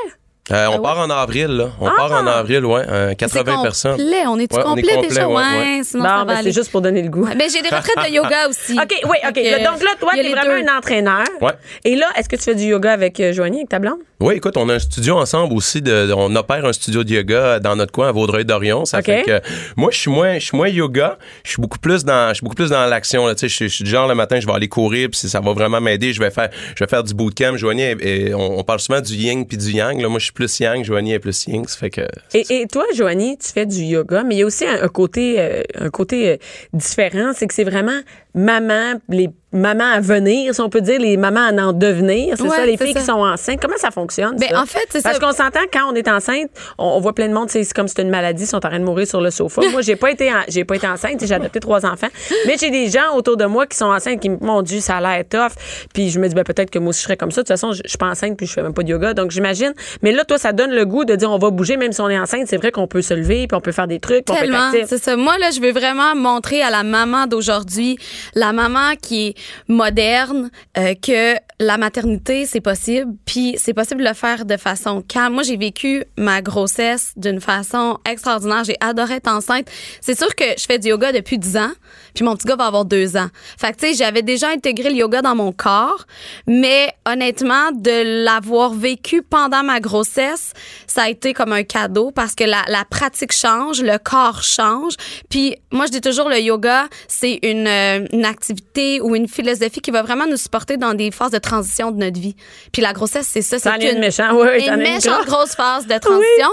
Euh, 0.50 0.66
on 0.68 0.70
Ah 0.72 0.76
ouais. 0.76 0.82
part 0.82 0.98
en 1.00 1.10
avril, 1.10 1.48
là. 1.48 1.68
On 1.78 1.86
Ah! 1.86 1.92
part 1.94 2.12
en 2.12 2.26
avril, 2.26 2.64
ouais. 2.64 2.80
euh, 2.88 3.12
80 3.14 3.44
C'est 3.56 3.62
personnes. 3.62 3.90
complet. 3.98 4.26
On 4.26 4.38
est-tu 4.38 4.56
Ouais, 4.56 4.62
on 4.64 4.76
est 4.76 4.80
complet, 4.80 4.94
complet, 4.94 5.08
déjà? 5.10 5.28
ouais, 5.28 5.34
Ouais, 5.34 5.42
ouais. 5.76 5.80
sinon 5.84 6.04
Bon, 6.04 6.24
ben, 6.24 6.38
c'est 6.42 6.52
juste 6.52 6.70
pour 6.70 6.80
donner 6.80 7.02
le 7.02 7.10
goût. 7.10 7.26
Ben, 7.26 7.50
j'ai 7.52 7.60
des 7.60 7.68
retraites 7.68 8.08
de 8.08 8.14
yoga 8.14 8.48
aussi. 8.48 8.72
OK, 8.72 8.94
oui, 9.04 9.16
OK. 9.28 9.34
Donc 9.34 9.82
là, 9.82 9.90
toi, 10.00 10.12
t'es 10.14 10.22
vraiment 10.30 10.44
deux. 10.62 10.66
un 10.66 10.78
entraîneur. 10.78 11.24
Ouais. 11.42 11.52
Et 11.84 11.94
là, 11.96 12.06
est-ce 12.16 12.30
que 12.30 12.36
tu 12.36 12.42
fais 12.44 12.54
du 12.54 12.64
yoga 12.64 12.90
avec 12.94 13.20
euh, 13.20 13.34
Joanie, 13.34 13.58
avec 13.58 13.68
ta 13.68 13.78
blonde? 13.78 13.98
Oui, 14.20 14.34
écoute, 14.34 14.56
on 14.56 14.68
a 14.68 14.74
un 14.74 14.78
studio 14.80 15.16
ensemble 15.16 15.54
aussi. 15.54 15.80
De, 15.80 16.12
on 16.12 16.34
opère 16.34 16.64
un 16.64 16.72
studio 16.72 17.04
de 17.04 17.10
yoga 17.14 17.60
dans 17.60 17.76
notre 17.76 17.92
coin 17.92 18.08
à 18.08 18.12
Vaudreuil-Dorion. 18.12 18.84
Ça 18.84 19.00
fait 19.00 19.22
que 19.22 19.40
moi, 19.76 19.90
je 19.92 19.98
suis 19.98 20.10
moins, 20.10 20.40
je 20.40 20.44
suis 20.46 20.56
moins 20.56 20.66
yoga. 20.66 21.18
Je 21.44 21.50
suis 21.52 21.62
beaucoup 21.62 21.78
plus 21.78 22.04
dans, 22.04 22.30
je 22.30 22.34
suis 22.34 22.42
beaucoup 22.42 22.56
plus 22.56 22.70
dans 22.70 22.84
l'action. 22.86 23.28
Tu 23.34 23.48
sais, 23.48 23.48
je, 23.48 23.68
suis- 23.72 23.84
du 23.84 23.90
genre 23.90 24.08
le 24.08 24.16
matin, 24.16 24.40
je 24.40 24.46
vais 24.46 24.52
aller 24.52 24.66
courir, 24.66 25.08
puis 25.10 25.20
si 25.20 25.28
ça 25.28 25.38
va 25.40 25.52
vraiment 25.52 25.80
m'aider, 25.80 26.12
je 26.12 26.18
vais 26.18 26.30
faire, 26.32 26.50
je 26.74 26.82
vais 26.82 26.88
faire 26.88 27.04
du 27.04 27.14
bootcamp. 27.14 27.56
Joanie, 27.56 27.94
on, 28.34 28.58
on 28.58 28.64
parle 28.64 28.80
souvent 28.80 29.00
du 29.00 29.14
yin 29.14 29.46
puis 29.46 29.56
du 29.56 29.70
yang. 29.70 30.00
Là, 30.00 30.08
moi, 30.08 30.18
je 30.18 30.24
suis 30.24 30.32
plus 30.32 30.58
yang. 30.58 30.82
Joanie 30.84 31.12
est 31.12 31.20
plus 31.20 31.46
yin. 31.46 31.64
Ça 31.68 31.76
fait 31.78 31.90
que. 31.90 32.00
Et, 32.34 32.62
et 32.62 32.66
toi, 32.66 32.84
Joanie, 32.96 33.38
tu 33.38 33.52
fais 33.52 33.66
du 33.66 33.82
yoga, 33.82 34.24
mais 34.24 34.34
il 34.34 34.38
y 34.38 34.42
a 34.42 34.46
aussi 34.46 34.66
un, 34.66 34.88
côté, 34.88 35.36
euh, 35.38 35.62
un 35.76 35.90
côté 35.90 36.28
euh, 36.30 36.36
différent, 36.72 37.30
c'est 37.36 37.46
que 37.46 37.54
c'est 37.54 37.62
vraiment 37.62 38.00
maman, 38.34 38.94
les 39.08 39.30
mamans 39.50 39.92
à 39.94 40.00
venir, 40.00 40.54
si 40.54 40.60
on 40.60 40.68
peut 40.68 40.82
dire, 40.82 41.00
les 41.00 41.16
mamans 41.16 41.40
à 41.48 41.62
en 41.62 41.72
devenir, 41.72 42.34
c'est 42.36 42.42
Ouais, 42.42 42.50
ça, 42.56 42.66
les 42.66 42.76
filles 42.76 42.92
ça. 42.92 43.00
qui 43.00 43.06
sont 43.06 43.12
enceintes. 43.24 43.60
Comment 43.62 43.78
ça 43.78 43.90
fonctionne? 43.90 44.36
Ben, 44.38 44.50
ça? 44.50 44.60
en 44.60 44.66
fait, 44.66 44.86
c'est 44.90 45.02
Parce 45.02 45.18
qu'on 45.18 45.32
s'entend 45.32 45.60
quand 45.72 45.90
on 45.90 45.94
est 45.94 46.06
enceinte, 46.06 46.50
on, 46.76 46.84
on 46.84 47.00
voit 47.00 47.14
plein 47.14 47.28
de 47.28 47.32
monde, 47.32 47.48
c'est 47.48 47.64
comme 47.72 47.88
si 47.88 47.92
c'était 47.92 48.02
une 48.02 48.10
maladie, 48.10 48.44
ils 48.44 48.46
sont 48.46 48.58
en 48.58 48.60
train 48.60 48.78
de 48.78 48.84
mourir 48.84 49.06
sur 49.06 49.22
le 49.22 49.30
sofa. 49.30 49.62
Moi, 49.72 49.80
j'ai 49.80 49.96
pas 49.96 50.10
été, 50.10 50.30
j'ai 50.48 50.64
pas 50.66 50.76
été 50.76 50.86
enceinte, 50.86 51.24
j'ai 51.24 51.34
adopté 51.34 51.60
trois 51.60 51.86
enfants, 51.86 52.08
mais 52.46 52.56
j'ai 52.60 52.70
des 52.70 52.90
gens 52.90 53.14
autour 53.14 53.38
de 53.38 53.46
moi 53.46 53.66
qui 53.66 53.76
sont 53.78 53.86
enceintes 53.86 54.20
qui 54.20 54.28
me 54.28 54.36
mon 54.40 54.60
Dieu, 54.62 54.80
ça 54.80 54.98
a 54.98 55.00
l'air 55.00 55.24
tough. 55.28 55.56
Puis 55.94 56.10
je 56.10 56.20
me 56.20 56.28
dis 56.28 56.34
ben 56.34 56.44
peut-être 56.44 56.70
que 56.70 56.78
moi 56.78 56.90
aussi 56.90 57.00
je 57.00 57.04
serais 57.04 57.16
comme 57.16 57.30
ça. 57.30 57.40
De 57.42 57.46
toute 57.46 57.48
façon, 57.48 57.72
je, 57.72 57.80
je 57.84 57.88
suis 57.88 57.98
pas 57.98 58.06
enceinte 58.08 58.36
puis 58.36 58.46
je 58.46 58.52
fais 58.52 58.62
même 58.62 58.74
pas 58.74 58.82
de 58.82 58.88
yoga, 58.90 59.14
donc 59.14 59.30
j'imagine. 59.30 59.72
Mais 60.02 60.12
là, 60.12 60.24
toi, 60.24 60.36
ça 60.38 60.52
donne 60.52 60.70
le 60.72 60.84
goût 60.84 61.04
de 61.06 61.14
dire 61.16 61.30
on 61.30 61.38
va 61.38 61.50
bouger 61.50 61.76
même 61.78 61.92
si 61.92 62.00
on 62.02 62.10
est 62.10 62.18
enceinte. 62.18 62.46
C'est 62.48 62.58
vrai 62.58 62.70
qu'on 62.70 62.86
peut 62.86 63.02
se 63.02 63.14
lever 63.14 63.46
puis 63.46 63.56
on 63.56 63.60
peut 63.62 63.72
faire 63.72 63.86
des 63.88 63.98
trucs, 63.98 64.26
puis 64.26 64.34
on 64.36 64.38
peut 64.38 64.44
être 64.44 64.50
Tellement, 64.72 64.86
c'est 64.86 65.02
ça. 65.02 65.16
Moi, 65.16 65.38
là, 65.38 65.50
je 65.50 65.60
veux 65.60 65.72
vraiment 65.72 66.14
montrer 66.14 66.62
à 66.62 66.70
la 66.70 66.82
maman 66.82 67.26
d'aujourd'hui, 67.26 67.98
la 68.34 68.52
maman 68.52 68.94
qui 69.00 69.28
est 69.28 69.34
moderne, 69.68 70.50
euh, 70.76 70.94
que 70.94 71.36
la 71.60 71.76
maternité, 71.76 72.46
c'est 72.46 72.60
possible, 72.60 73.12
puis 73.24 73.56
c'est 73.58 73.74
possible 73.74 74.02
de 74.02 74.08
le 74.08 74.14
faire 74.14 74.44
de 74.44 74.56
façon 74.56 75.02
calme. 75.02 75.34
Moi, 75.34 75.42
j'ai 75.42 75.56
vécu 75.56 76.04
ma 76.16 76.40
grossesse 76.40 77.12
d'une 77.16 77.40
façon 77.40 77.98
extraordinaire. 78.08 78.64
J'ai 78.64 78.76
adoré 78.80 79.14
être 79.14 79.28
enceinte. 79.28 79.68
C'est 80.00 80.16
sûr 80.16 80.34
que 80.34 80.44
je 80.56 80.64
fais 80.66 80.78
du 80.78 80.88
yoga 80.88 81.12
depuis 81.12 81.38
10 81.38 81.56
ans, 81.56 81.72
puis 82.18 82.24
mon 82.24 82.34
petit 82.34 82.48
gars 82.48 82.56
va 82.56 82.64
avoir 82.64 82.84
deux 82.84 83.16
ans. 83.16 83.28
Fait 83.56 83.70
que, 83.70 83.76
tu 83.76 83.86
sais, 83.86 83.94
j'avais 83.94 84.22
déjà 84.22 84.48
intégré 84.48 84.90
le 84.90 84.96
yoga 84.96 85.22
dans 85.22 85.36
mon 85.36 85.52
corps, 85.52 86.04
mais 86.48 86.92
honnêtement, 87.06 87.70
de 87.70 88.24
l'avoir 88.24 88.72
vécu 88.72 89.22
pendant 89.22 89.62
ma 89.62 89.78
grossesse, 89.78 90.52
ça 90.88 91.02
a 91.02 91.08
été 91.10 91.32
comme 91.32 91.52
un 91.52 91.62
cadeau 91.62 92.10
parce 92.10 92.34
que 92.34 92.42
la, 92.42 92.64
la 92.66 92.84
pratique 92.84 93.30
change, 93.30 93.82
le 93.82 93.98
corps 93.98 94.42
change. 94.42 94.94
Puis 95.30 95.54
moi, 95.70 95.86
je 95.86 95.92
dis 95.92 96.00
toujours, 96.00 96.28
le 96.28 96.40
yoga, 96.40 96.88
c'est 97.06 97.38
une, 97.44 97.68
euh, 97.68 98.04
une 98.12 98.24
activité 98.24 99.00
ou 99.00 99.14
une 99.14 99.28
philosophie 99.28 99.80
qui 99.80 99.92
va 99.92 100.02
vraiment 100.02 100.26
nous 100.26 100.36
supporter 100.36 100.76
dans 100.76 100.94
des 100.94 101.12
phases 101.12 101.30
de 101.30 101.38
transition 101.38 101.92
de 101.92 101.98
notre 101.98 102.18
vie. 102.18 102.34
Puis 102.72 102.82
la 102.82 102.94
grossesse, 102.94 103.28
c'est 103.28 103.42
ça. 103.42 103.60
C'est 103.60 103.80
est 103.80 103.92
une 103.92 104.00
méchante, 104.00 104.32
oui, 104.32 104.48
oui, 104.56 104.68
une 104.68 104.78
méchante 104.78 105.24
grosse. 105.26 105.54
phase 105.54 105.86
de 105.86 105.96
transition. 105.98 106.50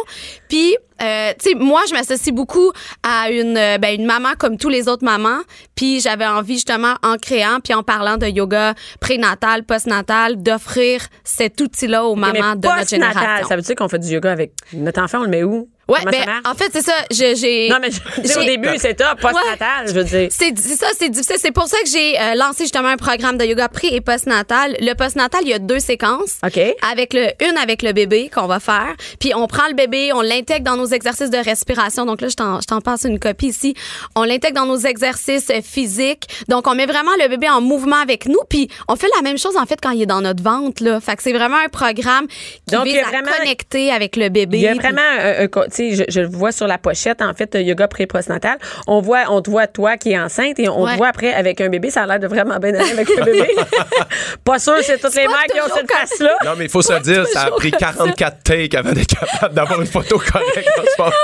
Puis, 0.47 0.78
euh, 1.02 1.34
tu 1.40 1.50
sais, 1.50 1.56
moi, 1.56 1.82
je 1.90 1.94
m'associe 1.94 2.34
beaucoup 2.34 2.72
à 3.04 3.30
une, 3.30 3.58
euh, 3.58 3.78
ben, 3.78 4.00
une 4.00 4.06
maman 4.06 4.30
comme 4.38 4.58
tous 4.58 4.70
les 4.70 4.88
autres 4.88 5.04
mamans. 5.04 5.40
Puis, 5.76 6.00
j'avais 6.00 6.26
envie, 6.26 6.56
justement, 6.56 6.96
en 7.04 7.18
créant, 7.18 7.60
puis 7.64 7.74
en 7.74 7.84
parlant 7.84 8.18
de 8.18 8.28
yoga 8.28 8.74
prénatal, 9.00 9.64
postnatal, 9.64 10.42
d'offrir 10.42 11.02
cet 11.24 11.60
outil-là 11.60 12.06
aux 12.06 12.16
Mais 12.16 12.32
mamans 12.32 12.56
de 12.56 12.68
notre 12.68 12.88
génération. 12.88 13.48
Ça 13.48 13.56
veut 13.56 13.62
dire 13.62 13.76
qu'on 13.76 13.90
fait 13.90 14.00
du 14.00 14.08
yoga 14.08 14.32
avec 14.32 14.54
notre 14.74 15.02
enfant, 15.02 15.20
on 15.20 15.24
le 15.24 15.30
met 15.30 15.44
où? 15.44 15.68
Ouais, 15.88 16.00
Comment 16.00 16.12
ben, 16.12 16.41
en 16.50 16.56
fait, 16.56 16.69
c'est 16.74 16.82
ça. 16.82 16.93
Je- 17.12 17.36
J'ai. 17.36 17.69
non, 17.69 17.78
mais 17.80 17.89
je- 17.91 18.39
au 18.39 18.43
début, 18.43 18.69
c'est 18.80 18.95
top, 18.95 19.19
postnatal, 19.21 19.88
je 19.88 19.93
veux 19.93 20.04
dire. 20.04 20.30
C'est 20.32 20.58
c'est 20.58 20.76
ça, 20.76 20.88
c'est 20.98 21.10
difficile. 21.10 21.36
C'est 21.39 21.52
pour 21.52 21.67
ça 21.67 21.78
que 21.84 21.89
j'ai 21.89 22.19
euh, 22.19 22.34
lancé 22.36 22.63
justement 22.63 22.88
un 22.88 22.98
programme 22.98 23.38
de 23.38 23.45
yoga 23.45 23.67
pré 23.69 23.88
et 23.91 24.02
postnatal. 24.02 24.76
Le 24.80 24.93
postnatal, 24.95 25.41
il 25.43 25.50
y 25.50 25.54
a 25.54 25.60
deux 25.60 25.80
séquences. 25.80 26.38
OK. 26.43 26.60
Avec 26.91 27.13
le 27.13 27.28
une 27.48 27.58
avec 27.58 27.84
le 27.84 27.91
bébé 27.93 28.32
qu'on 28.34 28.48
va 28.48 28.60
faire, 28.60 28.95
puis 29.19 29.34
on 29.36 29.45
prend 29.48 29.67
le 29.67 29.76
bébé, 29.76 30.12
on 30.13 30.21
l'intègre 30.21 30.63
dans 30.65 30.76
nos 30.78 30.88
exercices 30.88 31.30
de 31.30 31.38
respiration. 31.38 32.06
Donc 32.06 32.21
là, 32.21 32.30
je 32.30 32.36
t'en 32.36 32.60
je 32.62 32.65
t'en 32.65 32.82
passe 32.82 33.04
une 33.04 33.19
copie 33.19 33.48
ici. 33.48 33.76
On 34.15 34.24
l'intègre 34.24 34.56
dans 34.56 34.65
nos 34.65 34.78
exercices 34.80 35.50
euh, 35.52 35.62
physiques. 35.63 36.24
Donc 36.48 36.67
on 36.67 36.74
met 36.74 36.88
vraiment 36.88 37.12
le 37.21 37.28
bébé 37.28 37.48
en 37.50 37.62
mouvement 37.62 37.98
avec 37.98 38.26
nous, 38.28 38.39
puis 38.50 38.69
on 38.88 38.95
fait 38.95 39.10
la 39.15 39.21
même 39.21 39.38
chose 39.38 39.56
en 39.56 39.65
fait 39.67 39.78
quand 39.82 39.91
il 39.91 40.02
est 40.02 40.06
dans 40.08 40.21
notre 40.21 40.41
ventre 40.41 40.84
là. 40.84 41.00
Fait 41.00 41.15
que 41.15 41.21
c'est 41.21 41.34
vraiment 41.34 41.58
un 41.58 41.69
programme 41.69 42.28
qui 42.28 42.76
Donc, 42.76 42.86
vise 42.86 42.98
a 42.98 43.02
à 43.08 43.10
vraiment- 43.12 43.32
connecter 43.38 43.91
avec 43.91 44.15
le 44.15 44.30
bébé. 44.30 44.58
Il 44.58 44.63
y 44.63 44.67
a 44.67 44.74
vraiment 44.74 45.02
un, 45.19 45.43
un 45.43 45.48
tu 45.76 45.96
sais, 45.96 46.06
je, 46.08 46.12
je 46.12 46.20
le 46.22 46.28
vois 46.28 46.52
sur 46.52 46.68
la 46.68 46.78
pochette, 46.78 47.22
en 47.22 47.34
fait, 47.34 47.54
euh, 47.56 47.62
yoga 47.62 47.88
pré-postnatal. 47.88 48.58
On 48.88 49.02
voit, 49.02 49.24
on 49.30 49.42
te 49.42 49.50
voit 49.50 49.68
toi 49.68 49.98
qui 49.98 50.12
est 50.14 50.20
enceinte 50.20 50.60
et 50.60 50.70
on 50.70 50.84
Ouais. 50.84 50.94
te 50.94 50.98
voit 50.98 51.08
après 51.10 51.34
avec 51.34 51.60
un 51.62 51.70
bébé. 51.70 51.90
Ça 51.90 52.04
a 52.04 52.06
l'air 52.08 52.20
de 52.20 52.28
vraiment 52.28 52.58
bien 52.60 52.74
aller 52.76 52.92
avec 52.92 53.10
un 53.20 53.24
bébé. 53.24 53.56
pas 54.44 54.60
sûr, 54.60 54.76
c'est 54.84 55.00
toutes 55.00 55.16
les 55.16 55.28
mères 55.28 55.46
qui 55.52 55.60
ont 55.60 55.74
cette 55.74 55.88
comme- 55.88 55.98
face-là. 55.98 56.36
Non, 56.46 56.52
mais 56.58 56.66
il 56.66 56.70
faut 56.70 56.82
se 56.82 56.94
dire, 57.02 57.26
ça 57.28 57.44
a 57.44 57.52
pris 57.52 57.72
comme 57.72 57.80
ça. 57.80 57.94
44 57.94 58.44
takes 58.44 58.76
avant 58.76 58.92
d'être 58.94 59.16
capable 59.18 59.54
d'avoir 59.56 59.82
une 59.82 59.88
photo 59.88 60.18
correcte. 60.20 60.70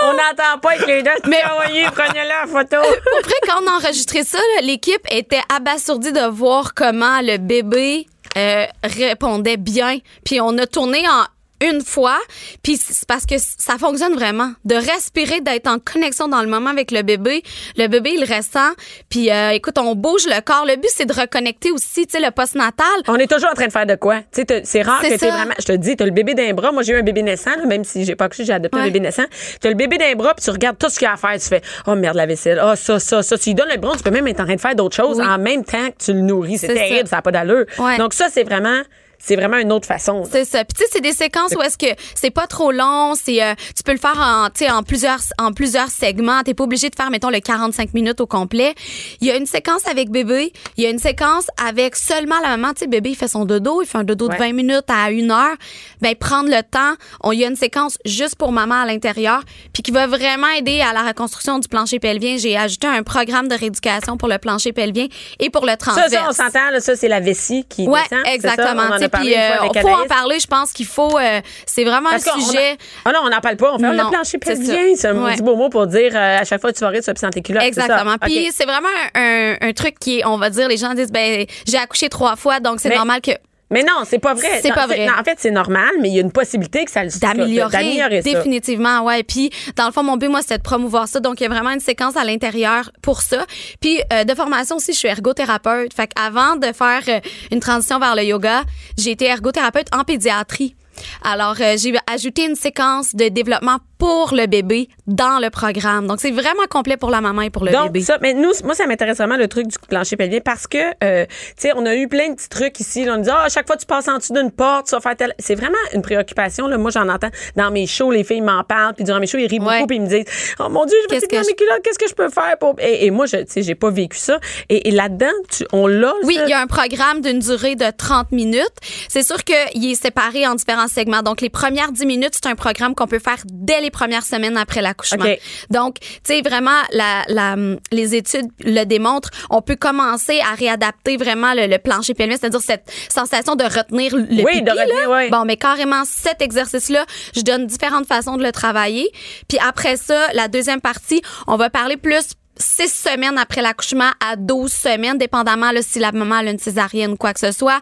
On 0.04 0.14
n'entend 0.14 0.60
pas 0.62 0.72
avec 0.72 0.88
les 0.88 1.04
deux. 1.04 1.10
Mais 1.30 1.40
envoyez, 1.52 1.86
prenez-la 1.94 2.44
en 2.46 2.48
photo. 2.48 2.78
Pour 2.82 3.22
vrai, 3.22 3.34
quand 3.48 3.62
on 3.64 3.68
a 3.68 3.72
enregistré 3.78 4.24
ça, 4.24 4.40
l'équipe 4.64 5.02
était 5.12 5.42
abasourdie 5.56 6.12
de 6.12 6.28
voir 6.30 6.74
comment 6.74 7.22
le 7.22 7.38
bébé 7.38 8.08
euh, 8.38 8.66
répondait 8.84 9.58
bien. 9.58 9.98
Puis 10.26 10.40
on 10.42 10.58
a 10.58 10.66
tourné 10.66 11.00
en 11.08 11.24
une 11.62 11.82
fois, 11.84 12.20
puis 12.64 12.78
c'est 12.78 13.08
parce 13.08 13.26
que 13.26 13.36
ça 13.38 13.78
fonctionne 13.78 14.14
vraiment. 14.14 14.52
De 14.66 14.76
respirer, 14.76 15.42
d'être 15.42 15.68
en 15.68 15.78
connexion 15.80 16.28
dans 16.28 16.42
le 16.42 16.48
moment 16.48 16.70
avec 16.70 16.92
le 16.92 17.02
bébé. 17.04 17.44
Le 17.78 17.88
bébé, 17.88 18.16
il 18.18 18.24
ressent. 18.24 18.72
Puis 19.10 19.32
euh, 19.32 19.52
écoute, 19.52 19.78
on 19.78 19.96
bouge 19.96 20.26
le 20.26 20.42
corps. 20.42 20.66
Le 20.66 20.76
but, 20.76 20.90
c'est 20.94 21.06
de 21.06 21.14
reconnecter 21.14 21.72
aussi, 21.72 22.06
tu 22.08 22.18
sais, 22.18 22.20
le 22.20 22.32
postnatal. 22.32 22.86
On 23.08 23.16
est 23.16 23.32
toujours 23.32 23.50
en 23.50 23.54
train 23.56 23.68
de 23.68 23.72
faire 23.72 23.86
de 23.86 23.96
quoi? 23.96 24.22
Tu 24.34 24.44
sais, 24.48 24.62
c'est 24.66 24.82
rare 24.82 25.02
que 25.02 25.08
tu 25.18 25.26
vraiment. 25.28 25.54
Je 25.60 25.66
te 25.66 25.72
dis, 25.74 25.96
tu 25.96 26.04
as 26.04 26.06
le 26.06 26.12
bébé 26.12 26.34
d'un 26.34 26.54
bras. 26.54 26.72
Moi, 26.72 26.84
j'ai 26.84 26.94
eu 26.94 27.00
un 27.00 27.04
bébé 27.04 27.22
naissant, 27.24 27.52
là, 27.58 27.66
même 27.66 27.84
si 27.84 28.06
j'ai 28.06 28.16
pas 28.16 28.26
accouché, 28.26 28.46
j'ai 28.46 28.54
adopté 28.54 28.78
un 28.80 28.84
bébé 28.86 29.00
naissant. 29.00 29.26
Tu 29.62 29.68
as 29.68 29.70
le 29.70 29.76
bébé 29.76 29.98
d'un 29.98 30.14
bras, 30.16 30.34
puis 30.34 30.44
tu 30.44 30.52
regardes 30.52 30.78
tout 30.78 30.90
ce 30.90 30.98
qu'il 31.00 31.06
y 31.06 31.10
a 31.10 31.14
à 31.14 31.18
faire. 31.18 31.34
Tu 31.34 31.48
fais, 31.48 31.62
oh 31.88 31.96
merde, 31.96 32.16
la 32.16 32.26
vaisselle. 32.26 32.62
Oh, 32.64 32.74
ça, 32.76 33.00
ça, 33.00 33.22
ça. 33.24 33.38
Tu 33.38 33.50
lui 33.50 33.56
donnes 33.56 33.70
le 33.72 33.78
bras, 33.78 33.96
tu 33.96 34.04
peux 34.04 34.10
même 34.12 34.28
être 34.28 34.40
en 34.40 34.46
train 34.46 34.56
de 34.56 34.62
faire 34.62 34.76
d'autres 34.76 34.96
choses 34.96 35.20
Oui. 35.20 35.26
en 35.26 35.38
même 35.38 35.64
temps 35.64 35.88
que 35.90 36.04
tu 36.04 36.14
le 36.14 36.22
nourris. 36.22 36.58
C'est 36.58 36.68
terrible, 36.74 37.02
ça. 37.08 37.12
ça 37.12 37.16
n'a 37.18 37.22
pas 37.22 37.32
d'allure. 37.32 37.66
Ouais. 37.80 37.98
Donc, 37.98 38.14
ça, 38.14 38.28
c'est 38.32 38.44
vraiment. 38.44 38.82
C'est 39.24 39.36
vraiment 39.36 39.58
une 39.58 39.72
autre 39.72 39.88
façon. 39.88 40.24
C'est 40.30 40.46
ça. 40.46 40.64
Puis 40.66 40.74
tu 40.78 40.84
sais, 40.84 40.90
c'est 40.94 41.02
des 41.02 41.14
séquences 41.14 41.54
où 41.56 41.62
est-ce 41.62 41.78
que 41.78 41.86
c'est 42.16 42.32
pas 42.32 42.48
trop 42.48 42.72
long, 42.72 43.14
c'est 43.16 43.42
euh, 43.44 43.54
tu 43.76 43.84
peux 43.84 43.92
le 43.92 43.98
faire 44.00 44.18
en 44.20 44.50
tu 44.50 44.66
sais 44.66 44.72
en 44.72 44.84
plusieurs 44.84 45.20
en 45.40 45.52
plusieurs 45.52 45.90
segments, 45.90 46.42
t'es 46.44 46.54
pas 46.54 46.64
obligé 46.64 46.90
de 46.90 46.96
faire 46.96 47.12
mettons 47.12 47.30
le 47.30 47.40
45 47.40 47.94
minutes 47.94 48.20
au 48.22 48.28
complet. 48.28 48.74
Il 49.22 49.28
y 49.28 49.32
a 49.32 49.36
une 49.36 49.46
séquence 49.46 49.88
avec 49.88 50.10
bébé, 50.10 50.52
il 50.78 50.84
y 50.84 50.88
a 50.88 50.90
une 50.90 51.00
séquence 51.00 51.46
avec 51.64 51.96
seulement 51.96 52.40
la 52.42 52.50
maman, 52.58 52.74
tu 52.74 52.80
sais 52.80 52.88
bébé 52.88 53.12
il 53.12 53.16
fait 53.16 53.28
son 53.28 53.46
dodo, 53.46 53.82
il 53.82 53.86
fait 53.88 53.98
un 54.00 54.04
dodo 54.04 54.28
Ouais. 54.28 54.36
de 54.36 54.40
20 54.40 54.54
minutes 54.54 54.86
à 54.90 55.12
une 55.12 55.32
heure. 55.32 55.56
Ben 56.02 56.16
prendre 56.16 56.50
le 56.50 56.62
temps, 56.64 56.96
on 57.24 57.32
il 57.32 57.40
y 57.40 57.46
a 57.46 57.48
une 57.48 57.56
séquence 57.56 57.98
juste 58.06 58.36
pour 58.36 58.52
maman 58.52 58.76
à 58.82 58.86
l'intérieur, 58.86 59.42
puis 59.74 59.84
qui 59.84 59.92
va 59.92 60.08
vraiment 60.08 60.48
aider 60.58 60.82
à 60.82 60.94
la 60.94 61.04
reconstruction 61.04 61.60
du 61.60 61.68
plancher 61.68 62.00
pelvien. 62.00 62.38
J'ai 62.38 62.58
ajouté 62.58 62.88
un 62.88 63.04
programme 63.04 63.48
de 63.48 63.56
rééducation 63.56 64.18
pour 64.18 64.28
le 64.28 64.38
plancher 64.38 64.74
pelvien 64.74 65.08
et 65.40 65.50
pour 65.50 65.66
le 65.66 65.72
Ça, 65.72 65.78
transverse. 65.78 66.12
ça, 66.12 66.26
on 66.30 66.32
s'entend, 66.34 66.70
là, 66.72 66.80
ça, 66.80 66.96
c'est 66.96 67.08
la 67.08 67.20
vessie 67.20 67.66
qui 67.70 67.88
Ouais, 67.88 68.02
descend. 68.10 68.26
ça? 68.26 68.32
exactement. 68.34 68.90
Puis 69.20 69.34
fois 69.34 69.42
euh, 69.78 69.82
faut 69.82 70.04
en 70.04 70.08
parler. 70.08 70.40
Je 70.40 70.48
pense 70.48 70.74
qu'il 70.74 70.86
faut. 70.86 71.18
euh, 71.18 71.42
c'est 71.66 71.84
vraiment 71.84 72.10
un 72.10 72.20
sujet. 72.20 72.78
Ah 73.06 73.12
non, 73.12 73.22
on 73.26 73.30
n'en 73.30 73.40
parle 73.40 73.58
pas. 73.58 73.74
On 73.74 73.80
fait 73.80 73.92
le 73.92 74.10
plancher 74.10 74.38
pelvien. 74.38 74.96
C'est 74.96 75.08
un 75.08 75.16
petit 75.16 75.44
beau 75.44 75.56
mot 75.56 75.70
pour 75.70 75.88
dire 75.88 76.12
euh, 76.16 76.40
à 76.40 76.44
chaque 76.44 76.62
fois 76.62 76.72
que 76.72 76.78
tu 76.78 76.84
vas 76.84 76.90
rire, 76.90 77.02
tu 77.04 77.12
vas 77.12 77.30
tes 77.30 77.42
culottes. 77.42 77.64
Exactement. 77.64 78.16
Puis 78.22 78.52
c'est 78.54 78.66
vraiment 78.66 78.88
un, 79.16 79.72
truc 79.74 80.00
qui 80.00 80.20
est, 80.20 80.26
on 80.26 80.38
va 80.38 80.50
dire, 80.50 80.68
les 80.68 80.78
gens 80.78 80.94
disent, 80.94 81.12
ben 81.12 81.46
j'ai 81.66 81.78
accouché 81.78 82.10
trois 82.10 82.36
fois, 82.36 82.60
donc 82.60 82.80
c'est 82.80 82.94
normal 82.94 83.22
que 83.22 83.32
Mais 83.72 83.84
non, 83.84 84.04
c'est 84.06 84.20
pas 84.20 84.34
vrai. 84.34 84.60
C'est 84.62 84.74
pas 84.74 84.88
vrai. 84.88 85.06
non, 85.06 85.14
en 85.20 85.24
fait, 85.24 85.38
c'est 85.38 85.52
normal, 85.52 85.92
mais 86.00 86.10
il 86.10 86.16
y 86.16 86.18
a 86.18 86.22
une 86.22 86.32
possibilité 86.32 86.86
que 86.86 86.92
ça 86.92 87.04
le 87.04 87.10
d'améliorer 87.20 88.22
définitivement 88.22 89.04
ouais. 89.04 89.24
Puis 89.24 89.52
dans 89.76 89.86
le 89.86 89.92
fond 89.92 90.04
mon 90.04 90.18
but 90.18 90.30
moi 90.30 90.42
c'est 90.46 90.58
de 90.58 90.64
promouvoir 90.64 91.08
ça. 91.08 91.20
Donc 91.20 91.40
il 91.40 91.44
y 91.44 91.46
a 91.46 91.50
vraiment 91.50 91.72
une 91.72 91.80
séquence 91.80 92.16
à 92.18 92.24
l'intérieur 92.24 92.92
pour 93.02 93.22
ça. 93.22 93.46
Puis 93.80 94.02
euh, 94.12 94.24
de 94.24 94.34
formation 94.36 94.78
aussi 94.78 94.94
je 94.94 94.98
suis 94.98 95.08
ergothérapeute. 95.08 95.94
Fait 95.94 96.08
qu'avant 96.08 96.56
de 96.56 96.68
faire 96.74 97.02
euh, 97.08 97.20
une 97.52 97.60
transition 97.60 98.00
vers 98.00 98.16
le 98.16 98.24
yoga 98.24 98.64
j'ai 98.98 99.12
été 99.12 99.26
ergothérapeute 99.26 99.88
en 99.94 100.04
pédiatrie. 100.04 100.76
Alors, 101.24 101.56
euh, 101.60 101.78
j'ai 101.78 101.94
ajouté 102.12 102.46
une 102.46 102.56
séquence 102.56 103.16
de 103.16 103.30
développement 103.30 103.78
pour 104.02 104.34
le 104.34 104.48
bébé 104.48 104.88
dans 105.06 105.38
le 105.40 105.52
programme. 105.52 106.08
Donc, 106.08 106.20
c'est 106.20 106.32
vraiment 106.32 106.66
complet 106.72 106.98
pour 106.98 107.12
la 107.12 107.22
maman 107.22 107.44
et 107.44 107.52
pour 107.52 107.64
le 107.64 107.72
Donc, 107.72 107.92
bébé. 107.92 108.02
ça, 108.04 108.18
mais 108.20 108.34
nous, 108.34 108.50
moi, 108.64 108.74
ça 108.74 108.88
m'intéresse 108.88 109.18
vraiment 109.18 109.38
le 109.38 109.48
truc 109.48 109.68
du 109.68 109.78
plancher 109.88 110.16
pelvien 110.18 110.40
parce 110.44 110.66
que, 110.66 110.80
euh, 111.04 111.28
tu 111.28 111.36
sais, 111.58 111.72
on 111.76 111.86
a 111.86 111.96
eu 111.96 112.08
plein 112.08 112.30
de 112.30 112.34
petits 112.34 112.50
trucs 112.50 112.80
ici. 112.80 113.06
Là, 113.06 113.14
on 113.14 113.18
nous 113.18 113.24
dit, 113.26 113.30
ah, 113.32 113.44
à 113.44 113.50
chaque 113.50 113.68
fois 113.68 113.76
que 113.76 113.82
tu 113.82 113.86
passes 113.86 114.08
en 114.08 114.18
dessous 114.18 114.34
d'une 114.34 114.50
porte, 114.50 114.88
tu 114.88 114.96
vas 114.96 115.02
faire 115.02 115.16
tel. 115.16 115.36
C'est 115.38 115.54
vraiment 115.54 115.78
une 115.94 116.02
préoccupation. 116.02 116.66
Là. 116.66 116.80
Moi, 116.80 116.90
j'en 116.90 117.08
entends 117.10 117.30
dans 117.56 117.70
mes 117.70 117.86
shows, 117.86 118.10
les 118.10 118.24
filles 118.24 118.42
m'en 118.42 118.64
parlent, 118.64 118.96
puis 118.96 119.04
durant 119.04 119.20
mes 119.20 119.28
shows, 119.28 119.38
ils 119.38 119.46
rient 119.46 119.60
Ouais. 119.60 119.76
beaucoup, 119.76 119.86
puis 119.88 119.98
ils 119.98 120.02
me 120.02 120.08
disent, 120.08 120.26
oh 120.60 120.68
mon 120.70 120.86
Dieu, 120.86 120.98
je 121.08 121.14
vais 121.16 121.20
dans 121.22 121.38
mes 121.46 121.54
culottes, 121.54 121.82
qu'est-ce 121.84 122.00
que 122.00 122.08
je 122.10 122.16
peux 122.16 122.30
faire 122.30 122.58
pour. 122.60 122.74
Et, 122.80 123.06
et 123.06 123.12
moi, 123.12 123.28
je, 123.28 123.38
tu 123.38 123.44
sais, 123.50 123.62
j'ai 123.62 123.76
pas 123.76 123.92
vécu 123.92 124.18
ça. 124.18 124.40
Et, 124.70 124.88
et 124.88 124.92
là-dedans, 124.92 125.28
on 125.74 125.86
l'a. 125.86 126.12
Oui, 126.24 126.40
il 126.44 126.50
y 126.50 126.54
a 126.54 126.60
un 126.60 126.66
programme 126.66 127.22
d'une 127.22 127.38
durée 127.38 127.76
de 127.76 127.86
30 127.96 128.32
minutes. 128.32 128.66
C'est 129.10 129.22
sûr 129.22 129.44
qu'il 129.44 129.92
est 129.92 130.02
séparé 130.02 130.48
en 130.48 130.56
différents 130.56 130.88
segments. 130.88 131.22
Donc, 131.22 131.42
les 131.42 131.50
premières 131.52 131.92
10 131.92 132.08
minutes, 132.08 132.32
c'est 132.34 132.48
un 132.50 132.56
programme 132.56 132.96
qu'on 132.96 133.06
peut 133.06 133.20
faire 133.20 133.38
dès 133.46 133.80
les 133.80 133.91
premières 133.92 134.26
semaines 134.26 134.58
après 134.58 134.82
l'accouchement. 134.82 135.26
Donc, 135.70 136.00
tu 136.00 136.08
sais, 136.24 136.42
vraiment, 136.42 136.80
la, 136.92 137.24
la, 137.28 137.56
les 137.92 138.16
études 138.16 138.48
le 138.64 138.84
démontrent. 138.86 139.30
On 139.50 139.62
peut 139.62 139.76
commencer 139.76 140.40
à 140.40 140.56
réadapter 140.56 141.18
vraiment 141.18 141.54
le, 141.54 141.68
le 141.68 141.78
plancher 141.78 142.14
pelvien, 142.14 142.38
c'est-à-dire 142.40 142.62
cette 142.62 142.92
sensation 143.14 143.56
de 143.56 143.64
retenir 143.64 144.16
le 144.16 144.22
Oui, 144.24 144.46
pipi, 144.46 144.62
de 144.64 144.72
retenir, 144.72 145.10
là. 145.10 145.18
oui. 145.18 145.30
Bon, 145.30 145.46
mais 145.46 145.58
carrément, 145.58 146.04
cet 146.06 146.42
exercice-là, 146.42 147.06
je 147.36 147.42
donne 147.42 147.68
différentes 147.68 148.08
façons 148.08 148.38
de 148.38 148.44
le 148.44 148.52
travailler. 148.52 149.12
Puis 149.48 149.60
après 149.66 149.98
ça, 149.98 150.28
la 150.34 150.48
deuxième 150.48 150.82
partie, 150.82 151.22
on 151.48 151.58
va 151.58 151.70
parler 151.70 151.98
plus 151.98 152.32
six 152.58 152.90
semaines 152.94 153.38
après 153.38 153.62
l'accouchement 153.62 154.12
à 154.24 154.36
12 154.36 154.72
semaines, 154.72 155.18
dépendamment 155.18 155.72
là, 155.72 155.82
si 155.82 156.00
la 156.00 156.12
maman 156.12 156.36
a 156.36 156.44
une 156.44 156.60
césarienne 156.60 157.12
ou 157.12 157.16
quoi 157.18 157.34
que 157.34 157.40
ce 157.40 157.52
soit, 157.52 157.80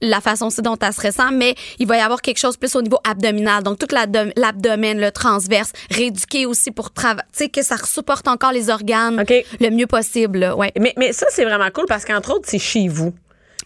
la 0.00 0.20
façon 0.20 0.46
aussi 0.46 0.62
dont 0.62 0.76
elle 0.80 0.92
se 0.92 1.00
ressent, 1.00 1.30
mais 1.32 1.54
il 1.78 1.86
va 1.86 1.96
y 1.96 2.00
avoir 2.00 2.20
quelque 2.22 2.38
chose 2.38 2.56
plus 2.56 2.74
au 2.76 2.82
niveau 2.82 2.98
abdominal. 3.08 3.62
Donc, 3.62 3.78
tout 3.78 3.86
l'abdom- 3.94 4.32
l'abdomen, 4.36 5.00
le 5.00 5.10
transverse, 5.10 5.72
rééduqué 5.90 6.46
aussi 6.46 6.70
pour 6.70 6.92
travailler, 6.92 7.22
tu 7.32 7.44
sais, 7.44 7.48
que 7.48 7.62
ça 7.62 7.76
supporte 7.84 8.28
encore 8.28 8.52
les 8.52 8.70
organes 8.70 9.20
OK. 9.20 9.32
le 9.60 9.70
mieux 9.70 9.86
possible. 9.86 10.38
là. 10.38 10.56
Ouais. 10.56 10.72
Mais, 10.78 10.92
mais 10.96 11.12
ça, 11.12 11.26
c'est 11.30 11.44
vraiment 11.44 11.68
cool 11.74 11.86
parce 11.88 12.04
qu'entre 12.04 12.32
autres, 12.34 12.46
c'est 12.48 12.58
chez 12.58 12.88
vous. 12.88 13.12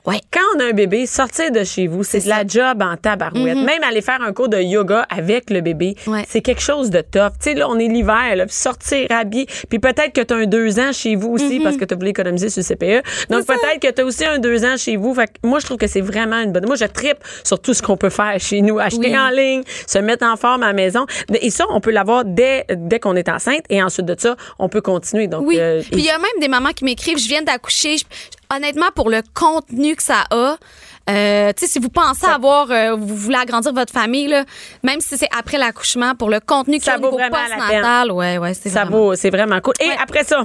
Ouais. 0.05 0.19
Quand 0.33 0.41
on 0.57 0.61
a 0.61 0.65
un 0.65 0.73
bébé, 0.73 1.07
sortir 1.07 1.53
de 1.53 1.63
chez 1.63 1.87
vous, 1.87 2.03
c'est 2.03 2.25
de 2.25 2.29
la 2.29 2.45
job 2.47 2.83
en 2.83 2.97
tabarouette. 2.97 3.57
Même 3.57 3.83
aller 3.89 4.03
faire 4.03 4.21
un 4.21 4.33
cours 4.33 4.49
de 4.49 4.59
yoga 4.61 5.07
avec 5.09 5.49
le 5.51 5.61
bébé. 5.61 5.95
Ouais. 6.09 6.25
c'est 6.29 6.41
quelque 6.41 6.61
chose 6.61 6.91
de 6.91 7.01
tough. 7.03 7.33
Tu 7.41 7.51
sais, 7.51 7.55
là, 7.55 7.69
on 7.69 7.79
est 7.79 7.87
l'hiver, 7.87 8.35
là, 8.37 8.45
sortir 8.49 9.07
habillé. 9.11 9.47
Puis 9.69 9.79
peut-être 9.79 10.13
que 10.13 10.21
tu 10.23 10.35
as 10.35 10.39
un 10.39 10.47
deux 10.47 10.81
ans 10.81 10.93
chez 10.93 11.15
vous 11.15 11.31
aussi 11.35 11.59
Mhm. 11.59 11.63
parce 11.63 11.77
que 11.77 11.85
tu 11.85 11.95
voulu 11.95 12.09
économiser 12.09 12.49
sur 12.51 12.61
le 12.61 12.65
CPE. 12.65 13.03
Donc 13.31 13.47
peut-être 13.47 13.79
que 13.81 13.91
tu 13.93 14.01
as 14.03 14.05
aussi 14.05 14.25
un 14.25 14.39
deux 14.39 14.65
ans 14.65 14.77
chez 14.77 14.97
vous. 14.97 15.15
Fait 15.15 15.27
que 15.29 15.47
moi, 15.47 15.61
je 15.61 15.67
trouve 15.67 15.77
que 15.79 15.87
c'est 15.87 16.01
vraiment 16.01 16.41
une 16.41 16.51
bonne. 16.53 16.67
Moi, 16.67 16.77
je 16.77 16.85
tripe 16.87 17.19
sur 17.45 17.61
tout 17.61 17.73
ce 17.75 17.83
qu'on 17.83 17.97
peut 17.97 18.11
faire 18.11 18.35
chez 18.41 18.61
nous. 18.61 18.79
Acheter 18.81 18.99
Oui. 19.11 19.19
en 19.19 19.29
ligne, 19.31 19.63
se 19.87 19.99
mettre 19.99 20.27
en 20.27 20.37
forme 20.37 20.63
à 20.65 20.69
la 20.69 20.73
maison. 20.73 21.07
Et 21.41 21.51
ça, 21.51 21.65
on 21.71 21.81
peut 21.81 21.93
l'avoir 21.93 22.25
dès, 22.25 22.65
dès 22.75 22.99
qu'on 22.99 23.15
est 23.15 23.29
enceinte. 23.29 23.63
Et 23.71 23.81
ensuite 23.83 24.07
de 24.07 24.17
ça, 24.19 24.37
on 24.59 24.69
peut 24.69 24.81
continuer. 24.81 25.29
Donc, 25.29 25.47
Oui. 25.47 25.57
euh, 25.61 25.81
Puis 25.83 26.01
il 26.01 26.05
y 26.05 26.11
a 26.11 26.19
même 26.19 26.41
des 26.41 26.49
mamans 26.49 26.71
qui 26.71 26.85
m'écrivent, 26.85 27.19
je 27.19 27.29
viens 27.29 27.43
d'accoucher. 27.43 27.97
Honnêtement, 28.55 28.89
pour 28.95 29.09
le 29.11 29.23
contenu 29.35 29.97
que 29.97 30.03
ça 30.03 30.25
a, 30.31 30.57
euh, 31.11 31.53
si 31.57 31.79
vous 31.79 31.89
pensez 31.89 32.27
avoir, 32.27 32.71
euh, 32.71 32.95
vous 32.95 33.17
voulez 33.17 33.37
agrandir 33.37 33.73
votre 33.73 33.93
famille, 33.93 34.29
là, 34.29 34.45
même 34.83 35.01
si 35.01 35.17
c'est 35.17 35.29
après 35.37 35.59
l'accouchement, 35.59 36.15
pour 36.15 36.29
le 36.31 36.39
contenu 36.41 36.79
qui 36.79 36.85
Ça 36.85 36.95
est 36.95 36.99
au 36.99 37.01
vaut 37.01 37.07
niveau 37.07 37.17
vraiment 37.19 37.37
la 37.49 37.57
postnatal, 37.57 38.13
ouais, 38.13 38.39
ouais, 38.39 38.55
c'est 38.55 38.69
Ça 38.69 38.83
vraiment- 38.85 38.99
vaut, 38.99 39.15
c'est 39.17 39.31
vraiment 39.31 39.61
cool. 39.61 39.75
Et 39.81 39.89
Ouais. 39.89 39.97
après 40.01 40.25
ça, 40.25 40.43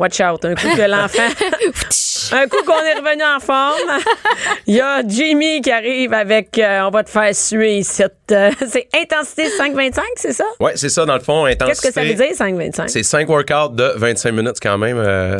watch 0.00 0.20
out, 0.20 0.44
un 0.44 0.54
coup 0.54 0.68
que 0.74 0.82
l'enfant, 0.88 1.22
un 2.32 2.46
coup 2.48 2.62
qu'on 2.64 2.72
est 2.84 2.94
revenu 2.94 3.22
en 3.24 3.40
forme, 3.40 4.00
il 4.66 4.76
y 4.76 4.80
a 4.80 5.02
Jamie 5.06 5.60
qui 5.60 5.70
arrive 5.70 6.12
avec, 6.12 6.58
euh, 6.58 6.82
on 6.86 6.90
va 6.90 7.02
te 7.04 7.10
faire 7.10 7.34
suer 7.34 7.82
cette, 7.82 8.14
euh, 8.32 8.50
c'est 8.68 8.88
intensité 8.94 9.44
5-25, 9.48 10.00
c'est 10.16 10.32
ça? 10.32 10.44
Ouais, 10.60 10.72
c'est 10.76 10.88
ça, 10.88 11.04
dans 11.04 11.14
le 11.14 11.20
fond, 11.20 11.44
intensité. 11.44 11.66
Qu'est-ce 11.66 11.82
que 11.88 11.92
ça 11.92 12.02
veut 12.02 12.14
dire 12.14 12.34
5-25? 12.36 12.88
C'est 12.88 13.02
5 13.02 13.28
workouts 13.28 13.74
de 13.74 13.92
25 13.96 14.32
minutes 14.32 14.56
quand 14.62 14.78
même. 14.78 14.98
euh, 14.98 15.38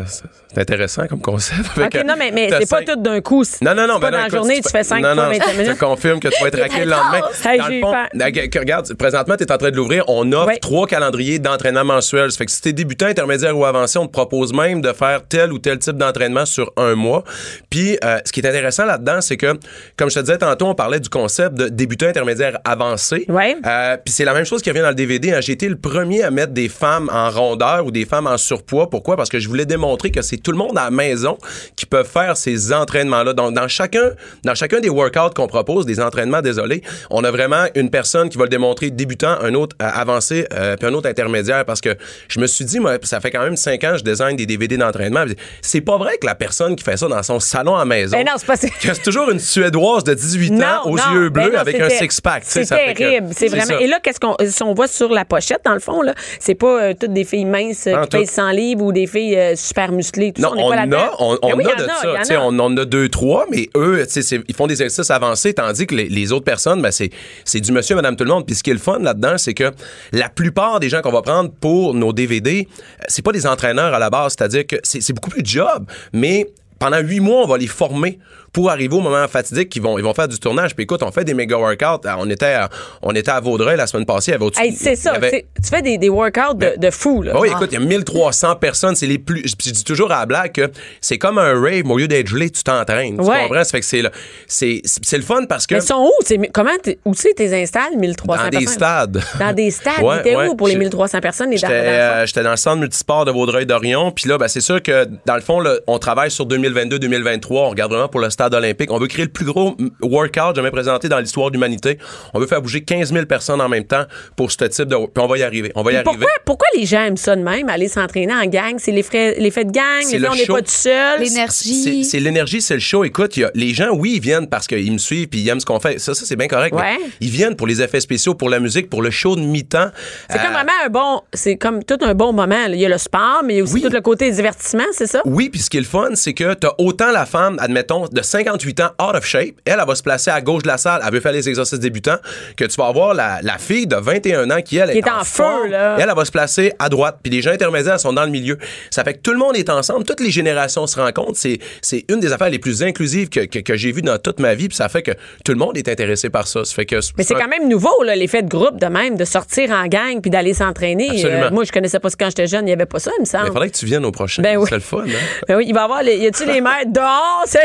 c'est 0.55 0.61
intéressant 0.61 1.07
comme 1.09 1.21
concept. 1.21 1.61
Ok, 1.77 2.05
non, 2.07 2.15
mais, 2.17 2.31
mais 2.31 2.49
c'est 2.61 2.69
pas 2.71 2.83
tout 2.83 2.97
d'un 2.97 3.21
coup. 3.21 3.43
Non, 3.61 3.75
non, 3.75 3.87
non. 3.89 3.99
pas 3.99 4.11
ben 4.11 4.19
dans 4.19 4.25
la 4.25 4.29
journée, 4.29 4.61
tu 4.61 4.71
fais 4.71 4.85
5 4.85 5.01
non, 5.03 5.15
fois 5.15 5.25
non, 5.25 5.31
25 5.33 5.53
Je 5.53 5.59
minutes. 5.61 5.75
te 5.79 5.85
confirme 5.85 6.21
que 6.21 6.29
tu 6.29 6.41
vas 6.43 6.49
être 6.49 6.61
raqué 6.61 6.85
le 6.85 6.91
lendemain. 6.91 7.21
Hey, 7.45 7.59
Dans 7.59 7.65
j'ai 7.67 7.71
le 7.73 7.79
eu 7.79 7.81
fond, 7.81 7.91
peur. 7.93 8.07
euh, 8.15 8.61
regarde, 8.61 8.95
présentement, 8.95 9.37
tu 9.37 9.43
es 9.45 9.51
en 9.53 9.59
train 9.59 9.71
de 9.71 9.77
l'ouvrir. 9.77 10.05
On 10.09 10.31
offre 10.33 10.53
trois 10.61 10.87
calendriers 10.87 11.39
d'entraînement 11.41 11.85
mensuel. 11.85 12.31
Ça 12.31 12.39
fait 12.39 12.47
que 12.47 12.53
si 12.53 12.61
tu 12.61 12.69
es 12.69 12.73
débutant, 12.73 13.07
intermédiaire 13.07 13.57
ou 13.59 13.65
avancé, 13.65 13.99
on 13.99 14.07
te 14.07 14.13
propose 14.13 14.53
même 14.53 14.81
de 14.81 14.93
faire 14.93 15.23
tel 15.29 15.53
ou 15.53 15.59
tel 15.59 15.79
type 15.79 15.97
d'entraînement 15.97 16.47
sur 16.47 16.73
un 16.77 16.95
mois. 16.95 17.25
Puis, 17.71 17.99
euh, 18.05 18.19
ce 18.25 18.33
qui 18.33 18.41
est 18.41 18.47
intéressant 18.49 18.85
là-dedans, 18.85 19.21
c'est 19.21 19.37
que, 19.37 19.55
comme 19.97 20.11
je 20.11 20.15
te 20.17 20.21
disais 20.21 20.39
tantôt, 20.39 20.67
on 20.67 20.75
parlait 20.75 21.01
du 21.01 21.09
concept 21.09 21.55
de 21.57 21.69
débutant, 21.69 22.07
intermédiaire, 22.07 22.59
avancé. 22.65 23.25
Ouais. 23.29 23.57
Euh, 23.67 23.97
Puis 24.05 24.13
c'est 24.15 24.25
la 24.25 24.35
même 24.35 24.45
chose 24.45 24.63
qui 24.63 24.71
revient 24.71 24.83
dans 24.83 24.89
le 24.89 24.95
DVD. 24.95 25.33
hein. 25.33 25.41
J'ai 25.41 25.53
été 25.53 25.69
le 25.69 25.77
premier 25.77 26.23
à 26.23 26.31
mettre 26.31 26.53
des 26.53 26.69
femmes 26.69 27.11
en 27.13 27.31
rondeur 27.31 27.87
ou 27.87 27.91
des 27.91 28.05
femmes 28.05 28.27
en 28.27 28.37
surpoids. 28.39 28.91
Pourquoi? 28.91 29.17
Parce 29.17 29.29
que 29.29 29.39
je 29.39 29.49
voulais 29.49 29.67
démontrer 29.67 30.11
que 30.11 30.23
c'est 30.23 30.37
tout 30.37 30.51
le 30.53 30.59
monde 30.59 30.77
à 30.79 30.85
la 30.85 30.91
maison 30.91 31.39
qui 31.77 31.87
peut 31.87 32.05
faire 32.05 32.37
ces 32.37 32.73
entraînements-là. 32.73 33.33
Donc, 33.33 33.55
dans 33.55 33.69
chacun, 33.69 34.11
dans 34.45 34.55
chacun 34.55 34.81
des 34.81 34.89
workouts 34.89 35.31
qu'on 35.35 35.47
propose, 35.47 35.87
des 35.87 36.01
entraînements, 36.01 36.41
désolé, 36.43 36.83
on 37.11 37.25
a 37.25 37.31
vraiment 37.31 37.67
une 37.75 37.91
personne 37.91 38.29
qui 38.29 38.39
va 38.39 38.45
le 38.45 38.51
démontrer 38.51 38.91
débutant, 38.91 39.37
un 39.41 39.55
autre 39.55 39.77
euh, 39.83 39.89
avancé, 39.93 40.47
euh, 40.53 40.77
puis 40.77 40.87
un 40.89 40.95
autre 40.95 41.09
intermédiaire. 41.09 41.65
Parce 41.65 41.81
que 41.81 41.97
je 42.29 42.41
me 42.41 42.47
suis 42.47 42.65
dit, 42.65 42.81
moi, 42.81 42.97
ça 43.03 43.21
fait 43.21 43.31
quand 43.31 43.43
même 43.43 43.57
cinq 43.57 43.85
ans 43.85 43.93
que 43.93 43.99
je 43.99 44.05
design 44.05 44.37
des 44.37 44.47
DVD 44.47 44.77
d'entraînement. 44.77 45.25
C'est 45.63 45.81
pas 45.81 45.97
vrai 45.99 46.19
que 46.19 46.27
la 46.27 46.35
personne 46.35 46.54
qui 46.77 46.85
fait 46.85 46.97
ça 46.97 47.09
dans 47.09 47.23
son 47.23 47.41
salon 47.41 47.75
à 47.75 47.81
la 47.81 47.85
maison, 47.85 48.17
Ben 48.17 48.27
non, 48.27 48.33
c'est 48.37 48.47
pas 48.47 48.57
c'est 48.57 49.03
toujours 49.03 49.31
une 49.31 49.39
Suédoise 49.39 50.05
de 50.05 50.15
18 50.15 50.53
ans 50.63 50.83
aux 50.85 50.97
non, 50.97 51.03
yeux 51.13 51.29
ben 51.29 51.45
bleus 51.45 51.53
non, 51.55 51.59
avec 51.59 51.81
un 51.81 51.89
six-pack. 51.89 52.43
C'est 52.47 52.67
terrible, 52.67 53.29
c'est 53.37 53.49
vraiment. 53.49 53.65
ça. 53.65 53.81
Et 53.81 53.87
là, 53.87 53.99
qu'est-ce 54.03 54.21
qu'on, 54.21 54.37
si 54.47 54.63
on 54.63 54.75
voit 54.75 54.89
sur 54.89 55.11
la 55.11 55.25
pochette, 55.25 55.61
dans 55.65 55.75
le 55.75 55.81
fond, 55.81 56.03
là, 56.03 56.15
c'est 56.39 56.55
pas 56.55 56.83
euh, 56.83 56.95
toutes 56.99 57.13
des 57.13 57.25
filles 57.25 57.45
minces 57.45 57.87
euh, 57.87 58.03
qui 58.03 58.19
pèsent 58.19 58.29
tout. 58.29 58.35
100 58.37 58.51
livres 58.51 58.83
ou 58.85 58.93
des 58.93 59.07
filles 59.07 59.37
euh, 59.37 59.57
super 59.57 59.93
musclées. 59.93 60.33
Tout 60.33 60.43
Non, 60.43 60.51
ça, 60.51 60.55
on, 60.59 60.67
on, 60.67 60.71
pas 60.71 60.77
a, 60.77 61.11
on, 61.19 61.39
on 61.43 61.49
Ben 61.49 61.57
oui, 61.57 61.65
a 61.67 62.21
de 62.21 62.25
ça. 62.25 62.41
On 62.43 62.59
en 62.59 62.77
a 62.77 62.85
deux, 62.85 63.09
trois, 63.09 63.47
mais 63.51 63.69
eux, 63.77 64.07
ils 64.49 64.55
font 64.55 64.67
des 64.67 64.83
exercices 64.83 65.11
avancés, 65.11 65.55
tandis 65.55 65.87
que 65.87 65.95
les, 65.95 66.09
les 66.09 66.33
autres 66.33 66.45
personnes, 66.45 66.83
ben, 66.83 66.91
c'est, 66.91 67.11
c'est 67.45 67.61
du 67.61 67.73
monsieur, 67.73 67.97
madame, 67.97 68.17
tout 68.17 68.25
le 68.25 68.31
monde. 68.31 68.47
Puis 68.47 68.57
ce 68.57 68.63
qui 68.63 68.71
est 68.71 68.75
le 68.75 68.79
fun 68.79 68.99
là-dedans, 68.99 69.39
c'est 69.39 69.55
que 69.55 69.71
la 70.13 70.29
plupart 70.29 70.81
des 70.81 70.89
gens 70.89 71.03
qu'on 71.03 71.13
va 71.13 71.23
prendre 71.23 71.51
pour 71.61 71.95
nos 71.95 72.13
DVD, 72.13 72.69
c'est 73.09 73.25
pas 73.25 73.33
des 73.33 73.47
entraîneurs 73.47 73.95
à 73.95 73.99
la 73.99 74.11
base. 74.11 74.35
C'est-à-dire 74.39 74.67
que 74.67 74.77
c'est, 74.83 75.01
c'est 75.01 75.13
beaucoup 75.13 75.31
plus 75.31 75.43
de 75.43 75.47
job, 75.47 75.87
mais 76.13 76.44
pendant 76.85 77.01
huit 77.01 77.21
mois, 77.21 77.45
on 77.45 77.47
va 77.47 77.57
les 77.57 77.67
former 77.67 78.19
pour 78.55 78.71
arriver 78.71 78.95
au 78.97 79.01
moment 79.01 79.29
fatidique 79.29 79.69
qu'ils 79.69 79.83
vont, 79.83 79.99
ils 79.99 80.03
vont 80.05 80.15
faire 80.15 80.29
du 80.29 80.39
tournage. 80.39 80.75
Puis 80.75 80.85
écoute, 80.85 81.03
on 81.03 81.11
fait 81.13 81.25
des 81.25 81.35
méga 81.35 81.59
workouts. 81.59 82.09
On 82.19 82.31
était 82.31 82.47
à, 82.55 82.71
on 83.03 83.15
était 83.15 83.31
à 83.33 83.41
Vaudreuil 83.41 83.77
la 83.77 83.87
semaine 83.87 84.07
passée. 84.07 84.35
Hey, 84.57 84.73
c'est 84.73 84.97
ça. 84.97 85.13
avait- 85.15 85.45
Tu 85.63 85.69
fais 85.69 85.83
des, 85.83 85.99
des 85.99 86.09
workouts 86.09 86.55
de, 86.55 86.75
de 86.79 86.91
fou, 86.91 87.21
là. 87.23 87.33
Ben 87.35 87.41
oui, 87.41 87.49
écoute, 87.51 87.69
il 87.73 87.75
y 87.81 87.83
a 87.83 87.85
1300 87.85 88.57
personnes, 88.57 88.95
c'est 88.95 89.07
les 89.07 89.19
plus. 89.19 89.43
Je 89.45 89.71
dis 89.73 89.85
toujours 89.85 90.11
à 90.13 90.21
la 90.21 90.27
blague 90.27 90.53
que 90.53 90.71
c'est 91.01 91.19
comme 91.19 91.39
un 91.39 91.61
rave, 91.61 91.83
mais 91.85 91.93
au 91.93 91.99
lieu 91.99 92.09
d'être 92.09 92.29
gelé, 92.29 92.49
tu 92.49 92.63
t'entraînes. 92.63 93.19
Tu 93.19 93.25
comprends? 93.25 93.65
Ça 93.65 93.71
fait 93.71 93.81
que 93.81 93.87
c'est 93.87 94.03
le, 94.03 94.11
c'est, 94.47 94.81
c'est 94.85 95.17
le 95.19 95.25
fun 95.25 95.45
parce 95.49 95.67
que. 95.67 95.75
Mais 95.75 95.81
ils 95.81 95.87
sont 95.87 96.07
où? 96.09 96.13
C'est- 96.25 96.39
comment 96.53 96.71
où 97.05 97.15
c'est 97.15 97.35
tes 97.35 97.61
installes, 97.61 97.97
1300 97.97 98.45
dans 98.45 98.49
des 98.51 98.59
personnes? 98.59 98.75
stades. 98.75 99.23
Dans 99.41 99.53
des 99.53 99.71
stades. 99.71 100.03
Ouais, 100.03 100.23
T'es 100.23 100.37
ouais. 100.37 100.47
où 100.49 100.55
pour 100.55 100.69
les 100.69 100.75
J'ai- 100.75 100.79
1300 100.79 101.21
personnes? 101.21 101.51
Les 101.51 101.57
J'étais, 101.57 101.69
dans- 101.69 101.85
dans 101.85 101.91
le 101.91 101.97
fond? 101.97 102.19
euh, 102.23 102.27
j'étais 102.27 102.43
dans 102.45 102.51
le 102.51 102.57
centre 102.57 102.77
multisport 102.81 103.25
de 103.25 103.31
Vaudreuil-Dorion. 103.33 104.13
Puis 104.13 104.29
là, 104.29 104.39
ben, 104.39 104.47
c'est 104.49 104.61
sûr 104.61 104.81
que, 104.83 105.09
dans 105.27 105.35
le 105.35 105.41
fond, 105.41 105.59
là, 105.61 105.77
on 105.87 105.99
travaille 105.99 106.31
sur 106.31 106.47
2022-2023. 106.47 107.67
On 107.67 107.71
regarde 107.71 107.91
vraiment 107.93 108.09
pour 108.09 108.21
le 108.21 108.31
stade 108.31 108.44
olympique. 108.53 108.91
On 108.91 108.99
veut 108.99 109.07
créer 109.07 109.25
le 109.25 109.31
plus 109.31 109.45
gros 109.45 109.77
workout 110.03 110.57
jamais 110.57 110.71
présenté 110.71 111.09
dans 111.09 111.19
l'histoire 111.19 111.49
de 111.51 111.55
l'humanité. 111.55 111.99
On 112.35 112.41
veut 112.41 112.47
faire 112.47 112.61
bouger 112.61 112.83
15 112.83 113.13
000 113.13 113.27
personnes 113.27 113.61
en 113.61 113.69
même 113.69 113.85
temps 113.85 114.05
pour 114.37 114.51
ce 114.51 114.65
type 114.65 114.87
de... 114.89 114.97
Puis 114.97 115.07
on 115.25 115.27
va 115.27 115.39
y 115.39 115.43
arriver. 115.43 115.73
On 115.75 115.83
va 115.83 115.93
y 115.93 115.97
arriver. 115.97 116.11
Pourquoi, 116.11 116.29
pourquoi 116.45 116.67
les 116.77 116.85
gens 116.85 117.05
aiment 117.05 117.17
ça 117.17 117.37
de 117.37 117.43
même, 117.43 117.69
aller 117.69 117.89
s'entraîner 117.89 118.35
en 118.35 118.45
gang? 118.47 118.75
C'est 118.79 118.93
l'effet 118.93 119.37
l'effet 119.39 119.65
de 119.65 119.71
gang? 119.73 120.03
C'est 120.03 120.15
les 120.15 120.19
le 120.19 120.31
on 120.31 120.35
n'est 120.35 120.47
pas 120.47 120.61
tout 120.63 120.71
seul? 120.71 121.19
C'est 121.19 121.25
L'énergie. 121.25 122.05
c'est 122.05 122.21
l'énergie, 122.21 122.61
c'est 122.61 122.75
le 122.75 122.81
show. 122.81 123.05
Écoute, 123.05 123.37
il 123.37 123.41
y 123.41 123.45
a- 123.45 123.51
les 123.55 123.73
gens, 123.73 123.91
oui, 123.93 124.15
ils 124.17 124.21
viennent 124.21 124.49
parce 124.49 124.67
qu'ils 124.67 124.93
me 124.93 124.99
suivent 124.99 125.29
puis 125.29 125.41
ils 125.41 125.49
aiment 125.49 125.61
ce 125.61 125.67
qu'on 125.67 125.81
fait. 125.81 125.99
Ça, 125.99 126.15
ça 126.15 126.25
c'est 126.27 126.37
bien 126.37 126.49
correct. 126.49 126.75
mais 126.77 126.99
ils 127.21 127.31
viennent 127.31 127.57
pour 127.57 127.67
les 127.67 127.81
effets 127.81 128.01
spéciaux, 128.01 128.35
pour 128.35 128.49
la 128.51 128.59
musique, 128.61 128.91
pour 128.91 129.03
le 129.03 129.11
show 129.11 129.37
de 129.37 129.41
mi-temps. 129.41 129.91
C'est 130.29 130.39
Euh, 130.39 130.43
comme 130.43 130.53
vraiment 130.53 130.73
un 130.85 130.89
bon, 130.89 131.21
c'est 131.33 131.57
comme 131.57 131.83
tout 131.85 131.99
un 132.01 132.15
bon 132.15 132.33
moment. 132.33 132.65
Il 132.69 132.77
y 132.77 132.87
a 132.87 132.89
le 132.89 132.99
sport, 132.99 133.43
mais 133.45 133.55
il 133.55 133.57
y 133.59 133.61
a 133.61 133.63
aussi 133.65 133.75
Oui. 133.75 133.83
tout 133.83 133.91
le 133.91 134.01
côté 134.01 134.31
divertissement, 134.31 134.85
c'est 134.93 135.07
ça? 135.07 135.21
Oui, 135.25 135.49
puis 135.51 135.61
ce 135.61 135.71
qui 135.71 135.77
est 135.77 135.81
le 135.81 135.87
fun, 135.87 136.11
c'est 136.15 136.35
que 136.35 136.55
t'as 136.55 136.73
autant 136.79 137.11
la 137.13 137.27
femme, 137.27 137.57
admettons, 137.61 138.07
de 138.09 138.23
58 138.39 138.81
ans, 138.81 138.91
out 139.01 139.15
of 139.15 139.25
shape, 139.25 139.55
elle, 139.65 139.77
elle 139.81 139.87
va 139.87 139.95
se 139.95 140.03
placer 140.03 140.29
à 140.31 140.41
gauche 140.41 140.65
de 140.65 140.69
la 140.69 140.77
salle, 140.77 141.01
elle 141.07 141.13
veut 141.13 141.21
faire 141.21 141.31
les 141.33 141.49
exercices 141.49 141.79
débutants, 141.79 142.17
que 142.57 142.65
tu 142.65 142.75
vas 142.77 142.87
avoir 142.89 143.15
la, 143.15 143.39
la 143.43 143.59
fille 143.59 143.87
de 143.87 143.95
21 143.95 144.51
ans 144.51 144.61
qui, 144.61 144.77
elle, 144.77 144.91
Qui 144.91 144.99
est, 144.99 145.07
est 145.07 145.09
en 145.11 145.21
feu, 145.23 145.45
forme, 145.45 145.71
là. 145.71 145.97
Elle, 146.01 146.09
elle 146.09 146.17
va 146.17 146.25
se 146.25 146.33
placer 146.33 146.73
à 146.81 146.89
droite, 146.89 147.19
puis 147.23 147.31
les 147.33 147.43
gens 147.43 147.53
intermédiaires 147.53 148.01
sont 148.01 148.13
dans 148.13 148.25
le 148.25 148.31
milieu. 148.31 148.59
Ça 148.91 149.05
fait 149.05 149.15
que 149.15 149.19
tout 149.21 149.31
le 149.31 149.39
monde 149.39 149.57
est 149.57 149.71
ensemble, 149.71 150.05
toutes 150.05 150.19
les 150.21 150.33
générations 150.33 150.87
se 150.89 150.99
rencontrent. 150.99 151.37
C'est, 151.37 151.61
c'est 151.81 152.05
une 152.09 152.19
des 152.19 152.33
affaires 152.33 152.51
les 152.51 152.59
plus 152.59 152.83
inclusives 152.83 153.29
que, 153.29 153.41
que, 153.47 153.61
que 153.61 153.77
j'ai 153.77 153.93
vues 153.93 154.03
dans 154.03 154.19
toute 154.19 154.41
ma 154.41 154.55
vie, 154.57 154.67
puis 154.67 154.77
ça 154.77 154.89
fait 154.89 155.03
que 155.03 155.13
tout 155.45 155.53
le 155.53 155.59
monde 155.59 155.77
est 155.79 155.89
intéressé 155.89 156.29
par 156.29 156.49
ça. 156.49 156.65
Ça 156.65 156.75
fait 156.75 156.87
que 156.87 156.97
Mais 157.17 157.23
c'est 157.23 157.35
quand 157.35 157.47
même 157.49 157.69
nouveau, 157.69 158.03
là, 158.03 158.17
l'effet 158.17 158.43
de 158.43 158.49
groupe 158.49 158.81
de 158.81 158.87
même, 158.87 159.17
de 159.17 159.25
sortir 159.25 159.71
en 159.71 159.87
gang 159.87 160.21
puis 160.21 160.31
d'aller 160.33 160.55
s'entraîner. 160.55 161.09
Euh, 161.11 161.15
Absolument. 161.15 161.51
moi, 161.53 161.63
je 161.65 161.71
connaissais 161.71 162.01
pas 162.01 162.11
ça 162.11 162.17
quand 162.19 162.27
j'étais 162.31 162.49
jeune, 162.49 162.63
il 162.63 162.67
n'y 162.67 162.73
avait 162.73 162.87
pas 162.87 162.99
ça, 162.99 163.13
il 163.17 163.21
me 163.21 163.27
semble. 163.27 163.45
Il 163.47 163.53
faudrait 163.53 163.71
que 163.71 163.77
tu 163.77 163.87
viennes 163.87 164.05
au 164.05 164.11
prochain. 164.13 164.43
Ben 164.43 164.57
oui. 164.57 164.67
C'est 164.69 164.75
le 164.75 164.81
fun, 164.81 165.05
hein? 165.07 165.41
Ben 165.49 165.57
oui, 165.57 165.67
il 165.69 165.75
va 165.75 165.83
y 165.83 165.85
avoir, 165.85 166.03
les, 166.03 166.17
y 166.17 166.27
a-tu 166.27 166.45
les 166.47 166.61
mères 166.61 166.87
dehors? 166.87 167.43
c'est- 167.47 167.61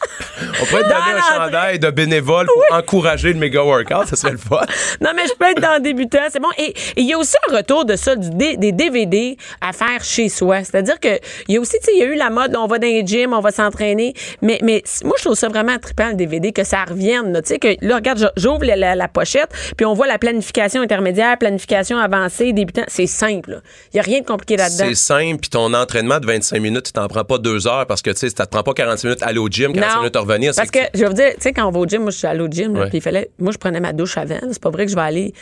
On 0.60 0.66
pourrait 0.66 0.82
te 0.82 0.88
donner 0.88 1.18
un 1.18 1.20
chandail 1.44 1.78
de 1.78 1.90
bénévole 1.90 2.46
pour 2.46 2.76
encourager 2.78 3.32
le 3.32 3.38
méga 3.38 3.62
workout, 3.62 4.06
ça 4.08 4.16
serait 4.16 4.32
le 4.32 4.38
fun. 4.38 4.60
Non, 5.00 5.10
mais 5.14 5.22
je 5.26 5.32
peux 5.34 5.50
être 5.50 5.60
dans 5.60 5.74
le 5.74 5.80
débutant, 5.80 6.18
c'est 6.30 6.40
bon. 6.40 6.48
Et 6.58 6.72
il 6.96 7.04
y 7.06 7.12
a 7.12 7.18
aussi 7.18 7.34
un 7.50 7.56
retour 7.56 7.84
de 7.84 7.96
ça, 7.96 8.14
des 8.16 8.56
DVD 8.72 9.36
à 9.60 9.72
faire 9.72 10.02
chez 10.02 10.28
soi. 10.28 10.58
C'est-à-dire 10.64 11.00
que 11.00 11.18
il 11.48 11.54
y 11.54 11.58
a 11.58 11.60
aussi, 11.60 11.78
tu 11.80 11.86
sais, 11.86 11.92
il 11.94 11.98
y 11.98 12.02
a 12.02 12.06
eu 12.06 12.14
la 12.14 12.30
mode, 12.30 12.54
on 12.56 12.66
va 12.66 12.78
dans 12.78 12.86
les 12.86 13.04
gyms, 13.04 13.32
on 13.32 13.40
va 13.40 13.50
s'entraîner. 13.50 14.14
Mais, 14.42 14.58
mais 14.62 14.82
moi, 15.04 15.14
je 15.18 15.24
trouve 15.24 15.36
ça 15.36 15.48
vraiment 15.48 15.76
trippant, 15.78 16.08
le 16.08 16.14
DVD, 16.14 16.52
que 16.52 16.64
ça 16.64 16.84
revienne. 16.84 17.32
Tu 17.42 17.48
sais, 17.54 17.58
que 17.58 17.68
là, 17.80 17.96
regarde, 17.96 18.32
j'ouvre 18.36 18.64
la, 18.64 18.76
la- 18.76 18.94
la 18.94 19.08
pochette, 19.08 19.50
puis 19.76 19.84
on 19.86 19.94
voit 19.94 20.06
la 20.06 20.18
planification 20.18 20.82
intermédiaire, 20.82 21.36
planification 21.38 21.98
avancée, 21.98 22.52
débutant. 22.52 22.84
C'est 22.88 23.06
simple. 23.06 23.50
là. 23.52 23.56
Il 23.92 23.96
n'y 23.96 24.00
a 24.00 24.02
rien 24.04 24.20
de 24.20 24.26
compliqué 24.26 24.56
là-dedans. 24.56 24.84
C'est 24.88 24.94
simple, 24.94 25.38
puis 25.40 25.50
ton 25.50 25.72
entraînement 25.74 26.18
de 26.20 26.26
25 26.26 26.58
minutes, 26.60 26.86
tu 26.86 26.92
t'en 26.92 27.08
prends 27.08 27.24
pas 27.24 27.38
deux 27.38 27.66
heures 27.66 27.86
parce 27.86 28.02
que 28.02 28.10
tu 28.10 28.18
sais, 28.18 28.28
ça 28.30 28.46
te 28.46 28.50
prend 28.50 28.62
pas 28.62 28.72
45 28.74 29.08
minutes 29.08 29.22
à 29.22 29.26
aller 29.26 29.38
au 29.38 29.48
gym, 29.48 29.72
45 29.84 29.98
minutes 30.00 30.16
à 30.16 30.20
revenir. 30.20 30.52
Parce 30.56 30.70
que, 30.70 30.78
je 30.94 31.04
vous 31.04 31.12
dire, 31.12 31.30
tu 31.34 31.40
sais, 31.40 31.52
quand 31.52 31.66
on 31.66 31.70
va 31.70 31.80
au 31.80 31.86
gym, 31.86 32.02
moi, 32.02 32.10
je 32.10 32.18
suis 32.18 32.26
allée 32.26 32.40
au 32.40 32.48
gym, 32.48 32.72
puis 32.88 32.98
il 32.98 33.00
fallait, 33.00 33.30
moi, 33.38 33.52
je 33.52 33.58
prenais 33.58 33.80
ma 33.80 33.92
douche 33.92 34.16
avant. 34.16 34.34
là. 34.34 34.48
C'est 34.50 34.62
pas 34.62 34.70
vrai 34.70 34.84
que 34.86 34.90
je 34.90 34.96
vais 34.96 35.02
aller. 35.02 35.32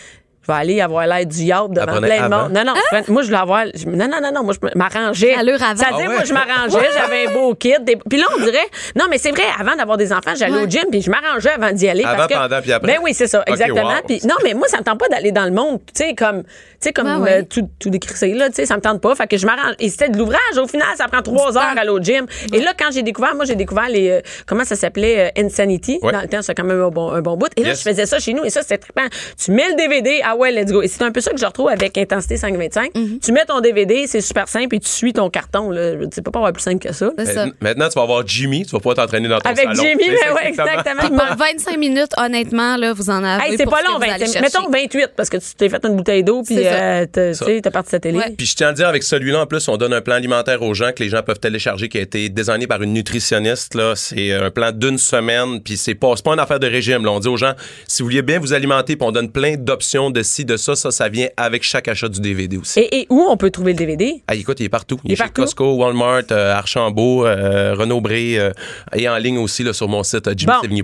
Je 0.47 0.53
vais 0.53 0.59
aller 0.59 0.81
avoir 0.81 1.07
l'air 1.07 1.25
du 1.25 1.39
yacht 1.45 1.71
devant 1.71 1.99
plein 1.99 2.29
de 2.29 2.35
monde. 2.35 2.53
Non, 2.53 2.65
non, 2.65 2.75
moi, 3.09 3.23
je 3.23 3.27
voulais 3.29 3.39
avoir. 3.39 3.65
non, 3.87 4.09
non, 4.09 4.19
non, 4.21 4.33
non, 4.35 4.43
moi, 4.43 4.55
je 4.61 4.77
m'arrangeais. 4.79 5.35
Allure 5.35 5.63
avant. 5.63 5.77
C'est-à-dire, 5.77 5.99
Ah 6.07 6.09
ouais? 6.09 6.15
moi, 6.17 6.25
je 6.25 6.33
m'arrangeais, 6.35 6.89
j'avais 6.93 7.27
un 7.29 7.33
beau 7.33 7.55
kit. 7.55 7.75
des- 7.81 7.97
Puis 7.97 8.19
là, 8.19 8.27
on 8.37 8.41
dirait. 8.43 8.59
Non, 8.97 9.05
mais 9.09 9.19
c'est 9.19 9.31
vrai, 9.31 9.45
avant 9.59 9.77
d'avoir 9.77 9.97
des 9.97 10.13
enfants, 10.13 10.33
j'allais 10.37 10.57
Ouais. 10.57 10.65
au 10.65 10.69
gym, 10.69 10.85
puis 10.91 11.01
je 11.01 11.11
m'arrangeais 11.11 11.51
avant 11.51 11.71
d'y 11.71 11.89
aller. 11.89 12.05
Avant, 12.05 12.17
parce 12.17 12.29
que, 12.29 12.35
pendant, 12.35 12.61
puis 12.61 12.73
après. 12.73 12.93
Ben 12.95 13.01
oui, 13.03 13.15
c'est 13.15 13.29
ça, 13.29 13.43
exactement. 13.47 13.85
wow. 13.89 13.95
Puis 14.07 14.21
non, 14.25 14.35
mais 14.43 14.55
moi, 14.55 14.67
ça 14.69 14.79
me 14.79 14.83
tente 14.83 14.99
pas 14.99 15.09
d'aller 15.09 15.31
dans 15.33 15.45
le 15.45 15.53
monde, 15.53 15.79
tu 15.87 16.05
sais, 16.05 16.15
comme, 16.15 16.43
tu 16.43 16.49
sais, 16.81 16.93
comme 16.93 17.07
Ah 17.07 17.19
ouais. 17.21 17.33
euh, 17.41 17.43
tout, 17.49 17.69
tout 17.79 17.91
décrissé, 17.91 18.33
là, 18.35 18.49
tu 18.49 18.57
sais, 18.57 18.67
ça 18.67 18.77
me 18.77 18.81
tente 18.83 19.01
pas. 19.01 19.15
Fait 19.15 19.27
que 19.29 19.37
je 19.37 19.47
m'arrange. 19.47 19.75
Et 19.79 19.89
c'était 19.91 20.09
de 20.09 20.19
l'ouvrage. 20.19 20.39
Au 20.59 20.67
final, 20.67 20.89
ça 20.97 21.07
prend 21.07 21.23
trois 21.23 21.57
heures 21.57 21.63
à 21.77 21.81
aller 21.81 21.91
au 21.91 22.01
gym. 22.01 22.27
Et 22.53 22.61
là, 22.61 22.73
quand 22.77 22.91
j'ai 22.93 23.03
découvert, 23.03 23.35
moi, 23.37 23.45
j'ai 23.45 23.55
découvert 23.55 23.89
les. 23.89 24.11
euh, 24.11 24.21
comment 24.47 24.65
ça 24.65 24.75
s'appelait? 24.75 25.31
euh, 25.39 25.43
Insanity. 25.45 26.01
Ouais. 26.03 26.11
Dans 26.13 26.21
le 26.21 26.29
temps, 26.29 26.43
c'est 26.43 26.55
quand 26.55 26.65
même 26.65 26.81
un 26.81 26.89
bon, 26.89 27.13
un 27.13 27.21
bon 27.23 27.37
bout. 27.37 27.49
Et 27.57 27.63
là, 27.63 27.69
Yes. 27.71 27.79
je 27.85 27.89
faisais 27.91 28.07
ça 28.07 28.19
chez 28.19 28.33
nous. 28.35 28.45
Et 28.45 28.51
ça, 28.51 28.63
c'était 28.63 28.79
trippant. 28.79 29.07
Tu 29.39 29.51
mets 29.53 29.69
le 29.69 29.77
DVD, 29.77 30.21
ah 30.33 30.37
ouais, 30.37 30.51
let's 30.53 30.71
go. 30.73 30.83
Et 30.83 30.89
c'est 30.89 31.03
un 31.03 31.11
peu 31.13 31.21
ça 31.21 31.31
que 31.33 31.39
je 31.39 31.45
retrouve 31.47 31.69
avec 31.69 31.97
Intensité 31.99 32.37
525. 32.37 32.95
Mhm. 32.95 33.19
Tu 33.21 33.33
mets 33.33 33.45
ton 33.45 33.61
DVD, 33.61 34.07
c'est 34.07 34.21
super 34.21 34.49
simple, 34.49 34.75
et 34.77 34.81
tu 34.81 34.89
suis 34.89 35.13
ton 35.13 35.31
carton, 35.31 35.71
là. 35.71 35.93
Je 36.01 36.07
sais 36.13 36.23
pas 36.23 36.31
avoir 36.35 36.53
plus 36.53 36.63
simple 36.63 36.79
que 36.87 36.93
ça. 36.93 37.11
Ça. 37.25 37.47
Maintenant- 37.61 37.89
tu 37.89 37.95
vas 37.95 38.03
avoir 38.03 38.27
Jimmy, 38.27 38.65
tu 38.65 38.73
vas 38.73 38.79
pouvoir 38.79 38.97
t'entraîner 38.97 39.29
dans 39.29 39.39
ton 39.39 39.51
Avec 39.51 39.65
salon. 39.65 39.83
Jimmy, 39.83 40.05
C'est 40.05 40.29
ben 40.29 40.35
ouais, 40.35 40.49
exactement. 40.49 41.09
Pour 41.27 41.37
25 41.37 41.77
minutes, 41.79 42.13
honnêtement, 42.17 42.77
là, 42.77 42.93
vous 42.93 43.11
en 43.11 43.23
avez. 43.23 43.45
Hey, 43.51 43.57
c'est 43.57 43.65
pas 43.67 43.83
long, 43.83 43.97
vous 43.99 44.03
allez 44.03 44.13
25. 44.25 44.33
chercher. 44.33 44.41
Mettons 44.41 44.71
28, 44.71 45.11
parce 45.17 45.29
que 45.29 45.37
tu 45.37 45.55
t'es 45.57 45.69
fait 45.69 45.85
une 45.85 45.97
bouteille 45.97 46.25
d'eau, 46.25 46.43
puis 46.43 46.57
euh, 46.59 47.07
t'as- 47.11 47.33
tu 47.35 47.71
parti 47.71 47.91
sa 47.91 48.01
télé. 48.01 48.19
Ouais. 48.19 48.35
Puis 48.37 48.47
je 48.47 48.55
tiens 48.57 48.69
à 48.69 48.73
dire, 48.73 48.89
avec 48.89 49.03
celui-là, 49.03 49.41
en 49.43 49.47
plus, 49.47 49.67
on 49.69 49.77
donne 49.77 49.93
un 49.93 50.01
plan 50.01 50.15
alimentaire 50.17 50.63
aux 50.63 50.75
gens 50.75 50.91
que 50.95 51.03
les 51.03 51.09
gens 51.09 51.23
peuvent 51.23 51.39
télécharger 51.41 51.89
qui 51.89 51.99
a 51.99 52.01
été 52.03 52.29
designé 52.29 52.67
par 52.67 52.83
une 52.83 52.93
nutritionniste. 52.93 53.75
Là. 53.75 53.95
C'est 53.97 54.33
un 54.33 54.51
plan 54.51 54.73
d'une 54.73 54.99
semaine, 54.99 55.61
puis 55.63 55.77
c'est 55.77 55.95
pas, 55.95 56.13
c'est 56.17 56.25
pas 56.25 56.33
une 56.33 56.41
affaire 56.41 56.61
de 56.61 56.67
régime. 56.67 57.05
Là. 57.05 57.13
On 57.13 57.21
dit 57.21 57.29
aux 57.29 57.37
gens, 57.37 57.53
si 57.87 58.03
vous 58.03 58.09
vouliez 58.09 58.23
bien 58.23 58.39
vous 58.39 58.53
alimenter, 58.53 58.97
puis 58.97 59.07
on 59.07 59.13
donne 59.13 59.31
plein 59.31 59.57
d'options 59.57 60.11
de 60.11 60.22
ci, 60.23 60.45
de 60.45 60.57
ça, 60.57 60.75
ça, 60.75 60.91
ça 60.91 61.09
vient 61.09 61.29
avec 61.37 61.63
chaque 61.63 61.89
achat 61.89 62.09
du 62.09 62.21
DVD 62.21 62.57
aussi. 62.57 62.81
Et, 62.81 63.01
et 63.01 63.07
où 63.11 63.21
on 63.29 63.37
peut 63.37 63.51
trouver 63.51 63.73
le 63.73 63.79
DVD? 63.79 64.23
Ah, 64.29 64.35
écoute, 64.35 64.61
il 64.61 64.65
est 64.65 64.69
partout. 64.69 64.99
Il, 65.05 65.11
Il 65.11 65.13
est 65.13 65.17
chez 65.17 65.23
partout? 65.25 65.43
Costco, 65.43 65.75
Walmart, 65.75 66.23
euh, 66.31 66.55
Archambault, 66.55 67.27
euh, 67.27 67.75
Renaud-Bré, 67.75 68.39
euh, 68.39 68.53
et 68.95 69.09
en 69.09 69.17
ligne 69.17 69.39
aussi 69.39 69.63
là, 69.63 69.73
sur 69.73 69.89
mon 69.89 70.03
site 70.03 70.27
euh, 70.29 70.35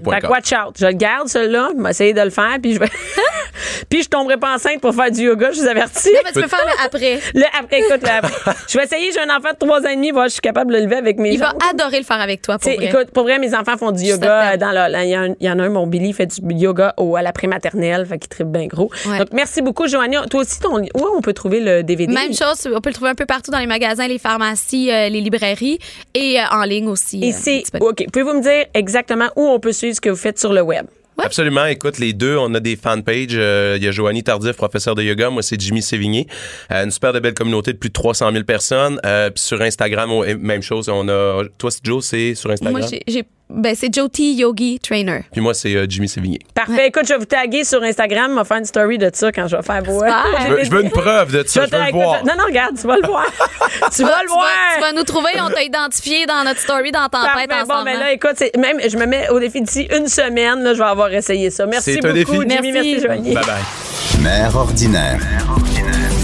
Bon, 0.00 0.10
watch 0.28 0.52
out. 0.52 0.74
Je 0.78 0.86
le 0.86 0.92
garde, 0.92 1.28
celui-là. 1.28 1.70
Je 1.76 1.82
vais 1.82 1.90
essayer 1.90 2.12
de 2.12 2.20
le 2.20 2.30
faire, 2.30 2.56
puis 2.62 2.74
je 2.74 2.78
vais. 2.80 2.88
puis 3.88 4.02
je 4.02 4.08
tomberai 4.08 4.36
pas 4.36 4.54
enceinte 4.54 4.80
pour 4.80 4.94
faire 4.94 5.10
du 5.10 5.22
yoga, 5.22 5.50
je 5.52 5.60
vous 5.60 5.66
avertis. 5.66 6.08
Non, 6.12 6.20
mais 6.24 6.32
tu 6.32 6.40
peux 6.42 6.48
faire 6.48 6.64
le 6.64 6.84
après. 6.84 7.20
Le 7.34 7.44
après, 7.58 7.80
écoute, 7.80 8.02
le 8.02 8.08
après. 8.08 8.52
Je 8.68 8.78
vais 8.78 8.84
essayer, 8.84 9.10
j'ai 9.12 9.20
un 9.20 9.36
enfant 9.36 9.50
de 9.52 9.58
3 9.66 9.80
ans 9.82 9.88
et 9.88 9.96
demi, 9.96 10.10
voir 10.10 10.26
je 10.26 10.32
suis 10.32 10.40
capable 10.40 10.72
de 10.72 10.78
le 10.78 10.84
lever 10.84 10.96
avec 10.96 11.18
mes 11.18 11.32
Il 11.32 11.38
va 11.38 11.50
jambes. 11.50 11.58
adorer 11.72 11.98
le 11.98 12.04
faire 12.04 12.20
avec 12.20 12.42
toi, 12.42 12.58
pour 12.58 12.68
T'sais, 12.68 12.76
vrai. 12.76 12.86
écoute, 12.86 13.10
pour 13.12 13.24
vrai, 13.24 13.38
mes 13.38 13.54
enfants 13.54 13.76
font 13.76 13.90
du 13.92 14.02
yoga. 14.04 14.56
Dans 14.56 14.70
Il 15.02 15.08
y, 15.08 15.36
il 15.44 15.50
en 15.50 15.58
a 15.58 15.62
un, 15.64 15.68
mon 15.68 15.86
Billy, 15.86 16.12
fait 16.12 16.26
du 16.26 16.54
yoga 16.54 16.94
au, 16.96 17.16
à 17.16 17.22
la 17.22 17.32
prématernelle, 17.32 18.06
fait 18.06 18.18
qu'il 18.18 18.28
tripe 18.28 18.48
bien 18.48 18.66
gros. 18.66 18.90
Ouais. 19.06 19.18
Donc, 19.18 19.27
merci 19.32 19.62
beaucoup, 19.62 19.86
Joanie. 19.88 20.16
Toi 20.30 20.40
aussi, 20.42 20.58
ton, 20.60 20.78
où 20.80 21.06
on 21.16 21.20
peut 21.20 21.32
trouver 21.32 21.60
le 21.60 21.82
DVD? 21.82 22.12
Même 22.12 22.32
chose, 22.34 22.66
on 22.74 22.80
peut 22.80 22.90
le 22.90 22.94
trouver 22.94 23.10
un 23.10 23.14
peu 23.14 23.26
partout 23.26 23.50
dans 23.50 23.58
les 23.58 23.66
magasins, 23.66 24.08
les 24.08 24.18
pharmacies, 24.18 24.90
euh, 24.90 25.08
les 25.08 25.20
librairies 25.20 25.78
et 26.14 26.38
euh, 26.40 26.44
en 26.50 26.62
ligne 26.64 26.88
aussi. 26.88 27.22
Et 27.24 27.32
euh, 27.32 27.36
c'est. 27.36 27.62
OK. 27.80 28.04
Pouvez-vous 28.12 28.34
me 28.34 28.42
dire 28.42 28.66
exactement 28.74 29.28
où 29.36 29.42
on 29.48 29.60
peut 29.60 29.72
suivre 29.72 29.94
ce 29.96 30.00
que 30.00 30.10
vous 30.10 30.16
faites 30.16 30.38
sur 30.38 30.52
le 30.52 30.62
web? 30.62 30.86
Absolument. 31.20 31.64
Écoute, 31.66 31.98
les 31.98 32.12
deux, 32.12 32.36
on 32.36 32.54
a 32.54 32.60
des 32.60 32.76
fanpages. 32.76 33.30
Euh, 33.32 33.74
Il 33.76 33.84
y 33.84 33.88
a 33.88 33.90
Joanie 33.90 34.22
Tardif, 34.22 34.52
professeur 34.52 34.94
de 34.94 35.02
yoga. 35.02 35.30
Moi, 35.30 35.42
c'est 35.42 35.60
Jimmy 35.60 35.82
Sévigné. 35.82 36.28
Euh, 36.70 36.84
une 36.84 36.92
super 36.92 37.12
de 37.12 37.18
belle 37.18 37.34
communauté 37.34 37.72
de 37.72 37.76
plus 37.78 37.88
de 37.88 37.92
300 37.94 38.30
000 38.30 38.44
personnes. 38.44 39.00
Euh, 39.04 39.28
puis 39.30 39.42
sur 39.42 39.60
Instagram, 39.60 40.12
on- 40.12 40.22
même 40.38 40.62
chose. 40.62 40.88
On 40.88 41.08
a, 41.08 41.42
toi, 41.58 41.72
c'est 41.72 41.80
Joe, 41.84 42.04
c'est 42.04 42.36
sur 42.36 42.50
Instagram? 42.52 42.78
Moi, 42.80 42.88
j'ai- 42.88 43.02
j'ai. 43.08 43.24
Ben, 43.50 43.74
c'est 43.74 43.92
Jyoti 43.92 44.34
Yogi 44.34 44.78
Trainer. 44.78 45.20
Puis 45.32 45.40
moi, 45.40 45.54
c'est 45.54 45.74
euh, 45.74 45.86
Jimmy 45.88 46.06
Sévigné. 46.08 46.38
Parfait. 46.54 46.88
Écoute, 46.88 47.04
je 47.06 47.14
vais 47.14 47.18
vous 47.18 47.24
taguer 47.24 47.64
sur 47.64 47.82
Instagram. 47.82 48.32
On 48.32 48.36
va 48.36 48.44
faire 48.44 48.58
une 48.58 48.64
story 48.66 48.98
de 48.98 49.10
ça 49.12 49.32
quand 49.32 49.48
je 49.48 49.56
vais 49.56 49.62
faire. 49.62 49.82
Super. 49.84 50.24
Je 50.46 50.52
veux, 50.52 50.64
je 50.64 50.70
veux 50.70 50.82
une 50.82 50.90
preuve 50.90 51.32
de 51.32 51.42
ça. 51.46 51.64
Je 51.64 51.70
veux 51.70 51.82
le 51.82 51.88
écoute, 51.88 52.02
voir. 52.02 52.24
Non, 52.24 52.32
non, 52.36 52.44
regarde, 52.46 52.78
tu 52.78 52.86
vas 52.86 52.96
le 52.96 53.06
voir. 53.06 53.24
tu 53.30 53.78
vas 53.78 53.86
le 53.86 53.92
Tu 53.94 54.02
vas, 54.04 54.24
voir. 54.28 54.48
tu 54.74 54.80
vas 54.82 54.92
nous 54.92 55.04
trouver, 55.04 55.30
on 55.40 55.48
t'a 55.48 55.62
identifié 55.62 56.26
dans 56.26 56.44
notre 56.44 56.60
story 56.60 56.92
dans 56.92 57.08
Tempête 57.08 57.48
Parfait. 57.48 57.64
Bon, 57.66 57.82
mais 57.84 57.96
là, 57.96 58.12
écoute, 58.12 58.34
c'est- 58.36 58.54
même, 58.56 58.78
je 58.86 58.96
me 58.98 59.06
mets 59.06 59.28
au 59.30 59.40
défi 59.40 59.62
d'ici 59.62 59.88
une 59.96 60.08
semaine. 60.08 60.62
Là, 60.62 60.74
je 60.74 60.78
vais 60.78 60.84
avoir 60.84 61.12
essayé 61.12 61.50
ça. 61.50 61.64
Merci 61.66 61.94
C'est 61.94 62.00
beaucoup, 62.00 62.10
un 62.10 62.12
défi. 62.14 62.32
Jimmy. 62.32 62.72
Merci. 62.72 62.90
Merci, 62.92 63.00
Joanie. 63.00 63.34
Bye 63.34 63.44
bye. 63.46 64.22
Mère 64.22 64.56
ordinaire. 64.56 65.20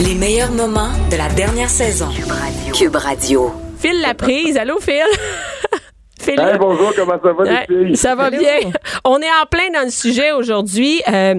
Les 0.03 0.15
meilleurs 0.15 0.53
moments 0.53 0.91
de 1.11 1.17
la 1.17 1.29
dernière 1.31 1.71
saison. 1.71 2.09
Cube 2.75 2.97
Radio. 2.97 3.53
Phil 3.81 4.01
la 4.03 4.15
prise. 4.15 4.57
Allô, 4.59 4.79
Phil? 4.81 5.03
Hey, 6.27 6.59
bonjour, 6.59 6.93
comment 6.95 7.19
ça 7.23 7.33
va, 7.33 7.45
les 7.45 7.87
filles? 7.87 7.97
ça 7.97 8.15
va 8.15 8.31
bien. 8.31 8.71
On 9.05 9.19
est 9.21 9.31
en 9.43 9.47
plein 9.51 9.71
dans 9.73 9.85
le 9.85 9.91
sujet 9.91 10.33
aujourd'hui. 10.33 11.03
Euh, 11.09 11.35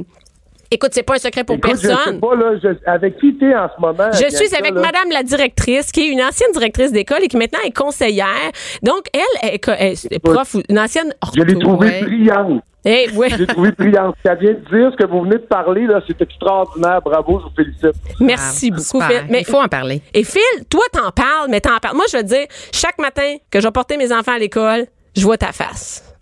écoute, 0.72 0.92
c'est 0.94 1.04
pas 1.04 1.16
un 1.16 1.20
secret 1.20 1.44
pour 1.44 1.56
Écoute, 1.56 1.72
je 1.74 1.78
sais 1.78 1.88
personne. 1.88 2.20
pas, 2.20 2.36
là, 2.36 2.52
je- 2.62 2.90
avec 2.90 3.18
qui 3.20 3.36
t'es 3.38 3.56
en 3.56 3.68
ce 3.76 3.80
moment? 3.82 4.12
Je 4.12 4.36
suis 4.36 4.56
avec 4.56 4.74
là? 4.74 4.82
Madame 4.82 5.12
la 5.12 5.24
directrice, 5.24 5.92
qui 5.92 6.02
est 6.02 6.12
une 6.12 6.22
ancienne 6.22 6.52
directrice 6.54 6.92
d'école 6.92 7.24
et 7.24 7.28
qui 7.28 7.38
maintenant 7.38 7.60
est 7.66 7.76
conseillère. 7.76 8.52
Donc, 8.84 9.06
elle 9.14 9.50
est, 9.54 9.68
est- 9.68 10.08
est 10.12 10.20
prof, 10.20 10.56
ou- 10.56 10.62
une 10.70 10.80
ancienne 10.80 11.14
Je 11.36 11.42
l'ai 11.42 11.58
trouvée 11.60 11.88
ouais. 11.88 12.02
brillante. 12.04 12.62
Eh, 12.88 13.10
ouais. 13.16 13.30
Je 13.32 13.38
l'ai 13.38 13.48
trouvée 13.48 13.72
brillante. 13.72 14.16
Qu'elle 14.24 14.38
vient 14.38 14.52
de 14.54 14.60
dire, 14.78 14.92
ce 14.92 15.04
que 15.04 15.10
vous 15.10 15.22
venez 15.24 15.38
de 15.38 15.48
parler, 15.48 15.88
là, 15.88 16.02
c'est 16.06 16.22
extraordinaire. 16.22 17.02
Bravo, 17.04 17.40
je 17.40 17.46
vous 17.46 17.56
félicite. 17.56 18.00
Merci 18.20 18.70
beaucoup, 18.70 19.02
Super. 19.02 19.08
Phil. 19.08 19.28
Mais, 19.32 19.40
Il 19.40 19.46
faut 19.46 19.60
en 19.60 19.68
parler. 19.68 20.02
Et 20.14 20.24
Phil, 20.24 20.42
toi, 20.70 20.84
t'en 20.92 21.10
parles, 21.10 21.48
mais 21.50 21.62
t'en 21.62 21.78
parles. 21.80 21.96
Moi, 21.96 22.06
je 22.12 22.18
veux 22.18 22.24
te 22.24 22.28
dire, 22.28 22.46
chaque 22.72 23.00
matin 23.00 23.38
que 23.50 23.60
je 23.60 23.66
vais 23.66 23.72
porter 23.72 23.98
mes 23.98 24.12
enfants 24.14 24.34
à 24.36 24.38
l'école, 24.38 24.86
je 25.16 25.24
vois 25.24 25.38
ta 25.38 25.52
face. 25.52 26.15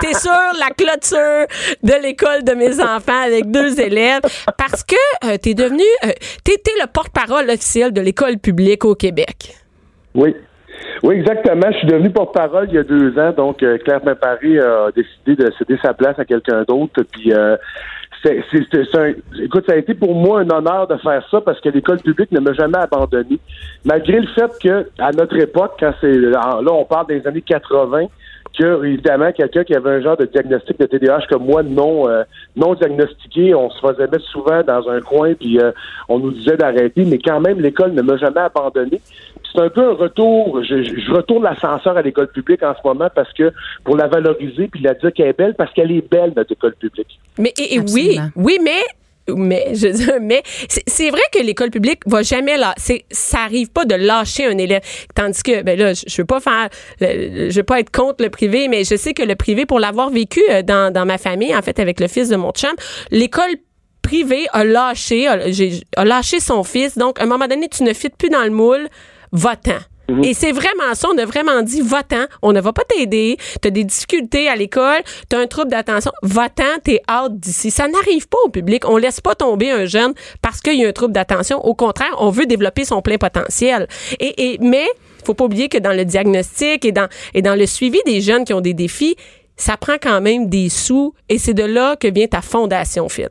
T'es, 0.00 0.14
sur 0.14 0.30
la 0.30 0.70
clôture 0.76 1.46
de 1.82 2.02
l'école 2.02 2.44
de 2.44 2.52
mes 2.54 2.80
enfants 2.80 3.22
avec 3.26 3.50
deux 3.50 3.80
élèves 3.80 4.20
parce 4.56 4.84
que 4.84 4.94
euh, 5.24 5.36
t'es 5.42 5.54
devenu, 5.54 5.82
euh, 6.04 6.08
t'es 6.44 6.54
le 6.80 6.86
porte-parole 6.86 7.48
officiel 7.50 7.92
de 7.92 8.00
l'école 8.00 8.38
publique 8.38 8.84
au 8.84 8.94
Québec. 8.94 9.54
Oui. 10.14 10.34
Oui, 11.02 11.16
exactement. 11.16 11.70
Je 11.72 11.78
suis 11.78 11.86
devenu 11.88 12.10
porte-parole 12.10 12.68
il 12.70 12.74
y 12.74 12.78
a 12.78 12.82
deux 12.82 13.18
ans. 13.18 13.32
Donc, 13.32 13.62
euh, 13.62 13.76
Claire 13.78 14.00
Paris 14.20 14.58
a 14.58 14.88
décidé 14.94 15.36
de 15.44 15.52
céder 15.58 15.78
sa 15.82 15.92
place 15.94 16.18
à 16.18 16.24
quelqu'un 16.24 16.62
d'autre. 16.66 17.02
Puis, 17.12 17.32
euh, 17.32 17.56
un- 18.24 19.12
écoute, 19.42 19.64
ça 19.68 19.74
a 19.74 19.76
été 19.76 19.94
pour 19.94 20.14
moi 20.14 20.40
un 20.40 20.50
honneur 20.50 20.86
de 20.86 20.96
faire 20.96 21.22
ça 21.30 21.40
parce 21.40 21.60
que 21.60 21.68
l'école 21.68 21.98
publique 22.00 22.32
ne 22.32 22.40
m'a 22.40 22.52
jamais 22.54 22.78
abandonné. 22.78 23.38
Malgré 23.84 24.20
le 24.20 24.26
fait 24.28 24.50
que, 24.62 24.88
à 24.98 25.12
notre 25.12 25.36
époque, 25.38 25.76
quand 25.78 25.92
c'est, 26.00 26.12
là, 26.12 26.58
on 26.64 26.84
parle 26.84 27.06
des 27.08 27.26
années 27.26 27.42
80, 27.42 28.06
que, 28.56 28.84
évidemment, 28.84 29.32
quelqu'un 29.32 29.64
qui 29.64 29.74
avait 29.74 29.90
un 29.90 30.00
genre 30.00 30.16
de 30.16 30.24
diagnostic 30.26 30.78
de 30.78 30.86
TDAH 30.86 31.26
comme 31.28 31.44
moi, 31.44 31.62
non, 31.62 32.08
euh, 32.08 32.24
non 32.56 32.74
diagnostiqué, 32.74 33.54
on 33.54 33.70
se 33.70 33.80
faisait 33.80 34.06
mettre 34.06 34.24
souvent 34.24 34.62
dans 34.62 34.88
un 34.88 35.00
coin, 35.00 35.34
puis 35.34 35.60
euh, 35.60 35.72
on 36.08 36.18
nous 36.18 36.32
disait 36.32 36.56
d'arrêter, 36.56 37.04
mais 37.04 37.18
quand 37.18 37.40
même, 37.40 37.60
l'école 37.60 37.92
ne 37.92 38.02
m'a 38.02 38.16
jamais 38.16 38.40
abandonné. 38.40 39.00
C'est 39.52 39.60
un 39.60 39.68
peu 39.68 39.90
un 39.90 39.94
retour, 39.94 40.62
je, 40.64 41.12
retourne 41.12 41.44
l'ascenseur 41.44 41.96
à 41.96 42.02
l'école 42.02 42.28
publique 42.28 42.62
en 42.62 42.74
ce 42.74 42.86
moment 42.86 43.08
parce 43.14 43.32
que 43.32 43.52
pour 43.84 43.96
la 43.96 44.06
valoriser 44.06 44.68
puis 44.68 44.82
la 44.82 44.94
dire 44.94 45.12
qu'elle 45.12 45.28
est 45.28 45.38
belle 45.38 45.54
parce 45.54 45.72
qu'elle 45.72 45.92
est 45.92 46.10
belle 46.10 46.32
notre 46.36 46.52
école 46.52 46.74
publique. 46.74 47.18
Mais 47.38 47.54
et, 47.58 47.76
et 47.76 47.80
oui, 47.80 48.18
oui, 48.34 48.58
mais 48.62 48.82
mais 49.34 49.68
je 49.74 49.88
dis 49.88 50.06
mais 50.20 50.42
c'est 50.86 51.10
vrai 51.10 51.22
que 51.32 51.42
l'école 51.42 51.70
publique 51.70 52.00
va 52.06 52.22
jamais 52.22 52.56
là 52.56 52.74
c'est 52.76 53.04
ça 53.10 53.40
arrive 53.40 53.70
pas 53.70 53.84
de 53.84 53.94
lâcher 53.94 54.46
un 54.46 54.58
élève. 54.58 54.82
Tandis 55.14 55.42
que 55.42 55.62
ben 55.62 55.78
là 55.78 55.94
je, 55.94 56.02
je 56.06 56.22
veux 56.22 56.26
pas 56.26 56.40
faire 56.40 56.68
je 57.00 57.54
veux 57.54 57.62
pas 57.62 57.80
être 57.80 57.90
contre 57.90 58.22
le 58.22 58.30
privé 58.30 58.68
mais 58.68 58.84
je 58.84 58.96
sais 58.96 59.14
que 59.14 59.22
le 59.22 59.36
privé 59.36 59.66
pour 59.66 59.80
l'avoir 59.80 60.10
vécu 60.10 60.42
euh, 60.50 60.62
dans, 60.62 60.92
dans 60.92 61.06
ma 61.06 61.18
famille 61.18 61.54
en 61.54 61.62
fait 61.62 61.78
avec 61.78 62.00
le 62.00 62.08
fils 62.08 62.28
de 62.28 62.36
mon 62.36 62.52
chum 62.52 62.74
l'école 63.10 63.50
privée 64.02 64.46
a 64.52 64.64
lâché 64.64 65.26
a 65.26 66.04
lâché 66.04 66.40
son 66.40 66.62
fils. 66.62 66.96
Donc 66.96 67.18
à 67.20 67.24
un 67.24 67.26
moment 67.26 67.48
donné 67.48 67.68
tu 67.68 67.82
ne 67.82 67.92
fites 67.92 68.16
plus 68.16 68.30
dans 68.30 68.44
le 68.44 68.50
moule 68.50 68.88
va-t'en 69.32 69.78
Mhm. 70.08 70.24
Et 70.24 70.34
c'est 70.34 70.52
vraiment 70.52 70.94
ça. 70.94 71.08
On 71.12 71.18
a 71.18 71.24
vraiment 71.24 71.62
dit, 71.62 71.80
va-t'en. 71.80 72.26
On 72.42 72.52
ne 72.52 72.60
va 72.60 72.72
pas 72.72 72.84
t'aider. 72.84 73.36
Tu 73.60 73.68
as 73.68 73.70
des 73.70 73.84
difficultés 73.84 74.48
à 74.48 74.56
l'école. 74.56 75.02
Tu 75.28 75.36
as 75.36 75.40
un 75.40 75.46
trouble 75.46 75.70
d'attention. 75.70 76.12
Va-t'en. 76.22 76.78
T'es 76.82 77.00
out 77.10 77.32
d'ici. 77.38 77.70
Ça 77.70 77.88
n'arrive 77.88 78.28
pas 78.28 78.38
au 78.44 78.48
public. 78.48 78.88
On 78.88 78.96
laisse 78.96 79.20
pas 79.20 79.34
tomber 79.34 79.70
un 79.70 79.86
jeune 79.86 80.14
parce 80.42 80.60
qu'il 80.60 80.78
y 80.80 80.84
a 80.84 80.88
un 80.88 80.92
trouble 80.92 81.12
d'attention. 81.12 81.64
Au 81.64 81.74
contraire, 81.74 82.14
on 82.18 82.30
veut 82.30 82.46
développer 82.46 82.84
son 82.84 83.02
plein 83.02 83.18
potentiel. 83.18 83.88
Et, 84.20 84.52
et, 84.52 84.58
mais, 84.60 84.86
faut 85.24 85.34
pas 85.34 85.44
oublier 85.44 85.68
que 85.68 85.78
dans 85.78 85.92
le 85.92 86.04
diagnostic 86.04 86.84
et 86.84 86.92
dans, 86.92 87.08
et 87.34 87.42
dans 87.42 87.54
le 87.54 87.66
suivi 87.66 87.98
des 88.06 88.20
jeunes 88.20 88.44
qui 88.44 88.54
ont 88.54 88.60
des 88.60 88.74
défis, 88.74 89.16
ça 89.56 89.76
prend 89.76 89.96
quand 90.00 90.20
même 90.20 90.48
des 90.48 90.68
sous. 90.68 91.14
Et 91.28 91.38
c'est 91.38 91.54
de 91.54 91.64
là 91.64 91.96
que 91.96 92.08
vient 92.08 92.26
ta 92.26 92.42
fondation, 92.42 93.08
Phil. 93.08 93.28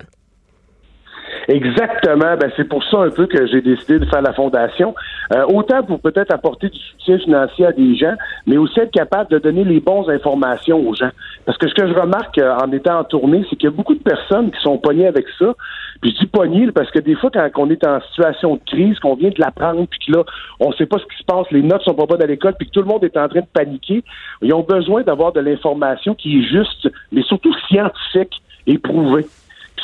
Exactement. 1.47 2.35
Ben, 2.37 2.51
c'est 2.55 2.67
pour 2.67 2.83
ça 2.85 2.99
un 2.99 3.09
peu 3.09 3.27
que 3.27 3.45
j'ai 3.47 3.61
décidé 3.61 3.99
de 3.99 4.05
faire 4.05 4.21
la 4.21 4.33
fondation. 4.33 4.95
Euh, 5.33 5.45
autant 5.47 5.83
pour 5.83 5.99
peut-être 5.99 6.33
apporter 6.33 6.69
du 6.69 6.79
soutien 6.79 7.19
financier 7.19 7.65
à 7.65 7.71
des 7.71 7.95
gens, 7.95 8.13
mais 8.47 8.57
aussi 8.57 8.79
être 8.79 8.91
capable 8.91 9.29
de 9.31 9.39
donner 9.39 9.63
les 9.63 9.79
bonnes 9.79 10.09
informations 10.09 10.77
aux 10.87 10.93
gens. 10.95 11.11
Parce 11.45 11.57
que 11.57 11.67
ce 11.67 11.73
que 11.75 11.87
je 11.87 11.93
remarque 11.93 12.37
euh, 12.37 12.55
en 12.55 12.71
étant 12.71 12.99
en 12.99 13.03
tournée, 13.03 13.45
c'est 13.49 13.55
qu'il 13.55 13.69
y 13.69 13.73
a 13.73 13.75
beaucoup 13.75 13.93
de 13.93 14.01
personnes 14.01 14.51
qui 14.51 14.59
sont 14.61 14.77
pognées 14.77 15.07
avec 15.07 15.25
ça. 15.37 15.53
Puis 16.01 16.11
je 16.11 16.19
dis 16.21 16.27
pognées 16.27 16.71
parce 16.71 16.89
que 16.91 16.99
des 16.99 17.15
fois, 17.15 17.29
quand 17.31 17.49
on 17.57 17.69
est 17.69 17.85
en 17.85 18.01
situation 18.01 18.55
de 18.55 18.61
crise, 18.65 18.99
qu'on 18.99 19.15
vient 19.15 19.29
de 19.29 19.39
l'apprendre, 19.39 19.85
puis 19.87 19.99
que 20.07 20.11
là, 20.11 20.23
on 20.59 20.69
ne 20.69 20.75
sait 20.75 20.85
pas 20.85 20.97
ce 20.97 21.05
qui 21.05 21.17
se 21.17 21.25
passe, 21.25 21.49
les 21.51 21.61
notes 21.61 21.83
sont 21.83 21.93
pas 21.93 22.05
bonnes 22.05 22.21
à 22.21 22.27
l'école, 22.27 22.55
puis 22.57 22.67
que 22.67 22.71
tout 22.71 22.81
le 22.81 22.87
monde 22.87 23.03
est 23.03 23.17
en 23.17 23.27
train 23.27 23.41
de 23.41 23.47
paniquer, 23.53 24.03
ils 24.41 24.53
ont 24.53 24.63
besoin 24.63 25.03
d'avoir 25.03 25.31
de 25.31 25.39
l'information 25.39 26.15
qui 26.15 26.39
est 26.39 26.43
juste, 26.43 26.89
mais 27.11 27.21
surtout 27.23 27.53
scientifique 27.67 28.41
et 28.67 28.77
prouvée. 28.77 29.25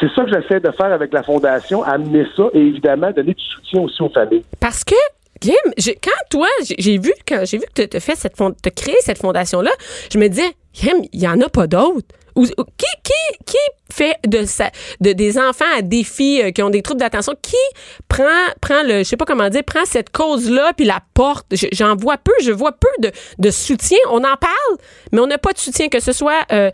C'est 0.01 0.09
ça 0.15 0.25
que 0.25 0.31
j'essaie 0.31 0.59
de 0.59 0.71
faire 0.71 0.91
avec 0.91 1.13
la 1.13 1.21
Fondation, 1.21 1.83
amener 1.83 2.25
ça 2.35 2.45
et 2.53 2.59
évidemment 2.59 3.11
donner 3.11 3.35
du 3.35 3.43
soutien 3.43 3.81
aussi 3.81 4.01
aux 4.01 4.09
familles. 4.09 4.43
Parce 4.59 4.83
que 4.83 4.95
Kim, 5.39 5.53
quand 6.03 6.11
toi, 6.29 6.47
j'ai 6.77 6.97
vu 6.97 7.11
quand 7.27 7.43
j'ai 7.45 7.59
vu 7.59 7.65
que 7.75 7.83
tu 7.83 7.97
as 7.97 7.99
fait 7.99 8.15
cette 8.15 8.39
as 8.41 8.69
créé 8.71 8.95
cette 9.01 9.19
fondation 9.19 9.61
là, 9.61 9.71
je 10.11 10.17
me 10.17 10.27
disais, 10.27 10.55
Kim, 10.73 10.97
il 11.13 11.21
y 11.21 11.27
en 11.27 11.39
a 11.41 11.49
pas 11.49 11.67
d'autres. 11.67 12.07
Qui, 12.35 12.85
qui, 13.03 13.45
qui 13.45 13.57
fait 13.91 14.15
de, 14.25 14.45
sa, 14.45 14.71
de 15.01 15.11
des 15.11 15.37
enfants 15.37 15.65
à 15.77 15.81
défi 15.81 16.41
euh, 16.41 16.51
qui 16.51 16.63
ont 16.63 16.69
des 16.69 16.81
troubles 16.81 17.01
d'attention, 17.01 17.33
qui 17.41 17.55
prend, 18.07 18.23
prend 18.61 18.83
le, 18.83 18.99
je 18.99 19.03
sais 19.03 19.17
pas 19.17 19.25
comment 19.25 19.49
dire, 19.49 19.63
prend 19.63 19.85
cette 19.85 20.11
cause-là 20.11 20.73
puis 20.75 20.85
la 20.85 21.01
porte? 21.13 21.45
J'en 21.73 21.95
vois 21.95 22.17
peu, 22.17 22.31
je 22.41 22.51
vois 22.51 22.71
peu 22.71 22.87
de, 22.99 23.11
de 23.37 23.51
soutien. 23.51 23.97
On 24.09 24.19
en 24.19 24.37
parle, 24.37 24.77
mais 25.11 25.19
on 25.19 25.27
n'a 25.27 25.37
pas 25.37 25.53
de 25.53 25.57
soutien, 25.57 25.89
que 25.89 25.99
ce 25.99 26.13
soit, 26.13 26.45
euh, 26.51 26.71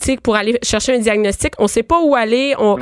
tu 0.00 0.12
sais, 0.12 0.16
pour 0.16 0.36
aller 0.36 0.58
chercher 0.62 0.94
un 0.94 0.98
diagnostic, 0.98 1.54
on 1.58 1.68
sait 1.68 1.82
pas 1.82 2.00
où 2.00 2.14
aller. 2.14 2.54
On, 2.58 2.78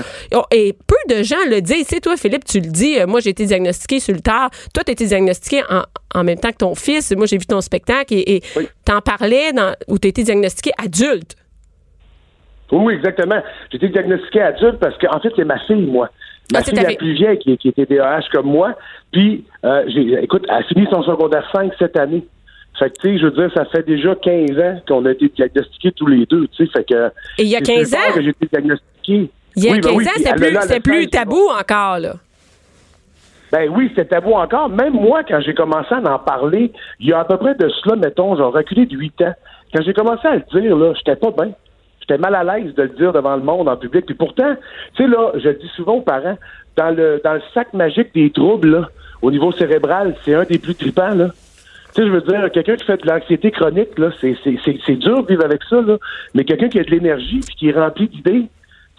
et 0.51 0.75
peu 0.87 0.97
de 1.14 1.23
gens 1.23 1.37
le 1.49 1.61
disent. 1.61 1.87
Tu 1.87 1.97
sais, 1.97 2.01
toi, 2.01 2.16
Philippe, 2.16 2.45
tu 2.45 2.61
le 2.61 2.68
dis, 2.68 2.99
euh, 2.99 3.07
moi, 3.07 3.20
j'ai 3.20 3.31
été 3.31 3.47
diagnostiqué 3.47 4.01
sur 4.01 4.14
le 4.14 4.20
tard. 4.20 4.51
Toi, 4.73 4.85
tu 4.85 4.91
as 4.91 4.93
été 4.93 5.07
diagnostiqué 5.07 5.62
en, 5.68 5.83
en 6.14 6.25
même 6.25 6.39
temps 6.39 6.51
que 6.51 6.59
ton 6.59 6.75
fils. 6.75 7.11
Moi, 7.12 7.27
j'ai 7.27 7.39
vu 7.39 7.47
ton 7.47 7.61
spectacle 7.61 8.14
et, 8.14 8.43
t'en 8.85 9.01
parlais 9.01 9.53
dans, 9.53 9.75
où 9.89 9.99
tu 9.99 10.07
as 10.07 10.11
été 10.11 10.23
diagnostiqué 10.23 10.73
adulte. 10.79 11.37
Oui, 12.73 12.95
exactement. 12.95 13.41
J'ai 13.70 13.77
été 13.77 13.89
diagnostiqué 13.91 14.41
adulte 14.41 14.79
parce 14.79 14.97
que, 14.97 15.07
en 15.07 15.20
fait, 15.20 15.33
c'est 15.37 15.45
ma 15.45 15.59
fille, 15.61 15.87
moi. 15.87 16.09
Ma 16.53 16.59
ah, 16.59 16.62
fille 16.62 16.75
la 16.75 16.95
plus 16.95 17.12
vieille 17.12 17.39
qui, 17.39 17.57
qui 17.59 17.68
était 17.68 17.87
DAH 17.87 18.23
comme 18.33 18.47
moi. 18.47 18.75
Puis, 19.12 19.45
euh, 19.64 19.85
j'ai, 19.89 20.23
écoute, 20.23 20.45
elle 20.49 20.57
a 20.57 20.62
fini 20.64 20.87
son 20.91 21.03
secondaire 21.03 21.49
5 21.53 21.73
cette 21.79 21.97
année. 21.99 22.25
Fait 22.79 22.89
que, 22.91 22.95
tu 23.01 23.09
sais, 23.09 23.18
je 23.18 23.27
veux 23.27 23.33
dire, 23.33 23.51
ça 23.55 23.66
fait 23.66 23.87
déjà 23.87 24.14
15 24.14 24.59
ans 24.59 24.81
qu'on 24.89 25.05
a 25.05 25.12
été 25.12 25.29
diagnostiqués 25.29 25.93
tous 25.93 26.07
les 26.07 26.25
deux, 26.25 26.49
tu 26.49 26.64
sais. 26.64 26.73
Fait 26.73 26.85
que. 26.85 27.09
Et 27.39 27.43
il 27.43 27.49
y 27.49 27.57
a 27.57 27.61
15 27.61 27.95
ans? 27.95 27.99
que 28.14 28.23
j'ai 28.23 28.31
été 28.31 28.49
diagnostiqué. 28.51 29.31
Il 29.57 29.64
y 29.64 29.68
a 29.68 29.79
15 29.79 29.83
ben 29.85 29.93
ans, 29.93 30.11
c'est 30.16 30.35
plus, 30.35 30.59
c'est 30.62 30.81
plus 30.81 31.09
tabou 31.09 31.49
encore, 31.51 31.99
là. 31.99 32.14
Ben 33.53 33.70
oui, 33.70 33.93
c'est 33.95 34.09
tabou 34.09 34.33
encore. 34.33 34.70
Même 34.70 34.95
moi, 34.95 35.23
quand 35.25 35.41
j'ai 35.43 35.53
commencé 35.53 35.95
à 35.95 35.99
en 35.99 36.18
parler, 36.18 36.73
il 37.01 37.11
y 37.11 37.12
a 37.12 37.20
à 37.20 37.25
peu 37.27 37.37
près 37.37 37.55
de 37.55 37.68
cela, 37.68 37.97
mettons, 37.97 38.35
j'ai 38.35 38.43
reculé 38.43 38.87
de 38.87 38.97
8 38.97 39.23
ans. 39.23 39.35
Quand 39.75 39.83
j'ai 39.85 39.93
commencé 39.93 40.27
à 40.27 40.37
le 40.37 40.61
dire, 40.61 40.75
là, 40.75 40.95
j'étais 40.97 41.16
pas 41.16 41.31
bien. 41.31 41.53
J'étais 42.03 42.18
mal 42.18 42.34
à 42.34 42.42
l'aise 42.42 42.74
de 42.74 42.82
le 42.82 42.88
dire 42.90 43.12
devant 43.12 43.36
le 43.36 43.42
monde 43.42 43.68
en 43.68 43.76
public. 43.76 44.07
Puis 44.07 44.14
pourtant, 44.16 44.57
tu 44.94 45.05
sais, 45.05 45.09
là, 45.09 45.30
je 45.36 45.50
dis 45.50 45.70
souvent 45.76 45.94
aux 45.94 46.00
parents, 46.00 46.36
dans 46.76 46.90
le, 46.90 47.20
dans 47.22 47.34
le 47.34 47.42
sac 47.55 47.72
magique 47.74 48.12
des 48.12 48.30
troubles, 48.30 48.70
là, 48.70 48.88
au 49.22 49.30
niveau 49.30 49.53
cérébral, 49.53 50.16
c'est 50.24 50.34
un 50.34 50.44
des 50.44 50.59
plus 50.59 50.74
tripants, 50.74 51.14
là. 51.14 51.28
Tu 51.94 52.00
sais, 52.00 52.09
je 52.09 52.12
veux 52.12 52.22
dire, 52.22 52.50
quelqu'un 52.50 52.74
qui 52.74 52.84
fait 52.84 52.96
de 52.96 53.07
l'anxiété 53.07 53.50
chronique, 53.50 53.98
là, 53.98 54.11
c'est, 54.20 54.36
c'est, 54.42 54.59
c'est, 54.64 54.96
dur 54.96 55.22
de 55.22 55.28
vivre 55.28 55.44
avec 55.44 55.62
ça, 55.68 55.80
là. 55.80 55.96
Mais 56.34 56.44
quelqu'un 56.44 56.68
qui 56.68 56.80
a 56.80 56.84
de 56.84 56.90
l'énergie 56.90 57.40
puis 57.40 57.55
qui 57.55 57.68
est 57.68 57.78
rempli 57.78 58.09
d'idées, 58.09 58.48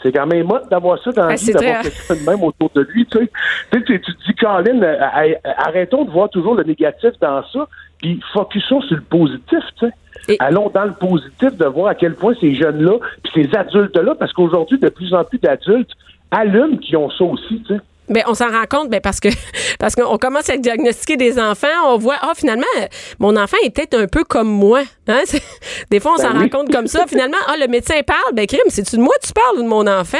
c'est 0.01 0.11
quand 0.11 0.27
même 0.27 0.47
mode 0.47 0.69
d'avoir 0.69 1.01
ça 1.03 1.11
dans 1.11 1.25
la 1.25 1.33
ah, 1.33 1.35
vie, 1.35 1.51
d'avoir 1.51 1.81
quelqu'un 1.81 2.15
de 2.15 2.29
même 2.29 2.43
autour 2.43 2.69
de 2.73 2.81
lui, 2.81 3.05
tu 3.05 3.17
sais. 3.17 3.29
Tu, 3.71 3.79
sais, 3.79 3.99
tu 3.99 4.11
dis, 4.25 4.35
Colin, 4.35 4.81
euh, 4.81 5.33
arrêtons 5.57 6.05
de 6.05 6.11
voir 6.11 6.29
toujours 6.29 6.55
le 6.55 6.63
négatif 6.63 7.11
dans 7.19 7.43
ça, 7.47 7.67
puis 8.03 8.19
focusons 8.33 8.81
sur 8.81 8.97
le 8.97 9.01
positif, 9.01 9.63
tu 9.79 9.87
sais. 9.87 10.35
Allons 10.39 10.69
dans 10.69 10.83
le 10.83 10.91
positif 10.91 11.55
de 11.55 11.65
voir 11.65 11.87
à 11.87 11.95
quel 11.95 12.15
point 12.15 12.33
ces 12.39 12.53
jeunes-là, 12.53 12.97
puis 13.23 13.31
ces 13.33 13.55
adultes-là, 13.57 14.15
parce 14.15 14.33
qu'aujourd'hui, 14.33 14.77
de 14.77 14.89
plus 14.89 15.13
en 15.13 15.23
plus 15.23 15.39
d'adultes 15.39 15.91
allument 16.29 16.75
qui 16.77 16.97
ont 16.97 17.09
ça 17.09 17.23
aussi, 17.23 17.63
tu 17.65 17.75
sais. 17.75 17.79
Ben, 18.09 18.23
on 18.27 18.33
s'en 18.33 18.49
rend 18.49 18.65
compte 18.69 18.89
ben, 18.89 18.99
parce 19.01 19.19
que 19.19 19.29
parce 19.79 19.95
qu'on 19.95 20.17
commence 20.17 20.49
à 20.49 20.57
diagnostiquer 20.57 21.15
des 21.15 21.39
enfants, 21.39 21.67
on 21.87 21.97
voit 21.97 22.17
ah 22.21 22.33
finalement 22.35 22.63
mon 23.19 23.35
enfant 23.37 23.57
est 23.63 23.69
peut-être 23.69 23.97
un 23.97 24.07
peu 24.07 24.23
comme 24.23 24.49
moi. 24.49 24.83
Hein? 25.07 25.23
Des 25.89 25.99
fois 25.99 26.13
on 26.15 26.21
s'en 26.21 26.33
ben 26.33 26.41
rend 26.41 26.49
compte 26.49 26.71
comme 26.71 26.87
ça. 26.87 27.05
Finalement 27.07 27.37
ah 27.47 27.55
le 27.59 27.67
médecin 27.67 28.01
parle, 28.05 28.33
ben 28.33 28.45
crime, 28.45 28.59
c'est 28.67 28.83
tu 28.83 28.97
de 28.97 29.01
moi 29.01 29.13
tu 29.25 29.31
parles 29.31 29.59
ou 29.59 29.63
de 29.63 29.67
mon 29.67 29.87
enfant? 29.87 30.17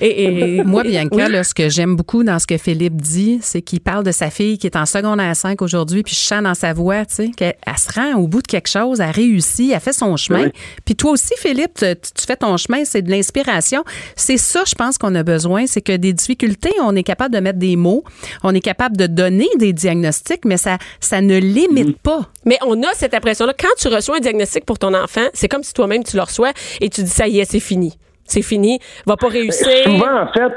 Et, 0.00 0.62
moi 0.64 0.82
bien 0.82 1.08
oui. 1.10 1.44
ce 1.44 1.54
que 1.54 1.68
j'aime 1.68 1.94
beaucoup 1.94 2.24
dans 2.24 2.38
ce 2.40 2.46
que 2.46 2.58
Philippe 2.58 3.00
dit, 3.00 3.38
c'est 3.42 3.62
qu'il 3.62 3.80
parle 3.80 4.02
de 4.02 4.10
sa 4.10 4.28
fille 4.28 4.58
qui 4.58 4.66
est 4.66 4.76
en 4.76 4.86
secondaire 4.86 5.36
5 5.36 5.62
aujourd'hui, 5.62 6.02
puis 6.02 6.14
je 6.14 6.20
sens 6.20 6.42
dans 6.42 6.54
sa 6.54 6.72
voix, 6.72 7.06
tu 7.06 7.14
sais, 7.14 7.30
qu'elle 7.30 7.54
se 7.76 7.92
rend 7.92 8.14
au 8.18 8.26
bout 8.26 8.42
de 8.42 8.46
quelque 8.48 8.68
chose, 8.68 9.00
elle 9.00 9.10
réussit, 9.10 9.70
elle 9.72 9.80
fait 9.80 9.92
son 9.92 10.16
chemin. 10.16 10.48
Puis 10.84 10.96
toi 10.96 11.12
aussi 11.12 11.34
Philippe, 11.38 11.74
tu, 11.78 11.86
tu 11.94 12.26
fais 12.26 12.36
ton 12.36 12.56
chemin, 12.56 12.84
c'est 12.84 13.02
de 13.02 13.10
l'inspiration. 13.10 13.84
C'est 14.16 14.36
ça 14.36 14.64
je 14.66 14.74
pense 14.74 14.98
qu'on 14.98 15.14
a 15.14 15.22
besoin, 15.22 15.66
c'est 15.66 15.80
que 15.80 15.96
des 15.96 16.12
difficultés, 16.12 16.72
on 16.80 16.96
est 16.96 17.03
capable 17.04 17.34
de 17.34 17.40
mettre 17.40 17.58
des 17.58 17.76
mots, 17.76 18.04
on 18.42 18.54
est 18.54 18.60
capable 18.60 18.96
de 18.96 19.06
donner 19.06 19.48
des 19.58 19.72
diagnostics, 19.72 20.44
mais 20.44 20.56
ça, 20.56 20.78
ça 21.00 21.20
ne 21.20 21.38
limite 21.38 21.88
mm. 21.88 22.02
pas. 22.02 22.20
Mais 22.44 22.58
on 22.66 22.82
a 22.82 22.92
cette 22.94 23.14
impression-là. 23.14 23.52
Quand 23.58 23.74
tu 23.78 23.88
reçois 23.88 24.16
un 24.16 24.20
diagnostic 24.20 24.64
pour 24.64 24.78
ton 24.78 24.94
enfant, 24.94 25.26
c'est 25.32 25.48
comme 25.48 25.62
si 25.62 25.72
toi-même 25.72 26.02
tu 26.02 26.16
le 26.16 26.22
reçois 26.22 26.50
et 26.80 26.88
tu 26.88 27.02
dis 27.02 27.10
ça 27.10 27.28
y 27.28 27.40
est, 27.40 27.44
c'est 27.44 27.60
fini. 27.60 27.96
C'est 28.24 28.42
fini. 28.42 28.78
Va 29.06 29.16
pas 29.16 29.28
réussir. 29.28 29.68
Souvent, 29.84 30.22
en 30.22 30.32
fait, 30.32 30.52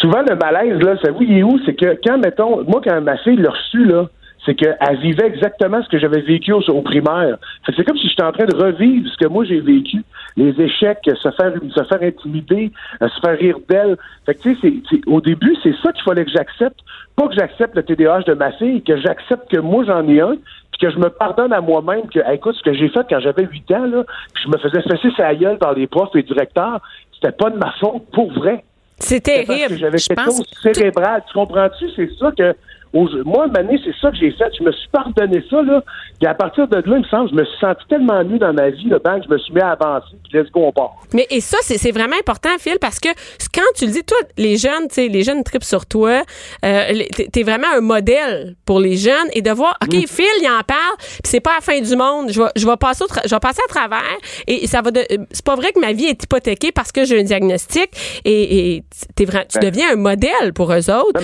souvent 0.00 0.22
le 0.28 0.36
malaise, 0.36 0.80
là, 0.80 0.96
ça 1.02 1.10
vous, 1.10 1.22
il 1.22 1.38
est 1.38 1.42
où? 1.42 1.58
C'est 1.66 1.74
que 1.74 1.98
quand, 2.04 2.18
mettons, 2.18 2.64
moi, 2.64 2.80
quand 2.84 3.00
ma 3.00 3.18
fille 3.18 3.36
l'a 3.36 3.50
reçu, 3.50 3.84
là, 3.84 4.08
c'est 4.44 4.54
qu'elle 4.54 4.98
vivait 5.00 5.26
exactement 5.26 5.82
ce 5.82 5.88
que 5.88 5.98
j'avais 5.98 6.22
vécu 6.22 6.52
au, 6.52 6.82
primaire. 6.82 7.36
C'est 7.66 7.84
comme 7.84 7.98
si 7.98 8.08
j'étais 8.08 8.22
en 8.22 8.32
train 8.32 8.46
de 8.46 8.54
revivre 8.54 9.08
ce 9.10 9.16
que 9.18 9.28
moi 9.28 9.44
j'ai 9.44 9.60
vécu. 9.60 10.02
Les 10.36 10.58
échecs, 10.60 10.98
se 11.04 11.30
faire 11.30 11.52
se 11.74 11.84
faire 11.84 12.02
intimider, 12.02 12.72
euh, 13.02 13.08
se 13.08 13.20
faire 13.20 13.38
rire 13.38 13.58
d'elle. 13.68 13.96
Fait 14.24 14.34
que 14.34 14.42
tu 14.42 14.56
sais, 14.60 15.00
au 15.06 15.20
début, 15.20 15.54
c'est 15.62 15.74
ça 15.82 15.92
qu'il 15.92 16.02
fallait 16.04 16.24
que 16.24 16.30
j'accepte. 16.30 16.78
Pas 17.16 17.28
que 17.28 17.34
j'accepte 17.34 17.76
le 17.76 17.82
TDAH 17.82 18.22
de 18.22 18.34
ma 18.34 18.52
fille, 18.52 18.82
que 18.82 18.96
j'accepte 18.96 19.50
que 19.50 19.58
moi 19.58 19.84
j'en 19.84 20.08
ai 20.08 20.20
un, 20.20 20.36
puis 20.72 20.80
que 20.80 20.90
je 20.90 20.98
me 20.98 21.10
pardonne 21.10 21.52
à 21.52 21.60
moi-même 21.60 22.08
que, 22.08 22.20
écoute, 22.32 22.56
ce 22.56 22.62
que 22.62 22.72
j'ai 22.72 22.88
fait 22.88 23.06
quand 23.10 23.20
j'avais 23.20 23.44
8 23.44 23.70
ans, 23.72 23.86
là, 23.86 24.04
puis 24.32 24.44
je 24.44 24.48
me 24.48 24.58
faisais 24.58 24.82
fesser 24.82 25.10
sa 25.16 25.34
gueule 25.34 25.58
par 25.58 25.74
les 25.74 25.86
profs 25.86 26.14
et 26.14 26.22
directeurs, 26.22 26.80
c'était 27.12 27.32
pas 27.32 27.50
de 27.50 27.58
ma 27.58 27.72
faute, 27.72 28.04
pour 28.12 28.32
vrai. 28.32 28.64
C'est 29.00 29.20
terrible. 29.20 29.76
J'avais 29.76 29.98
quelque 29.98 30.24
chose 30.24 30.42
cérébral. 30.62 31.22
Tu 31.26 31.34
comprends-tu? 31.34 31.86
C'est 31.96 32.10
ça 32.18 32.30
que 32.36 32.54
moi, 32.92 33.46
Mané, 33.46 33.80
c'est 33.84 33.94
ça 34.00 34.10
que 34.10 34.16
j'ai 34.16 34.32
fait. 34.32 34.50
Je 34.58 34.64
me 34.64 34.72
suis 34.72 34.88
pardonné 34.88 35.44
ça, 35.48 35.62
là. 35.62 35.82
Et 36.20 36.26
à 36.26 36.34
partir 36.34 36.66
de 36.68 36.76
là, 36.76 36.82
il 36.86 37.02
me 37.02 37.04
semble, 37.04 37.30
je 37.30 37.34
me 37.34 37.44
suis 37.44 37.58
senti 37.60 37.82
tellement 37.88 38.22
mieux 38.24 38.38
dans 38.38 38.52
ma 38.52 38.70
vie, 38.70 38.84
le 38.84 38.98
banc, 38.98 39.18
je 39.24 39.32
me 39.32 39.38
suis 39.38 39.54
mis 39.54 39.60
à 39.60 39.70
avancer, 39.70 40.16
puis 40.28 40.38
let's 40.38 40.50
go, 40.50 40.64
on 40.66 40.72
part. 40.72 40.96
Mais, 41.14 41.26
et 41.30 41.40
ça, 41.40 41.56
c'est 41.62 41.90
vraiment 41.92 42.16
important, 42.16 42.50
Phil, 42.58 42.78
parce 42.80 42.98
que 42.98 43.08
quand 43.54 43.62
tu 43.76 43.86
le 43.86 43.92
dis, 43.92 44.04
toi, 44.04 44.18
les 44.36 44.56
jeunes, 44.56 44.88
tu 44.88 44.94
sais, 44.94 45.08
les 45.08 45.22
jeunes 45.22 45.42
tripent 45.44 45.64
sur 45.64 45.86
toi, 45.86 46.22
euh, 46.64 47.02
t'es 47.32 47.42
vraiment 47.42 47.68
un 47.74 47.80
modèle 47.80 48.56
pour 48.66 48.80
les 48.80 48.96
jeunes, 48.96 49.28
et 49.32 49.40
de 49.40 49.50
voir, 49.50 49.76
OK, 49.82 49.94
mm. 49.94 50.06
Phil, 50.06 50.26
il 50.42 50.48
en 50.48 50.62
parle, 50.62 50.96
puis 50.98 51.20
c'est 51.24 51.40
pas 51.40 51.54
la 51.54 51.60
fin 51.60 51.80
du 51.80 51.96
monde, 51.96 52.30
je 52.30 52.40
vais, 52.40 52.50
je 52.56 52.66
vais 52.66 52.76
passer 52.76 53.04
je 53.24 53.34
vais 53.34 53.40
passer 53.40 53.62
à 53.64 53.68
travers, 53.68 54.18
et 54.46 54.66
ça 54.66 54.82
va, 54.82 54.90
c'est 55.30 55.44
pas 55.44 55.54
vrai 55.54 55.72
que 55.72 55.80
ma 55.80 55.92
vie 55.92 56.06
est 56.06 56.22
hypothéquée 56.22 56.72
parce 56.72 56.92
que 56.92 57.04
j'ai 57.04 57.20
un 57.20 57.24
diagnostic, 57.24 57.88
et, 58.24 58.74
et 58.74 58.76
es 58.76 58.82
tu 59.16 59.24
ben. 59.26 59.70
deviens 59.70 59.92
un 59.92 59.96
modèle 59.96 60.52
pour 60.54 60.72
eux 60.72 60.90
autres. 60.90 61.20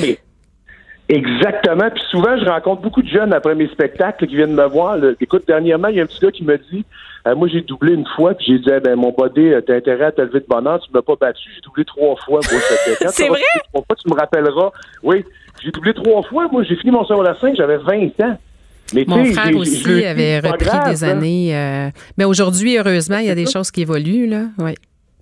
Exactement. 1.08 1.88
Puis 1.90 2.02
souvent, 2.10 2.36
je 2.36 2.44
rencontre 2.44 2.82
beaucoup 2.82 3.02
de 3.02 3.08
jeunes 3.08 3.32
après 3.32 3.54
mes 3.54 3.68
spectacles 3.68 4.26
qui 4.26 4.34
viennent 4.34 4.54
me 4.54 4.66
voir. 4.66 4.96
Écoute, 5.20 5.44
dernièrement, 5.46 5.88
il 5.88 5.96
y 5.96 6.00
a 6.00 6.02
un 6.02 6.06
petit 6.06 6.20
gars 6.20 6.32
qui 6.32 6.42
me 6.42 6.58
dit 6.58 6.84
euh, 7.28 7.36
Moi, 7.36 7.48
j'ai 7.48 7.60
doublé 7.60 7.94
une 7.94 8.06
fois, 8.16 8.34
puis 8.34 8.46
j'ai 8.48 8.58
dit 8.58 8.70
eh 8.74 8.80
ben, 8.80 8.96
Mon 8.96 9.12
body, 9.12 9.52
t'as 9.66 9.76
intérêt 9.76 10.06
à 10.06 10.12
te 10.12 10.20
lever 10.20 10.40
de 10.40 10.46
bonheur, 10.48 10.80
tu 10.80 10.90
m'as 10.92 11.02
pas 11.02 11.14
battu, 11.14 11.48
j'ai 11.54 11.60
doublé 11.60 11.84
trois 11.84 12.16
fois. 12.16 12.40
C'est 13.08 13.28
vrai? 13.28 13.40
Trois 13.72 13.84
fois, 13.86 13.96
tu 13.96 14.10
me 14.10 14.16
rappelleras. 14.16 14.70
Oui, 15.04 15.24
j'ai 15.62 15.70
doublé 15.70 15.94
trois 15.94 16.22
fois. 16.24 16.48
Moi, 16.50 16.64
j'ai 16.64 16.76
fini 16.76 16.90
mon 16.90 17.04
secondaire 17.04 17.38
5, 17.40 17.54
j'avais 17.56 17.78
20 17.78 18.20
ans. 18.22 18.38
Mais 18.94 19.04
Mon 19.06 19.24
frère 19.24 19.56
aussi 19.56 20.04
avait 20.04 20.38
repris 20.40 20.90
des 20.90 21.04
années. 21.04 21.56
Euh, 21.56 21.90
mais 22.16 22.24
aujourd'hui, 22.24 22.78
heureusement, 22.78 23.18
il 23.18 23.26
y 23.26 23.30
a 23.30 23.34
des 23.34 23.46
choses 23.46 23.70
qui 23.70 23.82
évoluent. 23.82 24.28
Là. 24.28 24.44
Oui. 24.58 24.74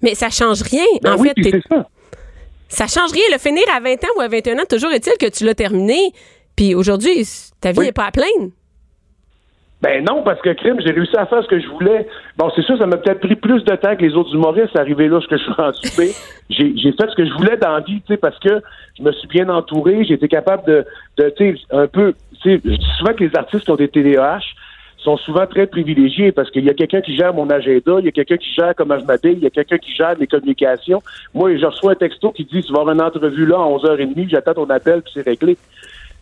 Mais 0.03 0.14
ça 0.14 0.28
change 0.28 0.62
rien. 0.62 0.85
Ben 1.03 1.14
en 1.14 1.18
fait, 1.18 1.32
c'est 1.43 1.62
ça. 2.68 2.86
Change 2.86 3.12
rien. 3.12 3.24
Le 3.32 3.38
finir 3.38 3.64
à 3.74 3.80
20 3.80 3.92
ans 4.04 4.08
ou 4.16 4.20
à 4.20 4.28
21 4.28 4.58
ans, 4.58 4.66
toujours 4.68 4.92
est-il 4.92 5.16
que 5.18 5.30
tu 5.30 5.44
l'as 5.44 5.54
terminé. 5.54 6.12
Puis 6.56 6.74
aujourd'hui, 6.74 7.26
ta 7.60 7.72
vie 7.72 7.80
n'est 7.80 7.92
pas 7.92 8.06
à 8.06 8.10
plaindre. 8.10 8.50
Ben 9.84 10.02
non, 10.02 10.22
parce 10.22 10.40
que 10.40 10.48
crime, 10.54 10.80
j'ai 10.80 10.92
réussi 10.92 11.14
à 11.14 11.26
faire 11.26 11.42
ce 11.42 11.48
que 11.48 11.60
je 11.60 11.68
voulais. 11.68 12.06
Bon, 12.38 12.50
c'est 12.56 12.62
sûr, 12.62 12.78
ça 12.78 12.86
m'a 12.86 12.96
peut-être 12.96 13.20
pris 13.20 13.36
plus 13.36 13.62
de 13.64 13.76
temps 13.76 13.94
que 13.94 14.02
les 14.02 14.14
autres 14.14 14.34
humoristes 14.34 14.74
arriver 14.76 15.08
là, 15.08 15.20
ce 15.20 15.26
que 15.26 15.36
je 15.36 15.42
suis 15.42 15.52
rendu. 15.52 15.78
Mais 15.98 16.08
j'ai, 16.48 16.74
j'ai 16.74 16.92
fait 16.92 17.10
ce 17.10 17.14
que 17.14 17.26
je 17.26 17.32
voulais 17.34 17.58
dans 17.58 17.72
la 17.72 17.80
vie, 17.80 18.00
tu 18.00 18.14
sais, 18.14 18.16
parce 18.16 18.38
que 18.38 18.62
je 18.96 19.02
me 19.02 19.12
suis 19.12 19.28
bien 19.28 19.46
entouré, 19.50 20.02
j'ai 20.04 20.14
été 20.14 20.26
capable 20.26 20.64
de, 20.66 20.86
de 21.18 21.28
tu 21.36 21.58
sais, 21.58 21.62
un 21.70 21.86
peu, 21.86 22.14
tu 22.40 22.56
sais, 22.56 22.60
je 22.64 22.76
dis 22.76 22.90
souvent 22.98 23.12
que 23.12 23.24
les 23.24 23.36
artistes 23.36 23.64
qui 23.64 23.70
ont 23.72 23.76
des 23.76 23.88
TDAH 23.88 24.40
sont 25.05 25.16
souvent 25.18 25.46
très 25.46 25.66
privilégiés 25.66 26.32
parce 26.32 26.50
qu'il 26.50 26.64
y 26.64 26.70
a 26.70 26.74
quelqu'un 26.74 27.02
qui 27.02 27.14
gère 27.14 27.34
mon 27.34 27.48
agenda, 27.50 27.96
il 27.98 28.07
y 28.07 28.09
a 28.09 28.12
quelqu'un 28.12 28.38
qui 28.38 28.52
gère 28.52 28.74
comment 28.74 28.98
je 28.98 29.05
m'habille, 29.05 29.34
il 29.34 29.42
y 29.42 29.46
a 29.46 29.50
quelqu'un 29.50 29.78
qui 29.78 29.94
gère 29.94 30.18
mes 30.18 30.26
communications. 30.26 31.02
Moi, 31.34 31.57
je 31.57 31.66
reçois 31.66 31.92
un 31.92 31.96
texto 31.96 32.32
qui 32.32 32.44
dit, 32.44 32.62
tu 32.62 32.72
vas 32.72 32.80
avoir 32.80 32.94
une 32.94 33.02
entrevue 33.02 33.46
là 33.46 33.57
à 33.57 33.68
11h30, 33.68 34.30
j'attends 34.30 34.55
ton 34.55 34.70
appel, 34.70 35.02
puis 35.02 35.12
c'est 35.14 35.26
réglé. 35.26 35.57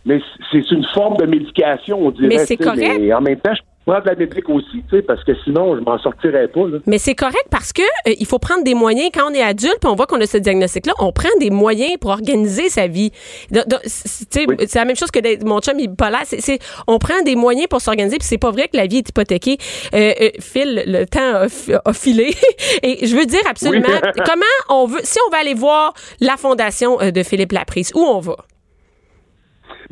Mais 0.04 0.20
c'est 0.50 0.68
une 0.72 0.84
forme 0.92 1.16
de 1.16 1.26
médication, 1.26 2.04
on 2.04 2.10
dirait. 2.10 2.28
Mais 2.28 2.38
c'est 2.38 2.56
correct. 2.56 2.98
Mais 3.00 3.14
en 3.14 3.20
même 3.20 3.38
temps, 3.38 3.54
je 3.54 3.62
prends 3.86 4.00
de 4.00 4.06
la 4.06 4.14
métrique 4.14 4.48
aussi, 4.48 4.82
tu 4.88 4.96
sais, 4.96 5.02
parce 5.02 5.22
que 5.24 5.32
sinon, 5.44 5.76
je 5.76 5.80
m'en 5.80 5.98
sortirais 5.98 6.48
pas. 6.48 6.66
Là. 6.68 6.78
Mais 6.86 6.98
c'est 6.98 7.14
correct 7.14 7.46
parce 7.50 7.72
que 7.72 7.82
euh, 7.82 8.14
il 8.18 8.26
faut 8.26 8.38
prendre 8.38 8.62
des 8.64 8.74
moyens 8.74 9.10
quand 9.14 9.30
on 9.30 9.34
est 9.34 9.42
adulte 9.42 9.78
puis 9.80 9.90
on 9.90 9.94
voit 9.94 10.06
qu'on 10.06 10.20
a 10.20 10.26
ce 10.26 10.36
diagnostic-là, 10.38 10.92
on 11.00 11.12
prend 11.12 11.28
des 11.40 11.50
moyens 11.50 11.96
pour 12.00 12.10
organiser 12.10 12.68
sa 12.68 12.86
vie. 12.86 13.10
C'est 13.50 13.64
tu 13.66 14.40
sais, 14.40 14.44
Oui. 14.48 14.56
c'est 14.60 14.76
la 14.78 14.84
même 14.84 14.96
chose 14.96 15.10
que 15.10 15.44
mon 15.44 15.60
chum 15.60 15.78
il 15.78 15.84
est 15.90 15.96
polaire. 15.96 16.22
C'est, 16.24 16.58
on 16.86 16.98
prend 16.98 17.22
des 17.22 17.34
moyens 17.36 17.66
pour 17.68 17.80
s'organiser 17.80 18.18
puis 18.18 18.26
c'est 18.28 18.38
pas 18.38 18.50
vrai 18.50 18.68
que 18.68 18.76
la 18.76 18.86
vie 18.86 18.98
est 18.98 19.08
hypothéquée. 19.08 19.58
Euh, 19.94 20.12
euh, 20.20 20.30
Phil, 20.40 20.84
le 20.86 21.04
temps 21.04 21.34
a, 21.34 21.48
fi- 21.48 21.74
a 21.84 21.92
filé 21.92 22.34
et 22.82 23.06
je 23.06 23.16
veux 23.16 23.26
dire 23.26 23.40
absolument 23.48 23.88
Oui. 24.02 24.10
comment 24.26 24.42
on 24.68 24.86
veut 24.86 25.00
si 25.02 25.18
on 25.26 25.30
va 25.30 25.38
aller 25.38 25.54
voir 25.54 25.92
la 26.20 26.36
fondation 26.36 26.98
de 26.98 27.22
Philippe 27.22 27.52
Laprise, 27.52 27.92
où 27.94 28.00
on 28.00 28.20
va? 28.20 28.36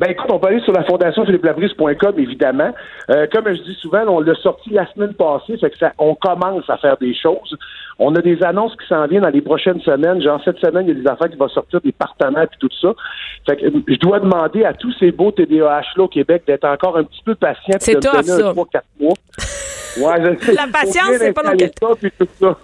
Ben 0.01 0.09
écoute, 0.09 0.31
on 0.31 0.39
peut 0.39 0.47
aller 0.47 0.61
sur 0.61 0.73
la 0.73 0.83
fondation 0.83 1.23
philippelabrise.com, 1.25 2.15
évidemment. 2.17 2.71
Euh, 3.11 3.27
comme 3.31 3.47
je 3.53 3.61
dis 3.61 3.75
souvent, 3.79 4.03
on 4.07 4.19
l'a 4.19 4.33
sorti 4.33 4.71
la 4.71 4.91
semaine 4.93 5.13
passée, 5.13 5.57
fait 5.59 5.69
que 5.69 5.77
ça, 5.77 5.93
on 5.99 6.15
commence 6.15 6.67
à 6.69 6.77
faire 6.77 6.97
des 6.97 7.13
choses. 7.13 7.55
On 7.99 8.15
a 8.15 8.21
des 8.21 8.41
annonces 8.41 8.75
qui 8.77 8.87
s'en 8.87 9.05
viennent 9.05 9.21
dans 9.21 9.29
les 9.29 9.41
prochaines 9.41 9.79
semaines. 9.81 10.19
Genre 10.19 10.41
cette 10.43 10.57
semaine, 10.57 10.87
il 10.87 10.97
y 10.97 10.99
a 10.99 11.03
des 11.03 11.07
affaires 11.07 11.29
qui 11.29 11.37
vont 11.37 11.47
sortir, 11.49 11.81
des 11.81 11.91
partenaires 11.91 12.47
puis 12.49 12.57
tout 12.59 12.75
ça. 12.81 12.93
Fait 13.47 13.57
que 13.57 13.65
euh, 13.67 13.83
je 13.87 13.95
dois 13.97 14.19
demander 14.19 14.63
à 14.65 14.73
tous 14.73 14.91
ces 14.99 15.11
beaux 15.11 15.31
TDAH 15.31 15.83
là 15.95 16.03
au 16.03 16.07
Québec 16.07 16.43
d'être 16.47 16.65
encore 16.65 16.97
un 16.97 17.03
petit 17.03 17.21
peu 17.23 17.35
patients. 17.35 17.77
C'est 17.79 17.91
de 17.93 17.97
me 17.97 18.11
donner 18.11 18.23
ça. 18.23 18.47
un 18.49 18.51
3 18.53 18.65
4 18.71 18.85
mois. 18.99 19.13
Ouais, 19.99 20.23
je 20.39 20.45
sais. 20.45 20.53
La 20.53 20.67
patience, 20.73 21.11
c'est 21.19 21.31
pas 21.33 21.43
dans 21.43 21.49
installer 21.49 21.71
quel- 21.79 21.89
ça, 21.89 21.95
puis 22.01 22.11
tout 22.17 22.27
ça. 22.39 22.57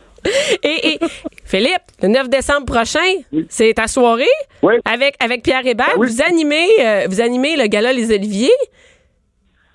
Et, 0.63 0.93
et 0.93 0.99
Philippe, 1.45 1.84
le 2.01 2.09
9 2.09 2.30
décembre 2.30 2.65
prochain, 2.65 2.99
c'est 3.49 3.73
ta 3.73 3.88
soirée 3.88 4.25
Oui. 4.63 4.75
avec 4.86 5.15
avec 5.23 5.43
Pierre 5.43 5.65
Hébert. 5.65 5.88
Ben 5.95 5.99
oui. 5.99 6.07
Vous 6.07 6.21
animez 6.21 6.67
euh, 6.82 7.05
vous 7.09 7.21
animez 7.21 7.55
le 7.55 7.67
gala 7.67 7.93
Les 7.93 8.13
Oliviers. 8.13 8.49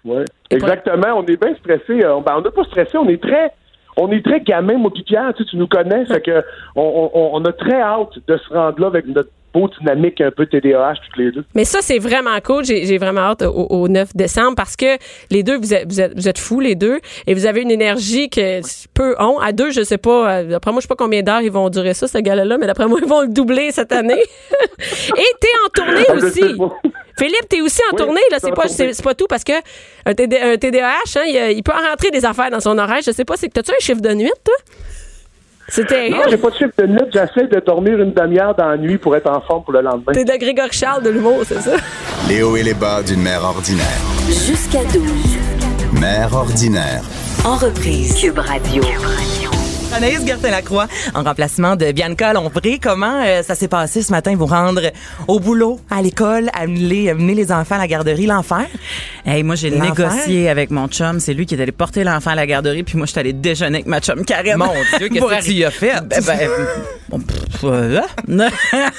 Ouais. 0.04 0.24
Exactement. 0.50 1.18
On 1.18 1.26
est 1.26 1.36
bien 1.40 1.54
stressé. 1.56 2.04
Euh, 2.04 2.20
ben, 2.20 2.34
on 2.38 2.42
n'est 2.42 2.50
pas 2.50 2.64
stressé. 2.64 2.96
On 2.98 3.08
est 3.08 3.22
très, 3.22 3.52
on 3.96 4.10
est 4.10 4.24
très 4.24 4.40
gamin, 4.40 4.76
moi 4.78 4.90
Pierre. 4.92 5.32
Tu, 5.36 5.44
sais, 5.44 5.50
tu 5.50 5.56
nous 5.56 5.68
connais. 5.68 6.04
Fait 6.06 6.20
que 6.24 6.42
on, 6.74 7.10
on, 7.14 7.30
on 7.34 7.44
a 7.44 7.52
très 7.52 7.80
hâte 7.80 8.18
de 8.26 8.36
se 8.36 8.48
rendre 8.52 8.80
là 8.80 8.86
avec 8.88 9.06
notre 9.06 9.30
beau 9.52 9.68
dynamique 9.78 10.20
un 10.20 10.30
peu 10.30 10.46
TDAH 10.46 10.94
toutes 11.04 11.16
les 11.16 11.30
deux. 11.30 11.44
Mais 11.54 11.64
ça, 11.64 11.78
c'est 11.82 11.98
vraiment 11.98 12.38
cool. 12.44 12.64
J'ai 12.64 12.98
vraiment 12.98 13.20
hâte 13.20 13.42
au, 13.42 13.66
au 13.70 13.88
9 13.88 14.14
décembre 14.14 14.54
parce 14.56 14.76
que 14.76 14.96
les 15.30 15.42
deux, 15.42 15.58
vous 15.58 15.74
êtes, 15.74 15.86
vous 15.90 16.00
êtes, 16.00 16.14
vous 16.14 16.28
êtes 16.28 16.38
fous, 16.38 16.60
les 16.60 16.74
deux, 16.74 17.00
et 17.26 17.34
vous 17.34 17.46
avez 17.46 17.62
une 17.62 17.70
énergie 17.70 18.30
que 18.30 18.60
peu 18.94 19.14
ont. 19.18 19.38
À 19.38 19.52
deux, 19.52 19.70
je 19.70 19.82
sais 19.82 19.98
pas, 19.98 20.38
euh, 20.40 20.44
d'après 20.44 20.70
moi, 20.72 20.80
je 20.80 20.82
sais 20.82 20.88
pas 20.88 20.96
combien 20.96 21.22
d'heures 21.22 21.42
ils 21.42 21.52
vont 21.52 21.68
durer 21.68 21.94
ça, 21.94 22.08
ce 22.08 22.18
gala-là, 22.18 22.58
mais 22.58 22.66
d'après 22.66 22.86
moi, 22.86 22.98
ils 23.02 23.08
vont 23.08 23.22
le 23.22 23.28
doubler 23.28 23.70
cette 23.72 23.92
année. 23.92 24.14
et 24.78 25.30
t'es 25.40 25.48
en 25.66 25.68
tournée 25.84 26.04
Ah, 26.08 26.14
aussi. 26.14 26.40
Philippe, 27.18 27.48
t'es 27.48 27.60
aussi 27.60 27.80
en 27.90 27.96
Oui, 27.96 28.02
tournée, 28.02 28.20
là. 28.30 28.38
C'est 28.40 28.52
pas, 28.54 28.68
c'est 28.68 29.02
pas 29.02 29.14
tout 29.14 29.26
parce 29.28 29.44
que 29.44 29.52
un, 30.06 30.14
TD 30.14 30.38
un 30.38 30.56
TDAH, 30.56 30.88
hein, 31.16 31.22
il, 31.26 31.56
il 31.58 31.62
peut 31.62 31.72
en 31.72 31.88
rentrer 31.90 32.10
des 32.10 32.24
affaires 32.24 32.50
dans 32.50 32.60
son 32.60 32.76
horaire. 32.78 33.00
Je 33.04 33.10
sais 33.12 33.24
pas, 33.24 33.36
c'est 33.36 33.48
que 33.48 33.52
t'as-tu 33.52 33.70
un 33.72 33.80
chiffre 33.80 34.00
de 34.00 34.12
nuit, 34.14 34.32
toi? 34.44 34.54
C'était. 35.68 36.10
Non, 36.10 36.18
j'ai 36.28 36.36
pas 36.36 36.50
de 36.50 36.54
chiffre 36.56 36.72
de 36.78 36.86
nuit. 36.86 37.00
J'essaie 37.12 37.46
de 37.46 37.60
dormir 37.64 37.98
une 38.00 38.12
demi-heure 38.12 38.54
dans 38.54 38.68
la 38.68 38.76
nuit 38.76 38.98
pour 38.98 39.16
être 39.16 39.30
en 39.30 39.40
forme 39.40 39.64
pour 39.64 39.72
le 39.72 39.80
lendemain. 39.80 40.12
T'es 40.12 40.24
de 40.24 40.36
Grégory 40.38 40.68
Charles 40.72 41.02
de 41.02 41.10
l'humour, 41.10 41.40
c'est 41.46 41.60
ça? 41.60 41.72
Les 42.28 42.42
hauts 42.42 42.56
et 42.56 42.62
les 42.62 42.74
bas 42.74 43.02
d'une 43.02 43.22
mère 43.22 43.44
ordinaire. 43.44 43.86
Jusqu'à 44.28 44.84
12. 44.84 45.02
Mère 46.00 46.34
ordinaire. 46.34 47.02
En 47.44 47.56
reprise. 47.56 48.14
Cube 48.20 48.38
Radio. 48.38 48.82
Anaïs 49.94 50.24
Gertin-Lacroix, 50.26 50.88
en 51.14 51.22
remplacement 51.22 51.76
de 51.76 51.92
Bianca 51.92 52.32
Lompré. 52.32 52.78
Comment 52.82 53.22
euh, 53.22 53.42
ça 53.42 53.54
s'est 53.54 53.68
passé 53.68 54.02
ce 54.02 54.10
matin, 54.10 54.34
vous 54.36 54.46
rendre 54.46 54.90
au 55.28 55.38
boulot, 55.38 55.80
à 55.90 56.00
l'école, 56.00 56.50
amener, 56.54 57.10
amener 57.10 57.34
les 57.34 57.52
enfants 57.52 57.74
à 57.74 57.78
la 57.78 57.86
garderie, 57.86 58.26
l'enfer? 58.26 58.66
Hey, 59.26 59.42
moi, 59.42 59.54
j'ai 59.54 59.70
négocié 59.70 60.48
avec 60.48 60.70
mon 60.70 60.88
chum. 60.88 61.20
C'est 61.20 61.34
lui 61.34 61.44
qui 61.44 61.54
est 61.54 61.62
allé 61.62 61.72
porter 61.72 62.04
l'enfant 62.04 62.30
à 62.30 62.34
la 62.34 62.46
garderie, 62.46 62.82
puis 62.82 62.96
moi, 62.96 63.06
je 63.06 63.12
suis 63.12 63.20
allée 63.20 63.34
déjeuner 63.34 63.78
avec 63.78 63.86
ma 63.86 64.00
chum 64.00 64.24
Karen. 64.24 64.56
Mon 64.56 64.72
Dieu, 64.98 65.08
qu'est-ce 65.12 65.24
que 65.24 65.44
tu 65.44 65.52
y 65.52 65.64
as 65.64 65.70
fait? 65.70 66.00
Ben, 66.06 66.22
ben, 66.24 66.50
bon, 67.10 67.20
pff, 67.20 67.64
euh, 67.64 68.00
hein? 68.28 68.48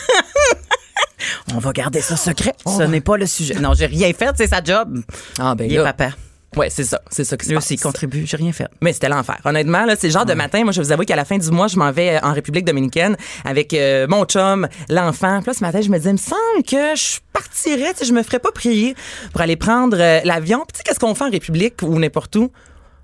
On 1.56 1.60
va 1.60 1.72
garder 1.72 2.02
ça 2.02 2.16
secret. 2.16 2.54
Ce 2.66 2.84
n'est 2.84 3.02
pas 3.02 3.18
le 3.18 3.26
sujet. 3.26 3.56
Non, 3.56 3.74
j'ai 3.74 3.86
rien 3.88 4.12
fait, 4.14 4.32
c'est 4.38 4.48
sa 4.48 4.64
job. 4.64 5.00
Ah, 5.39 5.56
ben 5.56 5.70
Il 5.70 5.76
est 5.76 5.84
papa. 5.84 6.10
Ouais, 6.56 6.70
c'est 6.70 6.84
ça, 6.84 7.01
c'est 7.10 7.24
ça 7.24 7.36
qui 7.38 7.45
se 7.45 7.49
Lui 7.49 7.56
passe. 7.56 7.66
aussi, 7.66 7.74
il 7.76 7.80
contribue. 7.82 8.26
J'ai 8.26 8.38
rien 8.38 8.51
fait. 8.54 8.68
Mais 8.82 8.93
c'était 8.93 9.10
l'enfer. 9.10 9.39
Honnêtement, 9.45 9.86
là, 9.86 9.95
c'est 9.97 10.08
le 10.08 10.14
genre 10.14 10.26
de 10.26 10.34
matin. 10.34 10.64
Moi, 10.64 10.72
je 10.72 10.82
vous 10.82 10.91
avouer 10.91 11.06
qu'à 11.06 11.16
la 11.16 11.26
fin 11.26 11.38
du 11.38 11.49
mois, 11.51 11.68
je 11.68 11.78
m'en 11.78 11.91
vais 11.91 12.16
euh, 12.16 12.20
en 12.22 12.34
République 12.34 12.66
dominicaine 12.66 13.16
avec 13.45 13.74
euh, 13.74 14.06
mon 14.08 14.26
chum, 14.26 14.68
l'enfant. 14.89 15.39
Puis 15.39 15.47
là, 15.47 15.54
ce 15.54 15.62
matin, 15.62 15.82
je 15.82 15.89
me 15.89 15.97
disais, 15.97 16.10
il 16.12 16.14
me 16.14 16.18
semble 16.18 16.64
que 16.68 16.95
je 16.95 17.20
partirais, 17.34 17.93
tu 17.93 17.99
sais, 17.99 18.06
je 18.06 18.14
me 18.14 18.24
ferais 18.24 18.39
pas 18.39 18.51
prier 18.51 18.95
pour 19.32 19.41
aller 19.41 19.56
prendre 19.56 19.97
euh, 19.99 20.20
l'avion. 20.24 20.60
Puis 20.60 20.74
tu 20.74 20.78
sais, 20.78 20.84
qu'est-ce 20.84 20.99
qu'on 20.99 21.16
fait 21.16 21.24
en 21.26 21.30
République 21.32 21.76
ou 21.82 21.97
n'importe 21.99 22.36
où? 22.36 22.51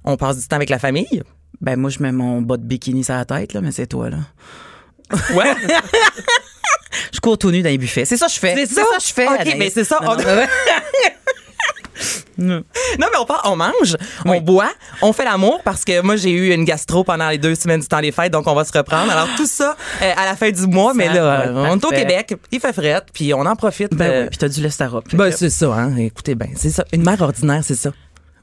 On 0.04 0.16
passe 0.18 0.40
du 0.40 0.48
temps 0.48 0.56
avec 0.56 0.70
la 0.70 0.80
famille? 0.80 1.24
Ben, 1.62 1.76
moi, 1.78 1.90
je 1.90 2.00
mets 2.02 2.12
mon 2.12 2.42
bas 2.42 2.58
de 2.58 2.64
bikini 2.64 3.04
sur 3.04 3.16
la 3.16 3.26
tête, 3.26 3.54
là, 3.54 3.62
mais 3.62 3.72
c'est 3.72 3.88
toi, 3.88 4.10
là. 4.10 4.18
Ouais. 5.34 5.54
Je 7.14 7.20
cours 7.20 7.38
tout 7.38 7.52
nu 7.52 7.62
dans 7.62 7.70
les 7.70 7.78
buffets. 7.78 8.06
C'est 8.06 8.18
ça 8.18 8.28
que 8.28 8.34
je 8.34 8.40
fais. 8.40 8.56
C'est 8.56 8.66
ça? 8.76 8.82
que 8.82 9.04
je 9.04 9.14
fais. 9.14 9.28
OK, 9.28 9.40
Anaïs. 9.42 9.56
mais 9.58 9.70
c'est 9.70 9.84
ça, 9.84 10.00
Non, 10.02 10.12
on- 10.12 10.16
non, 10.16 10.24
Non, 12.38 12.64
mais 12.98 13.18
on 13.20 13.26
part, 13.26 13.42
on 13.46 13.56
mange, 13.56 13.98
on 14.26 14.40
boit, 14.40 14.72
on 15.02 15.12
fait 15.14 15.26
l'amour 15.26 15.62
parce 15.64 15.84
que 15.84 16.02
moi 16.02 16.16
j'ai 16.16 16.32
eu 16.32 16.54
une 16.54 16.64
gastro 16.64 17.04
pendant 17.04 17.30
les 17.30 17.38
deux 17.38 17.56
semaines 17.56 17.82
du 17.82 17.88
temps 17.88 18.02
des 18.02 18.12
fêtes, 18.12 18.32
donc 18.32 18.48
on 18.48 18.56
va 18.56 18.64
se 18.64 18.76
reprendre. 18.78 19.12
Alors 19.12 19.28
tout 19.36 19.46
ça 19.46 19.76
euh, 20.02 20.14
à 20.16 20.26
la 20.26 20.36
fin 20.36 20.50
du 20.50 20.66
mois, 20.68 20.94
mais 20.94 21.14
là, 21.14 21.52
on 21.54 21.78
est 21.78 21.86
au. 21.86 21.90
Québec, 21.90 22.36
il 22.52 22.60
fait 22.60 22.74
fret, 22.74 23.02
puis 23.14 23.34
on 23.34 23.42
en 23.42 23.56
profite. 23.56 23.94
Ben 23.94 24.06
euh, 24.10 24.22
oui, 24.24 24.30
puis 24.30 24.38
t'as 24.38 24.48
du 24.48 24.62
lestara. 24.62 25.02
ben, 25.12 25.32
c'est 25.32 25.50
ça, 25.50 25.74
hein. 25.74 25.96
Écoutez, 25.98 26.36
ben 26.36 26.50
c'est 26.56 26.70
ça. 26.70 26.86
Une 26.94 27.04
mère 27.04 27.22
ordinaire, 27.22 27.62
c'est 27.64 27.76
ça. 27.76 27.92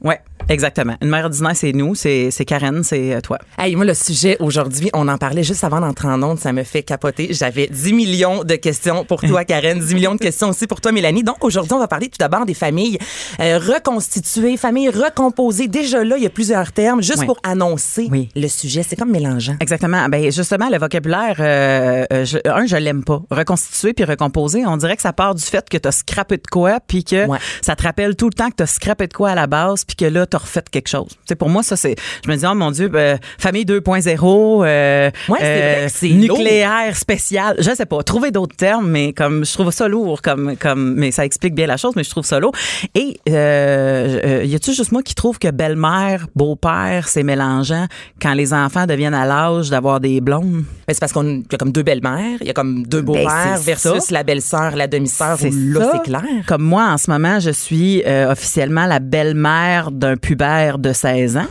Ouais, 0.03 0.19
exactement. 0.49 0.95
Une 1.01 1.09
mère 1.09 1.25
ordinaire, 1.25 1.55
c'est 1.55 1.73
nous, 1.73 1.95
c'est 1.95 2.29
Karen, 2.45 2.83
c'est 2.83 3.15
euh, 3.15 3.21
toi. 3.21 3.39
Hey, 3.57 3.75
moi, 3.75 3.85
le 3.85 3.93
sujet 3.93 4.37
aujourd'hui, 4.39 4.89
on 4.93 5.07
en 5.07 5.17
parlait 5.17 5.43
juste 5.43 5.63
avant 5.63 5.79
d'entrer 5.79 6.07
en 6.07 6.21
onde, 6.21 6.39
ça 6.39 6.53
me 6.53 6.63
fait 6.63 6.83
capoter. 6.83 7.29
J'avais 7.31 7.67
10 7.67 7.93
millions 7.93 8.43
de 8.43 8.55
questions 8.55 9.03
pour 9.05 9.21
toi, 9.21 9.43
Karen, 9.45 9.79
10 9.79 9.93
millions 9.95 10.13
de 10.15 10.19
questions 10.19 10.49
aussi 10.49 10.67
pour 10.67 10.81
toi, 10.81 10.91
Mélanie. 10.91 11.23
Donc, 11.23 11.43
aujourd'hui, 11.43 11.73
on 11.73 11.79
va 11.79 11.87
parler 11.87 12.09
tout 12.09 12.17
d'abord 12.19 12.45
des 12.45 12.53
familles 12.53 12.97
euh, 13.39 13.57
reconstituées, 13.59 14.55
familles 14.57 14.89
recomposées. 14.89 15.67
Déjà 15.67 16.03
là, 16.03 16.17
il 16.17 16.23
y 16.23 16.27
a 16.27 16.29
plusieurs 16.29 16.71
termes, 16.71 17.01
juste 17.01 17.19
Oui. 17.19 17.25
pour 17.25 17.37
annoncer 17.43 18.07
Oui. 18.11 18.29
le 18.35 18.47
sujet. 18.47 18.83
C'est 18.87 18.95
comme 18.95 19.11
mélangeant. 19.11 19.55
Exactement. 19.59 20.07
Ben 20.09 20.31
justement, 20.31 20.69
le 20.69 20.77
vocabulaire, 20.77 21.35
euh, 21.39 22.05
je, 22.25 22.37
un, 22.47 22.65
je 22.65 22.75
l'aime 22.77 23.03
pas. 23.03 23.21
Reconstituer 23.31 23.93
puis 23.93 24.05
recomposer, 24.05 24.65
on 24.65 24.77
dirait 24.77 24.95
que 24.95 25.01
ça 25.01 25.13
part 25.13 25.33
du 25.35 25.43
fait 25.43 25.67
que 25.67 25.77
t'as 25.77 25.91
scrappé 25.91 26.37
de 26.37 26.47
quoi, 26.49 26.79
puis 26.85 27.03
que 27.03 27.25
Ouais. 27.27 27.39
ça 27.61 27.75
te 27.75 27.83
rappelle 27.83 28.15
tout 28.15 28.27
le 28.27 28.33
temps 28.33 28.49
que 28.49 28.55
t'as 28.57 28.65
scrappé 28.67 29.07
de 29.07 29.13
quoi 29.13 29.31
à 29.31 29.35
la 29.35 29.47
base, 29.47 29.83
puis 29.87 29.95
que 29.95 30.05
là 30.05 30.25
t'as 30.25 30.37
refait 30.39 30.63
quelque 30.69 30.89
chose. 30.89 31.09
Tu 31.09 31.17
sais, 31.29 31.35
pour 31.35 31.49
moi, 31.49 31.63
ça 31.63 31.75
c'est, 31.75 31.95
je 32.25 32.29
me 32.29 32.35
dis 32.35 32.45
oh 32.45 32.53
mon 32.53 32.71
Dieu, 32.71 32.89
ben, 32.89 33.19
famille 33.39 33.65
2.0, 33.65 34.65
euh, 34.65 35.11
Ouais, 35.29 35.87
c'est 35.89 36.09
nucléaire 36.09 36.95
spécial. 36.95 37.55
Je 37.59 37.73
sais 37.73 37.85
pas, 37.85 38.03
trouver 38.03 38.31
d'autres 38.31 38.55
termes, 38.55 38.89
mais 38.89 39.13
comme 39.13 39.45
je 39.45 39.53
trouve 39.53 39.71
ça 39.71 39.87
lourd, 39.87 40.21
comme 40.21 40.55
comme, 40.57 40.95
mais 40.95 41.11
ça 41.11 41.25
explique 41.25 41.55
bien 41.55 41.67
la 41.67 41.77
chose, 41.77 41.93
mais 41.95 42.03
je 42.03 42.09
trouve 42.09 42.25
ça 42.25 42.39
lourd. 42.39 42.53
Et 42.95 43.19
euh, 43.29 44.19
euh, 44.23 44.43
y 44.43 44.55
a-tu 44.55 44.73
juste 44.73 44.91
moi 44.91 45.03
qui 45.03 45.15
trouve 45.15 45.39
que 45.39 45.49
belle-mère, 45.49 46.27
beau-père, 46.35 47.07
c'est 47.07 47.23
mélangeant 47.23 47.87
quand 48.21 48.33
les 48.33 48.53
enfants 48.53 48.85
deviennent 48.85 49.13
à 49.13 49.25
l'âge 49.25 49.69
d'avoir 49.69 49.99
des 49.99 50.21
blondes? 50.21 50.63
Ben, 50.87 50.93
c'est 50.93 50.99
parce 50.99 51.13
qu'on 51.13 51.39
y 51.39 51.45
a 51.51 51.57
comme 51.57 51.71
deux 51.71 51.83
belles-mères, 51.83 52.37
il 52.41 52.47
y 52.47 52.49
a 52.49 52.53
comme 52.53 52.85
deux 52.85 53.01
beaux-pères 53.01 53.57
c'est 53.57 53.65
versus 53.65 54.03
ça. 54.03 54.13
la 54.13 54.23
belle-sœur, 54.23 54.75
la 54.75 54.87
demi-sœur. 54.87 55.37
Là, 55.41 55.91
c'est 55.93 56.03
clair. 56.03 56.23
Comme 56.47 56.63
moi, 56.63 56.87
en 56.89 56.97
ce 56.97 57.09
moment, 57.09 57.39
je 57.39 57.51
suis 57.51 58.03
euh, 58.05 58.31
officiellement 58.31 58.85
la 58.85 58.99
belle-mère 58.99 59.76
d'un 59.91 60.15
pubère 60.17 60.77
de 60.79 60.93
16 60.93 61.37
ans. 61.37 61.47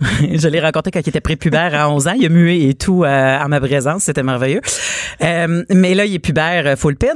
je 0.20 0.48
l'ai 0.48 0.60
rencontré 0.60 0.90
quand 0.90 1.00
il 1.00 1.08
était 1.08 1.20
prépubère 1.20 1.74
à 1.74 1.90
11 1.90 2.08
ans. 2.08 2.14
Il 2.18 2.26
a 2.26 2.28
mué 2.28 2.68
et 2.68 2.74
tout 2.74 3.04
euh, 3.04 3.38
en 3.38 3.48
ma 3.48 3.60
présence. 3.60 4.04
C'était 4.04 4.22
merveilleux. 4.22 4.60
Euh, 5.22 5.64
mais 5.70 5.94
là, 5.94 6.04
il 6.04 6.14
est 6.14 6.18
pubère 6.18 6.66
euh, 6.66 6.76
full 6.76 6.96
pin. 6.96 7.08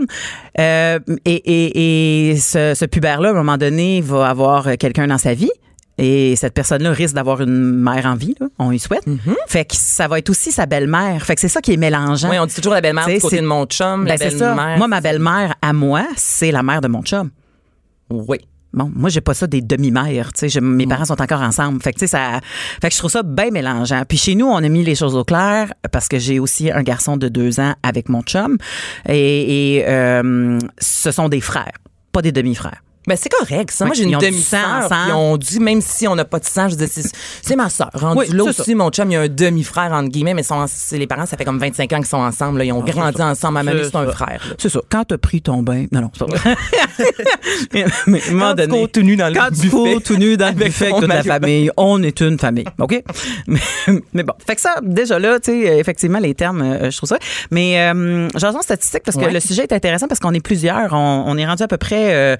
Euh, 0.59 0.99
et 1.25 1.35
et, 1.35 2.31
et 2.31 2.37
ce, 2.37 2.75
ce 2.75 2.85
pubère-là, 2.87 3.29
à 3.29 3.33
un 3.33 3.35
moment 3.35 3.59
donné, 3.59 4.01
va 4.01 4.29
avoir 4.29 4.77
quelqu'un 4.79 5.07
dans 5.07 5.19
sa 5.19 5.35
vie. 5.35 5.51
Et 5.99 6.35
cette 6.37 6.55
personne-là 6.55 6.93
risque 6.93 7.15
d'avoir 7.15 7.43
une 7.43 7.51
mère 7.75 8.07
en 8.07 8.15
vie, 8.15 8.35
là. 8.41 8.47
on 8.59 8.73
y 8.73 8.79
souhaite. 8.79 9.05
Fait 9.47 9.67
que 9.67 9.75
ça 9.77 10.09
va 10.09 10.19
être 10.19 10.31
aussi 10.31 10.51
sa 10.51 10.65
belle-mère. 10.65 11.23
Fait 11.27 11.35
que 11.35 11.43
c'est 11.43 11.49
ça 11.49 11.61
qui 11.61 11.75
est 11.75 11.77
mélangeant. 11.77 12.31
Oui, 12.31 12.39
on 12.39 12.47
dit 12.47 12.55
toujours 12.55 12.73
la 12.73 12.81
belle-mère 12.81 13.07
du 13.07 13.19
côté 13.19 13.37
c'est- 13.37 13.43
de 13.43 13.47
mon 13.47 13.67
chum, 13.67 14.05
Ben, 14.07 14.11
la 14.11 14.17
belle-mère. 14.17 14.79
Moi, 14.79 14.89
ma 14.89 15.03
belle-mère, 15.03 15.55
à 15.61 15.75
moi, 15.75 16.07
c'est 16.17 16.53
la 16.53 16.63
mère 16.63 16.81
de 16.81 16.89
mon 16.89 17.03
chum. 17.03 17.29
Oui. 18.09 18.39
Bon, 18.73 18.91
moi 18.95 19.11
j'ai 19.11 19.21
pas 19.21 19.35
ça 19.35 19.47
des 19.47 19.63
demi-mères, 19.63 20.33
tu 20.33 20.49
sais, 20.49 20.61
mes 20.61 20.87
parents 20.87 21.05
sont 21.05 21.21
encore 21.21 21.41
ensemble. 21.41 21.83
Fait 21.83 21.93
que 21.93 21.99
tu 21.99 22.07
sais 22.07 22.07
ça 22.07 22.41
fait 22.81 22.89
que 22.89 22.95
je 22.95 22.99
trouve 22.99 23.11
ça 23.11 23.23
bien 23.23 23.51
mélangeant. 23.51 24.03
Puis 24.09 24.19
chez 24.19 24.35
nous, 24.35 24.47
on 24.47 24.57
a 24.57 24.69
mis 24.69 24.85
les 24.85 24.95
choses 24.95 25.17
au 25.17 25.25
clair 25.25 25.73
parce 25.91 26.09
que 26.09 26.19
j'ai 26.19 26.39
aussi 26.39 26.71
un 26.71 26.83
garçon 26.83 27.17
de 27.17 27.29
deux 27.29 27.59
ans 27.59 27.75
avec 27.83 28.09
mon 28.09 28.23
chum 28.23 28.59
et, 29.09 29.77
et, 29.77 29.89
euh, 29.89 30.59
ce 30.79 31.11
sont 31.11 31.29
des 31.29 31.41
frères, 31.41 31.73
pas 32.13 32.23
des 32.23 32.33
demi-frères. 32.33 32.81
Ben, 33.07 33.17
c'est 33.17 33.31
correct, 33.31 33.71
ça. 33.71 33.87
Moi, 33.87 33.95
j'ai 33.95 34.05
une 34.05 34.19
demi-sœur. 34.19 34.89
Puis 34.89 35.13
on 35.13 35.37
dit, 35.39 35.59
même 35.59 35.81
si 35.81 36.07
on 36.07 36.15
n'a 36.15 36.25
pas 36.27 36.39
de 36.39 36.45
sang, 36.45 36.69
je 36.69 36.75
dis, 36.77 36.87
c'est, 37.43 37.57
ma 37.57 37.71
sœur. 37.71 37.91
Rendu 37.95 38.19
Oui, 38.21 38.27
là 38.31 38.45
aussi, 38.45 38.75
mon 38.75 38.91
chum, 38.91 39.11
il 39.11 39.15
y 39.15 39.17
a 39.17 39.23
un 39.23 39.29
demi-frère, 39.29 39.91
entre 39.93 40.11
guillemets, 40.11 40.35
mais 40.35 40.43
sont, 40.43 40.65
les 40.93 41.07
parents, 41.07 41.25
ça 41.27 41.37
fait 41.37 41.45
comme 41.45 41.59
25 41.59 41.93
ans 41.93 41.97
qu'ils 41.97 42.07
sont 42.07 42.19
ensemble. 42.19 42.59
là. 42.59 42.65
Ils 42.65 42.73
ont 42.73 42.81
grandi 42.85 43.21
ensemble. 43.23 43.55
Ma 43.55 43.63
mamie, 43.63 43.81
Ah, 43.83 43.89
C'est 43.91 43.97
un 43.97 44.13
frère. 44.13 44.55
C'est 44.59 44.69
ça. 44.69 44.81
Quand 44.91 45.05
t'as 45.05 45.19
pris 45.19 45.41
ton 45.41 45.63
bain, 45.63 45.87
non 45.93 46.03
non, 46.03 46.11
c'est 46.13 46.27
pas 46.27 46.37
vrai. 46.37 46.57
mais, 47.73 47.85
mais, 48.07 48.21
à 48.21 48.29
un 48.29 48.33
moment 48.33 48.55
Quand 48.57 48.87
tu 48.87 48.93
tout 48.93 49.03
nu 49.03 49.17
dans 49.17 49.29
le 49.29 49.35
quand 49.35 49.47
tu 49.49 49.63
buffet 49.63 49.69
cours 49.71 50.03
tout 50.03 50.17
nu 50.17 50.37
dans 50.37 50.49
le 50.49 50.53
buffet 50.65 50.87
avec 50.87 50.97
toute 50.99 51.09
la 51.09 51.23
famille, 51.23 51.71
on 51.77 52.03
est 52.03 52.21
une 52.21 52.39
famille, 52.39 52.67
ok? 52.79 53.03
Mais, 53.47 53.61
mais 54.13 54.23
bon, 54.23 54.35
fait 54.47 54.55
que 54.55 54.61
ça 54.61 54.75
déjà 54.83 55.19
là, 55.19 55.41
tu 55.41 55.51
sais, 55.51 55.79
effectivement 55.79 56.19
les 56.19 56.35
termes, 56.35 56.63
euh, 56.63 56.91
je 56.91 56.97
trouve 56.97 57.09
ça. 57.09 57.19
Mais 57.51 57.81
euh, 57.81 58.29
j'en 58.37 58.61
statistique 58.63 59.03
parce 59.05 59.17
que 59.17 59.25
Ouais. 59.25 59.33
le 59.33 59.41
sujet 59.41 59.63
est 59.63 59.73
intéressant 59.73 60.07
parce 60.09 60.21
qu'on 60.21 60.33
est 60.33 60.41
plusieurs. 60.45 60.93
On, 60.93 61.25
on 61.27 61.37
est 61.37 61.47
rendu 61.47 61.63
à 61.63 61.69
peu 61.69 61.77
près 61.77 62.15
euh, 62.15 62.37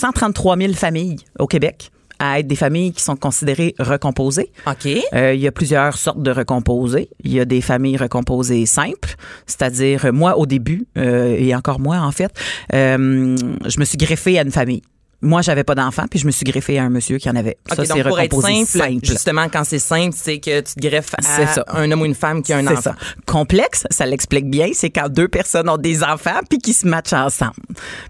133 0.00 0.56
000 0.56 0.72
familles 0.72 1.16
au 1.38 1.46
Québec 1.46 1.90
à 2.18 2.38
être 2.38 2.46
des 2.46 2.56
familles 2.56 2.92
qui 2.92 3.02
sont 3.02 3.16
considérées 3.16 3.74
recomposées. 3.78 4.50
OK. 4.66 4.88
Euh, 5.14 5.34
il 5.34 5.40
y 5.40 5.46
a 5.46 5.52
plusieurs 5.52 5.96
sortes 5.98 6.22
de 6.22 6.30
recomposés. 6.30 7.10
Il 7.22 7.32
y 7.32 7.40
a 7.40 7.44
des 7.44 7.60
familles 7.60 7.96
recomposées 7.98 8.64
simples, 8.66 9.16
c'est-à-dire 9.46 10.06
euh, 10.06 10.12
moi 10.12 10.38
au 10.38 10.46
début 10.46 10.86
euh, 10.96 11.36
et 11.38 11.54
encore 11.54 11.80
moi 11.80 11.98
en 11.98 12.12
fait, 12.12 12.32
euh, 12.74 13.36
je 13.66 13.80
me 13.80 13.84
suis 13.84 13.98
greffée 13.98 14.38
à 14.38 14.42
une 14.42 14.50
famille. 14.50 14.82
Moi, 15.22 15.42
j'avais 15.42 15.64
pas 15.64 15.74
d'enfant, 15.74 16.04
puis 16.10 16.18
je 16.18 16.26
me 16.26 16.30
suis 16.30 16.44
greffée 16.44 16.78
à 16.78 16.84
un 16.84 16.88
monsieur 16.88 17.18
qui 17.18 17.28
en 17.28 17.36
avait. 17.36 17.58
OK, 17.70 17.76
ça, 17.76 17.94
c'est 17.94 18.02
recomposé 18.02 18.64
simple, 18.64 18.84
simple. 18.92 19.04
justement, 19.06 19.48
quand 19.52 19.64
c'est 19.64 19.78
simple, 19.78 20.16
c'est 20.16 20.38
que 20.38 20.60
tu 20.60 20.74
te 20.74 20.80
greffes 20.80 21.10
C'est 21.20 21.42
à 21.42 21.46
ça. 21.54 21.64
un 21.68 21.90
homme 21.92 22.02
ou 22.02 22.04
une 22.06 22.14
femme 22.14 22.42
qui 22.42 22.52
a 22.54 22.56
un 22.58 22.66
enfant. 22.66 22.80
ça. 22.80 22.96
Complexe, 23.26 23.84
ça 23.90 24.06
l'explique 24.06 24.48
bien, 24.48 24.68
c'est 24.72 24.88
quand 24.90 25.08
deux 25.10 25.28
personnes 25.28 25.68
ont 25.68 25.76
des 25.76 26.02
enfants 26.02 26.40
puis 26.48 26.58
qui 26.58 26.72
se 26.72 26.86
matchent 26.86 27.12
ensemble. 27.12 27.52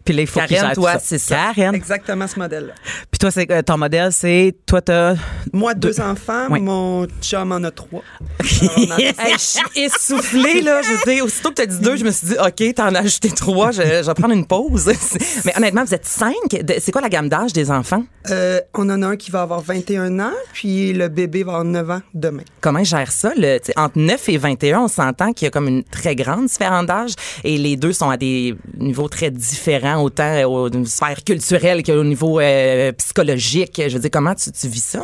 Puis 0.05 0.15
là, 0.15 0.23
il 0.23 0.27
faut 0.29 0.41
Karen, 0.41 0.73
toi, 0.75 0.99
c'est 1.03 1.19
ça. 1.19 1.53
Karen. 1.55 1.75
Exactement 1.75 2.27
ce 2.29 2.39
modèle-là. 2.39 2.75
Puis 3.11 3.19
toi, 3.19 3.31
c'est 3.31 3.51
euh, 3.51 3.63
ton 3.63 3.77
modèle, 3.77 4.13
c'est 4.13 4.55
toi 4.67 4.81
t'as 4.81 5.15
Moi, 5.53 5.75
deux, 5.75 6.01
enfants, 6.01 6.47
Oui. 6.51 6.61
mon 6.61 7.07
chum 7.21 7.51
en 7.53 7.63
a 7.65 7.71
trois. 7.73 8.03
Alors, 8.61 8.73
on 8.77 8.91
a- 8.93 9.01
Hey, 9.01 9.33
je 9.33 9.39
suis 9.39 9.61
essoufflée, 9.85 10.61
là. 10.63 10.81
Je 10.83 10.91
veux 10.91 11.13
dire, 11.13 11.25
aussitôt 11.25 11.51
que 11.51 11.55
tu 11.57 11.63
as 11.63 11.67
dit 11.67 11.81
deux, 11.81 11.97
je 11.97 12.05
me 12.05 12.11
suis 12.13 12.29
dit, 12.29 12.35
OK, 12.39 12.75
t'en 12.75 12.95
as 12.95 13.01
ajouté 13.01 13.31
trois, 13.31 13.71
je, 13.73 13.83
je 13.83 14.07
vais 14.07 14.15
prendre 14.15 14.33
une 14.35 14.47
pause. 14.47 14.91
Mais 15.45 15.57
honnêtement, 15.57 15.85
vous 15.85 15.95
êtes 15.95 16.07
cinq? 16.07 16.35
C'est 16.79 16.93
quoi 16.93 17.00
la 17.01 17.09
gamme 17.09 17.29
d'âge 17.29 17.53
des 17.53 17.71
enfants? 17.71 18.05
Euh, 18.31 18.61
on 18.75 18.89
en 18.91 19.03
a 19.03 19.09
un 19.09 19.17
qui 19.17 19.31
va 19.31 19.43
avoir 19.43 19.61
21 19.61 20.21
ans, 20.21 20.33
puis 20.53 20.93
le 20.93 21.09
bébé 21.09 21.43
va 21.43 21.53
avoir 21.53 21.65
9 21.65 21.91
ans 21.91 22.03
demain. 22.15 22.43
Comment 22.61 22.85
gèrent 22.85 23.13
ça? 23.13 23.33
Le, 23.37 23.59
entre 23.77 23.99
9 23.99 24.29
et 24.29 24.37
21, 24.37 24.81
on 24.81 24.89
s'entend 24.89 25.33
qu'il 25.33 25.47
y 25.47 25.49
a 25.49 25.51
comme 25.51 25.69
une 25.69 25.85
très 25.85 26.15
grande 26.15 26.47
différence 26.47 26.87
d'âge 26.87 27.13
et 27.45 27.59
les 27.59 27.77
deux 27.77 27.93
sont 27.93 28.11
à 28.11 28.17
des 28.17 28.55
niveaux 28.79 29.09
très 29.09 29.31
différents, 29.31 30.03
autant 30.03 30.45
au 30.45 30.71
d'une 30.71 30.87
sphère 30.87 31.23
culturelle 31.25 31.83
qu'au 31.83 32.05
niveau 32.05 32.41
euh, 32.41 32.93
psychologique. 32.93 33.81
Je 33.87 33.95
veux 33.95 34.01
dire, 34.01 34.11
comment 34.11 34.35
tu, 34.35 34.53
tu 34.53 34.69
vis 34.69 34.85
ça? 34.85 35.03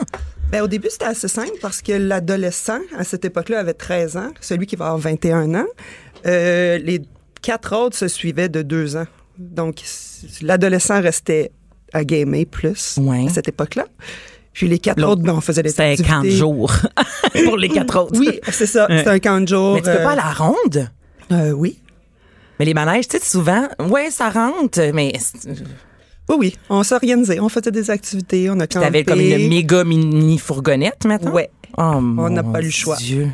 Ben, 0.51 0.63
au 0.63 0.69
début, 0.69 0.89
c'était 0.91 1.07
assez 1.07 1.29
simple 1.29 1.59
parce 1.61 1.83
que 1.83 1.93
l'adolescent, 1.93 2.79
à 2.97 3.05
cette 3.05 3.25
époque-là, 3.25 3.61
avait 3.61 3.75
13 3.75 4.17
ans, 4.17 4.31
celui 4.41 4.67
qui 4.67 4.77
va 4.77 4.87
avoir 4.87 4.99
21 4.99 5.55
ans. 5.55 5.67
Euh, 6.25 6.79
les 6.79 7.03
quatre 7.43 7.75
autres 7.77 7.97
se 7.97 8.09
suivaient 8.09 8.49
de 8.49 8.63
deux 8.63 8.97
ans. 8.97 9.07
Donc, 9.39 9.83
l'adolescent 10.43 11.01
restait 11.01 11.53
à 11.93 12.05
gamer 12.05 12.45
plus 12.47 12.99
Ouais. 12.99 13.27
à 13.27 13.29
cette 13.33 13.49
époque-là. 13.49 13.87
Puis 14.53 14.69
les 14.69 14.79
quatre 14.79 15.03
autres, 15.05 15.23
ben, 15.23 15.35
on 15.35 15.41
faisait 15.43 15.63
des 15.63 15.69
C'était 15.69 15.83
un 15.83 15.97
camp 15.97 16.23
de 16.23 16.31
jour 16.31 16.73
pour 17.45 17.57
les 17.59 17.69
quatre 17.69 17.99
autres. 18.01 18.19
Oui, 18.19 18.41
c'est 18.51 18.67
ça. 18.67 18.87
C'était 18.89 19.11
un 19.11 19.19
camp 19.19 19.41
de 19.43 19.49
jour. 19.49 19.75
Mais 19.75 19.81
tu 19.83 19.91
peux 19.91 19.91
euh, 20.01 20.03
pas 20.05 20.13
à 20.13 20.17
la 20.17 20.33
ronde? 20.33 20.91
euh, 21.33 21.51
oui. 21.53 21.79
Mais 22.59 22.65
les 22.65 22.73
manèges, 22.73 23.07
tu 23.07 23.19
sais, 23.19 23.25
souvent, 23.25 23.69
ouais, 23.91 24.11
ça 24.11 24.31
rentre, 24.31 24.81
mais 24.95 25.13
Oui, 26.31 26.37
oui. 26.39 26.57
On 26.71 26.83
s'organisait. 26.83 27.39
On 27.39 27.51
faisait 27.51 27.71
des 27.71 27.91
activités. 27.91 28.49
On 28.49 28.59
a 28.61 28.67
campé. 28.67 28.87
t'avais 28.87 29.05
comme 29.05 29.21
une 29.21 29.49
méga 29.49 29.85
mini 29.85 30.39
fourgonnette 30.39 31.05
maintenant? 31.05 31.33
Ouais. 31.33 31.51
Oh, 31.77 31.83
On 31.83 32.31
n'a 32.31 32.43
pas 32.43 32.63
eu 32.63 32.65
le 32.67 32.71
choix. 32.71 32.97
Dieu. 32.97 33.29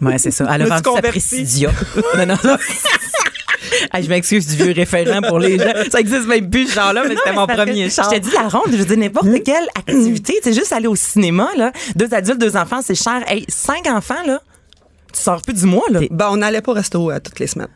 Ouais, 0.00 0.18
c'est 0.18 0.32
ça. 0.32 0.48
Elle 0.52 0.62
a 0.62 0.64
vendu 0.82 1.20
sa 1.20 1.40
non, 2.18 2.26
non, 2.26 2.36
non. 2.44 2.56
Hey, 3.92 4.02
je 4.04 4.08
m'excuse 4.08 4.46
du 4.46 4.56
vieux 4.62 4.72
référent 4.72 5.20
pour 5.22 5.38
les 5.38 5.58
gens. 5.58 5.72
Ça 5.90 6.00
existe 6.00 6.26
même 6.26 6.48
plus, 6.50 6.68
ce 6.68 6.74
genre-là, 6.74 7.04
mais 7.08 7.16
c'était 7.16 7.32
mon 7.32 7.46
premier 7.46 7.90
char. 7.90 8.10
Je 8.12 8.16
te 8.18 8.22
dis 8.22 8.30
la 8.34 8.48
ronde, 8.48 8.74
je 8.76 8.82
dis 8.82 8.96
n'importe 8.96 9.28
quelle 9.44 9.66
activité. 9.76 10.38
C'est 10.42 10.52
juste 10.52 10.72
aller 10.72 10.86
au 10.88 10.96
cinéma, 10.96 11.48
là. 11.56 11.72
Deux 11.96 12.12
adultes, 12.14 12.40
deux 12.40 12.56
enfants, 12.56 12.80
c'est 12.82 12.94
cher. 12.94 13.22
Hey, 13.26 13.44
cinq 13.48 13.86
enfants, 13.86 14.22
là. 14.26 14.40
Tu 15.12 15.20
sors 15.20 15.40
plus 15.42 15.54
du 15.54 15.66
mois, 15.66 15.84
là. 15.90 16.00
Ben, 16.10 16.28
on 16.30 16.36
n'allait 16.36 16.60
pas 16.60 16.72
au 16.72 16.74
resto 16.74 17.10
euh, 17.10 17.18
toutes 17.22 17.38
les 17.40 17.46
semaines. 17.46 17.68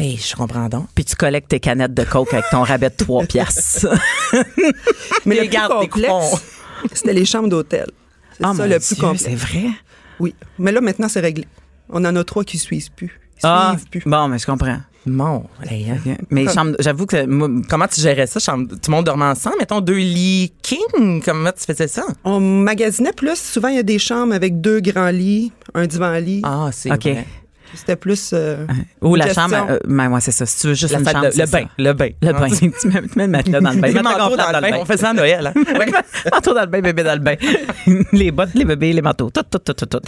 Hey, 0.00 0.16
je 0.16 0.36
comprends 0.36 0.68
donc. 0.68 0.86
Puis 0.94 1.04
tu 1.04 1.16
collectes 1.16 1.48
tes 1.48 1.58
canettes 1.58 1.92
de 1.92 2.04
coke 2.04 2.32
avec 2.32 2.44
ton 2.52 2.62
rabais 2.62 2.88
de 2.90 2.94
3 2.96 3.24
piastres. 3.26 3.88
Mais 5.26 5.34
Des 5.34 5.40
le 5.42 5.46
plus 5.46 5.48
gardes, 5.48 5.80
des 5.80 5.88
coupons. 5.88 6.22
c'était 6.92 7.12
les 7.12 7.24
chambres 7.24 7.48
d'hôtel. 7.48 7.86
C'est 8.32 8.44
Oh 8.46 8.54
ça 8.54 8.54
mon 8.54 8.64
le 8.64 8.78
plus 8.78 8.94
Dieu, 8.94 9.02
complexe. 9.02 9.24
c'est 9.24 9.34
vrai? 9.34 9.70
Oui. 10.20 10.34
Mais 10.58 10.70
là, 10.70 10.80
maintenant, 10.80 11.08
c'est 11.08 11.18
réglé. 11.20 11.46
On 11.88 12.04
en 12.04 12.14
a 12.14 12.22
trois 12.22 12.44
qui 12.44 12.58
suivent 12.58 12.92
plus. 12.92 13.20
Ils 13.38 13.40
Ah, 13.46 13.74
suivent 13.76 13.88
plus. 13.88 14.02
bon, 14.06 14.28
mais 14.28 14.38
je 14.38 14.46
comprends. 14.46 14.78
Mon, 15.08 15.44
hey, 15.68 15.90
hein. 15.90 16.16
Mais 16.30 16.46
j'avoue 16.78 17.06
que 17.06 17.24
moi, 17.26 17.48
Comment 17.68 17.86
tu 17.88 18.00
gérais 18.00 18.26
ça? 18.26 18.38
chambre- 18.40 18.68
Tout 18.70 18.90
le 18.90 18.96
monde 18.96 19.06
dormait 19.06 19.24
ensemble? 19.26 19.56
Mettons 19.58 19.80
deux 19.80 19.96
lits 19.96 20.52
king? 20.62 21.22
Comment 21.24 21.50
tu 21.52 21.64
faisais 21.64 21.88
ça? 21.88 22.04
On 22.24 22.40
magasinait 22.40 23.12
plus. 23.12 23.38
Souvent, 23.38 23.68
il 23.68 23.76
y 23.76 23.78
a 23.78 23.82
des 23.82 23.98
chambres 23.98 24.34
avec 24.34 24.60
deux 24.60 24.80
grands 24.80 25.10
lits, 25.10 25.52
un 25.74 25.86
divan-lit. 25.86 26.42
Ah, 26.44 26.70
c'est 26.72 26.92
OK. 26.92 27.02
vrai. 27.04 27.26
C'était 27.74 27.96
plus. 27.96 28.30
euh, 28.32 28.66
Ou 29.02 29.14
la 29.14 29.26
gestion. 29.26 29.42
chambre. 29.48 29.66
euh, 29.70 29.78
ben, 29.86 30.10
ouais, 30.10 30.20
c'est 30.20 30.30
ça. 30.32 30.46
Si 30.46 30.60
tu 30.60 30.66
veux 30.68 30.74
juste 30.74 30.92
La 30.92 31.00
une 31.00 31.08
chambre. 31.08 31.28
de- 31.30 31.38
le 31.38 31.46
bain, 31.46 31.64
le 31.78 31.92
bain. 31.92 32.08
Le 32.22 32.32
bain. 32.32 32.48
tu 32.58 32.64
mets, 32.66 33.02
tu 33.02 33.18
mets 33.18 33.26
le 33.26 33.28
matelas 33.28 33.60
dans 33.60 33.70
le 33.70 33.76
bain. 33.80 33.92
Gonflable 33.92 34.52
dans 34.52 34.60
le 34.60 34.70
bain. 34.70 34.78
On 34.80 34.84
fait 34.84 34.96
ça 34.96 35.10
à 35.10 35.12
Noël. 35.14 35.46
hein? 35.46 35.52
Ouais. 35.78 35.86
manteau 36.32 36.54
dans 36.54 36.60
le 36.62 36.66
bain, 36.66 36.80
bébé 36.80 37.02
dans 37.02 37.12
le 37.14 37.20
bain. 37.20 37.34
les 38.12 38.30
bottes, 38.30 38.54
les 38.54 38.64
bébés, 38.64 38.92
les 38.92 39.02
manteaux, 39.02 39.30
tout, 39.30 39.42
tout, 39.48 39.58
tout, 39.58 39.72
tout, 39.74 39.86
tout. 39.86 40.00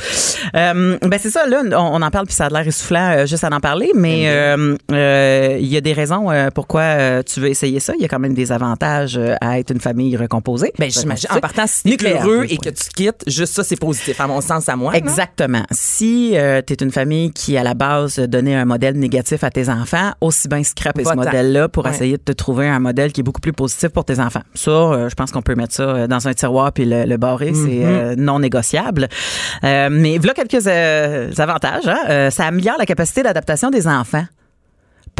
Euh, 0.54 0.98
ben 1.02 1.18
c'est 1.20 1.30
ça, 1.30 1.46
là, 1.46 1.62
on, 1.72 1.96
on 1.96 2.02
en 2.02 2.10
parle, 2.10 2.26
puis 2.26 2.34
ça 2.34 2.46
a 2.46 2.48
l'air 2.48 2.66
essoufflant 2.66 3.10
euh, 3.12 3.26
juste 3.26 3.44
à 3.44 3.48
en 3.52 3.60
parler, 3.60 3.90
mais 3.94 4.24
euh, 4.28 4.76
euh, 4.92 5.56
il 5.60 5.66
y 5.66 5.76
a 5.76 5.80
des 5.80 5.92
raisons 5.92 6.30
euh, 6.30 6.48
pourquoi 6.54 6.80
euh, 6.82 7.22
tu 7.22 7.40
veux 7.40 7.48
essayer 7.48 7.80
ça. 7.80 7.92
Il 7.96 8.02
y 8.02 8.04
a 8.04 8.08
quand 8.08 8.18
même 8.18 8.34
des 8.34 8.52
avantages 8.52 9.16
euh, 9.16 9.34
à 9.40 9.58
être 9.58 9.70
une 9.72 9.80
famille 9.80 10.16
recomposée. 10.16 10.72
Ben, 10.78 10.90
j'imagine. 10.90 11.28
En 11.30 11.40
partant, 11.40 11.66
si 11.66 11.82
t'es 11.84 11.90
Nucléaire, 11.90 12.24
heureux 12.26 12.46
et 12.48 12.56
que 12.56 12.68
tu 12.70 12.84
te 12.88 12.90
quittes, 12.94 13.22
juste 13.26 13.54
ça, 13.54 13.62
c'est 13.64 13.76
positif, 13.78 14.20
à 14.20 14.26
mon 14.26 14.40
sens, 14.40 14.68
à 14.68 14.76
moi. 14.76 14.94
Exactement. 14.96 15.62
Si 15.70 16.32
euh, 16.36 16.62
tu 16.66 16.72
es 16.72 16.76
une 16.82 16.90
famille 16.92 17.30
qui, 17.32 17.49
à 17.56 17.62
la 17.62 17.74
base, 17.74 18.18
donnait 18.18 18.54
un 18.54 18.64
modèle 18.64 18.96
négatif 18.98 19.44
à 19.44 19.50
tes 19.50 19.68
enfants, 19.68 20.12
aussi 20.20 20.48
bien 20.48 20.62
scraper 20.62 21.04
ce 21.04 21.14
modèle-là 21.14 21.68
pour 21.68 21.84
Ouais. 21.84 21.90
essayer 21.90 22.16
de 22.18 22.22
te 22.22 22.32
trouver 22.32 22.68
un 22.68 22.78
modèle 22.78 23.12
qui 23.12 23.20
est 23.20 23.24
beaucoup 23.24 23.40
plus 23.40 23.52
positif 23.52 23.88
pour 23.90 24.04
tes 24.04 24.20
enfants. 24.20 24.42
Ça, 24.54 24.70
euh, 24.70 25.08
je 25.08 25.14
pense 25.14 25.30
qu'on 25.32 25.42
peut 25.42 25.54
mettre 25.54 25.74
ça 25.74 25.82
euh, 25.82 26.06
dans 26.06 26.28
un 26.28 26.34
tiroir 26.34 26.72
puis 26.72 26.84
le, 26.84 27.04
le 27.04 27.16
barrer. 27.16 27.52
C'est 27.54 27.60
Mm-hmm. 27.60 27.84
euh, 27.84 28.14
non 28.16 28.38
négociable. 28.40 29.08
Euh, 29.64 29.88
mais 29.90 30.18
voilà 30.18 30.34
quelques 30.34 30.66
avantages. 31.38 31.86
Hein? 31.88 32.30
Ça 32.30 32.46
améliore 32.46 32.76
la 32.78 32.86
capacité 32.86 33.22
d'adaptation 33.22 33.70
des 33.70 33.86
enfants. 33.88 34.24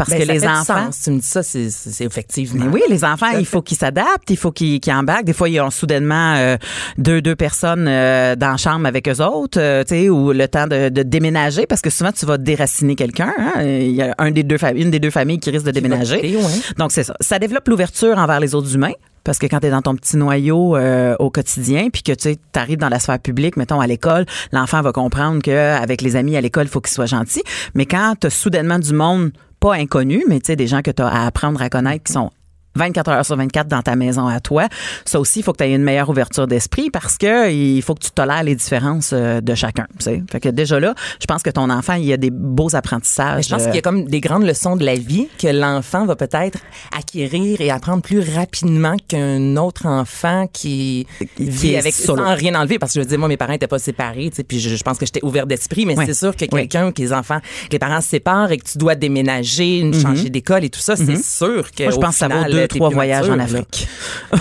Parce 0.01 0.09
Ben, 0.09 0.25
que 0.25 0.31
les 0.31 0.47
enfants... 0.47 0.89
Tu 1.03 1.11
me 1.11 1.19
dis 1.19 1.27
ça, 1.27 1.43
c'est 1.43 1.69
effectivement. 2.03 2.65
Mais 2.65 2.71
oui, 2.71 2.81
les 2.89 3.03
enfants, 3.05 3.37
il 3.37 3.45
faut 3.45 3.61
qu'ils 3.61 3.77
s'adaptent, 3.77 4.29
il 4.29 4.35
faut 4.37 4.51
qu'ils 4.51 4.79
qu'ils 4.79 4.93
embarquent. 4.93 5.25
Des 5.25 5.33
fois, 5.33 5.47
ils 5.47 5.61
ont 5.61 5.69
soudainement 5.69 6.33
euh, 6.37 6.57
deux 6.97 7.21
deux 7.21 7.35
personnes 7.35 7.85
euh, 7.87 8.35
dans 8.35 8.51
la 8.51 8.57
chambre 8.57 8.87
avec 8.87 9.07
eux 9.07 9.21
autres, 9.23 9.59
euh, 9.59 9.83
tu 9.83 9.89
sais, 9.95 10.09
ou 10.09 10.31
le 10.33 10.47
temps 10.47 10.65
de, 10.65 10.89
de 10.89 11.03
déménager, 11.03 11.67
parce 11.67 11.81
que 11.81 11.91
souvent 11.91 12.11
tu 12.11 12.25
vas 12.25 12.39
déraciner 12.39 12.95
quelqu'un. 12.95 13.31
hein. 13.37 13.61
Il 13.61 13.91
y 13.91 14.01
a 14.01 14.15
un 14.17 14.31
des 14.31 14.41
deux 14.43 14.57
une 14.75 14.89
des 14.89 14.99
deux 14.99 15.11
familles 15.11 15.39
qui 15.39 15.51
risque 15.51 15.65
de 15.67 15.71
déménager. 15.71 16.19
quitter, 16.21 16.37
ouais. 16.37 16.43
Donc 16.79 16.91
c'est 16.91 17.03
ça. 17.03 17.13
Ça 17.21 17.37
développe 17.37 17.67
l'ouverture 17.67 18.17
envers 18.17 18.39
les 18.39 18.55
autres 18.55 18.73
humains. 18.73 18.93
Parce 19.23 19.37
que 19.37 19.45
quand 19.45 19.59
tu 19.59 19.67
es 19.67 19.69
dans 19.69 19.83
ton 19.83 19.93
petit 19.93 20.17
noyau 20.17 20.75
euh, 20.75 21.15
au 21.19 21.29
quotidien, 21.29 21.89
puis 21.93 22.01
que 22.01 22.11
tu 22.11 22.35
arrives 22.55 22.79
dans 22.79 22.89
la 22.89 22.97
sphère 22.97 23.19
publique, 23.19 23.55
mettons 23.55 23.79
à 23.79 23.85
l'école, 23.85 24.25
l'enfant 24.51 24.81
va 24.81 24.91
comprendre 24.91 25.43
qu'avec 25.43 26.01
les 26.01 26.15
amis 26.15 26.35
à 26.35 26.41
l'école, 26.41 26.63
il 26.65 26.69
faut 26.69 26.81
qu'il 26.81 26.91
soit 26.91 27.05
gentil. 27.05 27.43
Mais 27.75 27.85
quand 27.85 28.15
tu 28.19 28.25
as 28.25 28.29
soudainement 28.31 28.79
du 28.79 28.93
monde 28.93 29.29
pas 29.61 29.75
inconnu, 29.75 30.25
mais 30.27 30.39
tu 30.39 30.47
sais, 30.47 30.55
des 30.57 30.67
gens 30.67 30.81
que 30.81 30.91
tu 30.91 31.01
as 31.01 31.07
à 31.07 31.25
apprendre 31.27 31.61
à 31.61 31.69
connaître 31.69 32.03
qui 32.03 32.11
sont 32.11 32.31
24 32.75 33.09
heures 33.09 33.25
sur 33.25 33.35
24 33.35 33.67
dans 33.67 33.81
ta 33.81 33.95
maison 33.95 34.27
à 34.27 34.39
toi. 34.39 34.67
Ça 35.05 35.19
aussi, 35.19 35.39
il 35.39 35.43
faut 35.43 35.51
que 35.53 35.57
tu 35.57 35.63
aies 35.65 35.73
une 35.73 35.83
meilleure 35.83 36.09
ouverture 36.09 36.47
d'esprit 36.47 36.89
parce 36.89 37.17
que 37.17 37.51
il 37.51 37.81
faut 37.81 37.93
que 37.95 38.03
tu 38.03 38.11
tolères 38.11 38.43
les 38.43 38.55
différences 38.55 39.11
euh, 39.13 39.41
de 39.41 39.55
chacun. 39.55 39.85
tu 39.97 40.05
sais. 40.05 40.23
Fait 40.31 40.39
que 40.39 40.49
déjà 40.49 40.79
là, 40.79 40.93
je 41.19 41.25
pense 41.25 41.43
que 41.43 41.49
ton 41.49 41.69
enfant, 41.69 41.93
il 41.93 42.05
y 42.05 42.13
a 42.13 42.17
des 42.17 42.29
beaux 42.31 42.75
apprentissages. 42.75 43.35
Mais 43.37 43.43
je 43.43 43.49
pense 43.49 43.61
euh, 43.63 43.65
qu'il 43.65 43.75
y 43.75 43.79
a 43.79 43.81
comme 43.81 44.05
des 44.05 44.21
grandes 44.21 44.45
leçons 44.45 44.75
de 44.75 44.85
la 44.85 44.95
vie 44.95 45.27
que 45.37 45.47
l'enfant 45.47 46.05
va 46.05 46.15
peut-être 46.15 46.59
acquérir 46.97 47.61
et 47.61 47.69
apprendre 47.71 48.01
plus 48.01 48.19
rapidement 48.35 48.95
qu'un 49.07 49.55
autre 49.57 49.85
enfant 49.85 50.47
qui, 50.51 51.07
vit 51.39 51.73
est 51.73 51.77
avec 51.77 51.93
solo. 51.93 52.23
sans 52.23 52.35
rien 52.35 52.55
enlever 52.55 52.79
parce 52.79 52.93
que 52.93 52.99
je 52.99 53.03
veux 53.03 53.09
dire 53.09 53.19
moi 53.19 53.27
mes 53.27 53.37
parents 53.37 53.53
étaient 53.53 53.67
pas 53.67 53.79
séparés 53.79 54.29
tu 54.29 54.37
sais 54.37 54.43
puis 54.43 54.59
je, 54.59 54.75
je 54.75 54.83
pense 54.83 54.97
que 54.97 55.05
j'étais 55.05 55.23
ouvert 55.23 55.45
d'esprit 55.47 55.85
mais 55.85 55.95
c'est 56.05 56.13
sûr 56.13 56.35
que 56.35 56.45
Oui. 56.51 56.61
quelqu'un 56.67 56.91
que 56.91 57.01
les 57.01 57.13
enfants 57.13 57.39
que 57.39 57.71
les 57.71 57.79
parents 57.79 58.01
se 58.01 58.09
séparent 58.09 58.51
et 58.51 58.57
que 58.57 58.65
tu 58.69 58.77
dois 58.77 58.95
déménager 58.95 59.79
une 59.79 59.93
changer 59.93 60.29
d'école 60.29 60.63
et 60.63 60.69
tout 60.69 60.79
ça 60.79 60.95
c'est 60.95 61.21
sûr 61.21 61.69
que 61.71 61.81
Mhm. 61.81 61.85
Moi, 61.85 61.91
je 61.91 61.97
au 61.97 61.99
pense 61.99 62.13
que 62.13 62.19
ça 62.19 62.27
vaut 62.27 62.33
final, 62.35 62.51
trois 62.67 62.89
voyages 62.89 63.29
en. 63.29 63.39
Afrique. 63.39 63.87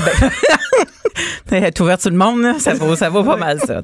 T'es 1.47 1.81
ouvert 1.81 1.99
tout 1.99 2.11
le 2.11 2.17
monde, 2.17 2.59
ça 2.59 2.75
vaut, 2.75 2.95
ça 2.97 3.11
vaut 3.11 3.25
pas 3.25 3.37
mal 3.37 3.61
ça. 3.61 3.83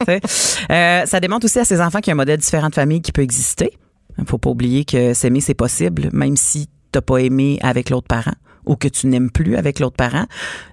Euh, 0.70 1.06
ça 1.06 1.20
démontre 1.20 1.46
aussi 1.46 1.58
à 1.58 1.64
ses 1.64 1.80
enfants 1.80 1.98
qu'il 1.98 2.10
y 2.10 2.12
a 2.12 2.14
un 2.14 2.16
modèle 2.16 2.38
différent 2.38 2.68
de 2.68 2.74
famille 2.74 3.02
qui 3.02 3.12
peut 3.12 3.22
exister. 3.22 3.70
Il 4.18 4.24
faut 4.24 4.38
pas 4.38 4.50
oublier 4.50 4.84
que 4.84 5.12
s'aimer, 5.14 5.40
c'est 5.40 5.54
possible, 5.54 6.08
même 6.12 6.36
si 6.36 6.68
t'as 6.92 7.00
pas 7.00 7.18
aimé 7.18 7.58
avec 7.62 7.90
l'autre 7.90 8.06
parent 8.06 8.32
ou 8.66 8.76
que 8.76 8.88
tu 8.88 9.06
n'aimes 9.06 9.30
plus 9.30 9.56
avec 9.56 9.80
l'autre 9.80 9.96
parent. 9.96 10.24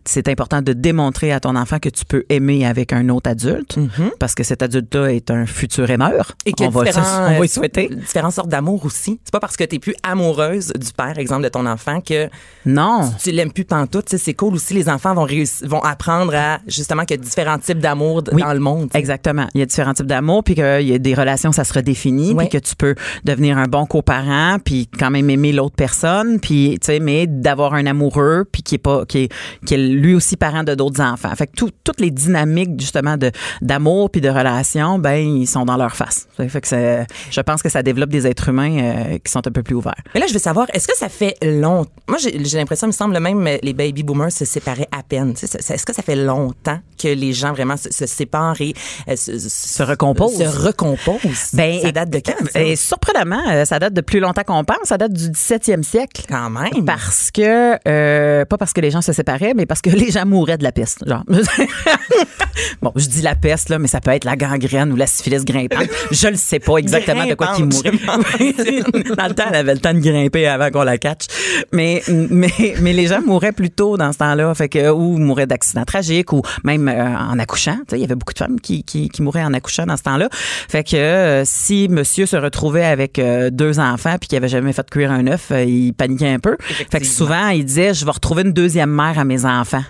C'est 0.05 0.27
important 0.27 0.61
de 0.61 0.73
démontrer 0.73 1.31
à 1.31 1.39
ton 1.39 1.55
enfant 1.55 1.79
que 1.79 1.89
tu 1.89 2.05
peux 2.05 2.23
aimer 2.29 2.65
avec 2.65 2.91
un 2.93 3.07
autre 3.09 3.29
adulte 3.29 3.77
parce 4.19 4.35
que 4.35 4.43
cet 4.43 4.61
adulte-là 4.61 5.13
est 5.13 5.31
un 5.31 5.45
futur 5.45 5.89
aimeur. 5.89 6.31
Mm-hmm. 6.31 6.33
Et 6.47 6.53
qu'il 6.53 6.63
y 6.63 6.67
a 6.67 6.69
on 6.69 6.71
va, 6.71 6.79
on 6.81 6.83
va 6.83 7.33
y 7.37 7.41
euh, 7.41 7.47
souhaiter. 7.47 7.89
différentes 7.89 8.33
sortes 8.33 8.49
d'amour 8.49 8.85
aussi. 8.85 9.19
C'est 9.23 9.31
pas 9.31 9.39
parce 9.39 9.55
que 9.55 9.63
t'es 9.63 9.79
plus 9.79 9.95
amoureuse 10.03 10.73
du 10.79 10.91
père, 10.91 11.17
exemple, 11.17 11.43
de 11.43 11.49
ton 11.49 11.65
enfant 11.65 12.01
que 12.01 12.29
Non. 12.65 13.11
tu 13.21 13.31
l'aimes 13.31 13.51
plus 13.51 13.65
pantoute. 13.65 14.05
Tu 14.05 14.17
C'est 14.17 14.33
cool 14.33 14.55
aussi, 14.55 14.73
les 14.73 14.89
enfants 14.89 15.13
vont 15.13 15.23
réussir, 15.23 15.67
vont 15.67 15.81
apprendre 15.81 16.33
à, 16.35 16.59
justement, 16.67 17.03
qu'il 17.05 17.17
y 17.17 17.19
a 17.19 17.23
différents 17.23 17.57
types 17.59 17.79
d'amour 17.79 18.23
Oui, 18.31 18.41
dans 18.41 18.53
le 18.53 18.59
monde. 18.59 18.89
tu. 18.91 18.97
Exactement. 18.97 19.47
Il 19.53 19.59
y 19.59 19.63
a 19.63 19.65
différents 19.65 19.93
types 19.93 20.05
d'amour, 20.07 20.43
puis 20.43 20.55
qu'il 20.55 20.87
y 20.87 20.93
a 20.93 20.97
des 20.99 21.13
relations, 21.13 21.51
ça 21.51 21.63
se 21.63 21.73
redéfinit, 21.73 22.35
puis 22.35 22.49
que 22.49 22.57
tu 22.57 22.75
peux 22.75 22.95
devenir 23.23 23.57
un 23.57 23.67
bon 23.67 23.85
coparent, 23.85 24.57
puis 24.63 24.87
quand 24.99 25.11
même 25.11 25.29
aimer 25.29 25.51
l'autre 25.53 25.75
personne, 25.75 26.39
puis 26.39 26.77
tu 26.81 26.87
sais, 26.87 26.99
mais 26.99 27.27
d'avoir 27.27 27.73
un 27.73 27.82
amoureux, 27.87 28.45
puis 28.51 28.63
qui 28.63 28.75
est 28.75 28.79
pas, 28.79 29.05
qui 29.05 29.19
est, 29.23 29.33
qui 29.65 29.73
est 29.73 29.77
lui 29.77 30.13
aussi 30.15 30.37
parent 30.37 30.63
de 30.63 30.75
d'autres 30.75 31.01
enfants. 31.01 31.33
Fait 31.35 31.47
que 31.47 31.53
tout- 31.55 31.71
toutes 31.83 31.99
les 31.99 32.11
dynamiques 32.11 32.79
justement 32.79 33.17
de 33.17 33.31
d'amour 33.61 34.09
puis 34.09 34.21
de 34.21 34.29
relations, 34.29 34.99
ben 34.99 35.15
ils 35.15 35.47
sont 35.47 35.65
dans 35.65 35.77
leur 35.77 35.95
face. 35.95 36.27
Fait 36.37 36.61
que 36.61 37.05
je 37.31 37.41
pense 37.41 37.61
que 37.61 37.69
ça 37.69 37.83
développe 37.83 38.09
des 38.09 38.27
êtres 38.27 38.49
humains 38.49 38.77
euh, 38.79 39.17
qui 39.23 39.31
sont 39.31 39.45
un 39.47 39.51
peu 39.51 39.63
plus 39.63 39.75
ouverts. 39.75 39.95
Mais 40.13 40.19
là, 40.19 40.27
je 40.27 40.33
veux 40.33 40.39
savoir, 40.39 40.67
est-ce 40.73 40.87
que 40.87 40.95
ça 40.97 41.09
fait 41.09 41.35
longtemps? 41.43 41.89
Moi, 42.07 42.17
j'ai 42.19 42.57
l'impression, 42.57 42.87
il 42.87 42.89
me 42.89 42.93
semble 42.93 43.19
même, 43.19 43.45
euh, 43.47 43.57
les 43.63 43.73
baby 43.73 44.03
boomers 44.03 44.31
se 44.31 44.45
séparaient 44.45 44.87
à 44.91 45.03
peine. 45.03 45.33
Est-ce 45.41 45.85
que 45.85 45.93
ça 45.93 46.01
fait 46.03 46.15
longtemps 46.15 46.79
que 47.01 47.07
les 47.07 47.33
gens 47.33 47.51
vraiment 47.53 47.77
se, 47.77 47.91
se 47.91 48.05
séparent 48.05 48.59
et 48.61 48.73
euh, 49.09 49.15
se, 49.15 49.37
Se 49.39 49.83
recomposent? 49.83 50.37
Se 50.37 50.43
recomposent? 50.65 51.53
Ben, 51.53 51.79
ça 51.81 51.91
date 51.91 52.09
de 52.09 52.19
quand? 52.19 52.33
ça? 52.51 52.61
Et 52.61 52.75
surprenamment, 52.75 53.65
ça 53.65 53.79
date 53.79 53.93
de 53.93 54.01
plus 54.01 54.19
longtemps 54.19 54.43
qu'on 54.43 54.63
pense. 54.63 54.77
Ça 54.85 54.97
date 54.97 55.13
du 55.13 55.29
17e 55.29 55.83
siècle. 55.83 56.23
Quand 56.29 56.49
même. 56.49 56.85
Parce 56.85 57.31
que, 57.31 57.72
euh, 57.87 58.45
pas 58.45 58.57
parce 58.57 58.73
que 58.73 58.81
les 58.81 58.91
gens 58.91 59.01
se 59.01 59.13
séparaient, 59.13 59.53
mais 59.55 59.65
parce 59.65 59.81
que 59.81 59.89
les 60.03 60.11
gens 60.11 60.25
mouraient 60.25 60.57
de 60.57 60.63
la 60.63 60.71
peste. 60.71 61.07
Genre. 61.07 61.23
bon, 62.81 62.91
je 62.95 63.07
dis 63.07 63.21
la 63.21 63.35
peste, 63.35 63.69
là, 63.69 63.79
mais 63.79 63.87
ça 63.87 64.01
peut 64.01 64.11
être 64.11 64.25
la 64.25 64.35
gangrène 64.35 64.91
ou 64.91 64.95
la 64.95 65.07
syphilis 65.07 65.45
grimpante. 65.45 65.87
Je 66.11 66.27
ne 66.27 66.35
sais 66.35 66.59
pas 66.59 66.77
exactement 66.77 67.25
de 67.25 67.33
quoi 67.35 67.55
ils 67.57 67.65
mouraient. 67.65 67.91
dans 69.17 69.27
le 69.27 69.33
temps, 69.33 69.45
elle 69.49 69.55
avait 69.55 69.73
le 69.73 69.79
temps 69.79 69.93
de 69.93 69.99
grimper 69.99 70.47
avant 70.47 70.69
qu'on 70.69 70.83
la 70.83 70.97
catch. 70.97 71.25
Mais, 71.71 72.01
mais, 72.09 72.75
mais 72.81 72.93
les 72.93 73.07
gens 73.07 73.21
mouraient 73.21 73.51
plus 73.51 73.69
tôt 73.69 73.97
dans 73.97 74.11
ce 74.11 74.17
temps-là. 74.19 74.53
Fait 74.53 74.69
que, 74.69 74.89
ou 74.89 75.17
mouraient 75.17 75.47
d'accidents 75.47 75.85
tragiques 75.85 76.33
ou 76.33 76.41
même 76.63 76.87
euh, 76.87 77.17
en 77.17 77.39
accouchant. 77.39 77.77
Il 77.91 77.99
y 77.99 78.03
avait 78.03 78.15
beaucoup 78.15 78.33
de 78.33 78.39
femmes 78.39 78.59
qui, 78.59 78.83
qui, 78.83 79.09
qui 79.09 79.21
mouraient 79.21 79.43
en 79.43 79.53
accouchant 79.53 79.85
dans 79.85 79.97
ce 79.97 80.03
temps-là. 80.03 80.29
Fait 80.31 80.83
que 80.83 80.95
euh, 80.95 81.43
si 81.45 81.87
monsieur 81.89 82.25
se 82.25 82.35
retrouvait 82.35 82.85
avec 82.85 83.19
deux 83.51 83.79
enfants 83.79 84.15
puis 84.19 84.27
qu'il 84.29 84.37
avait 84.37 84.47
jamais 84.47 84.73
fait 84.73 84.89
cuire 84.89 85.11
un 85.11 85.27
œuf, 85.27 85.51
il 85.51 85.93
paniquait 85.93 86.29
un 86.29 86.39
peu. 86.39 86.57
Fait 86.59 86.99
que 86.99 87.05
souvent, 87.05 87.49
il 87.49 87.62
disait, 87.63 87.93
je 87.93 88.05
vais 88.05 88.11
retrouver 88.11 88.43
une 88.43 88.53
deuxième 88.53 88.91
mère 88.91 89.17
à 89.19 89.25
mes 89.25 89.45
enfants. 89.45 89.83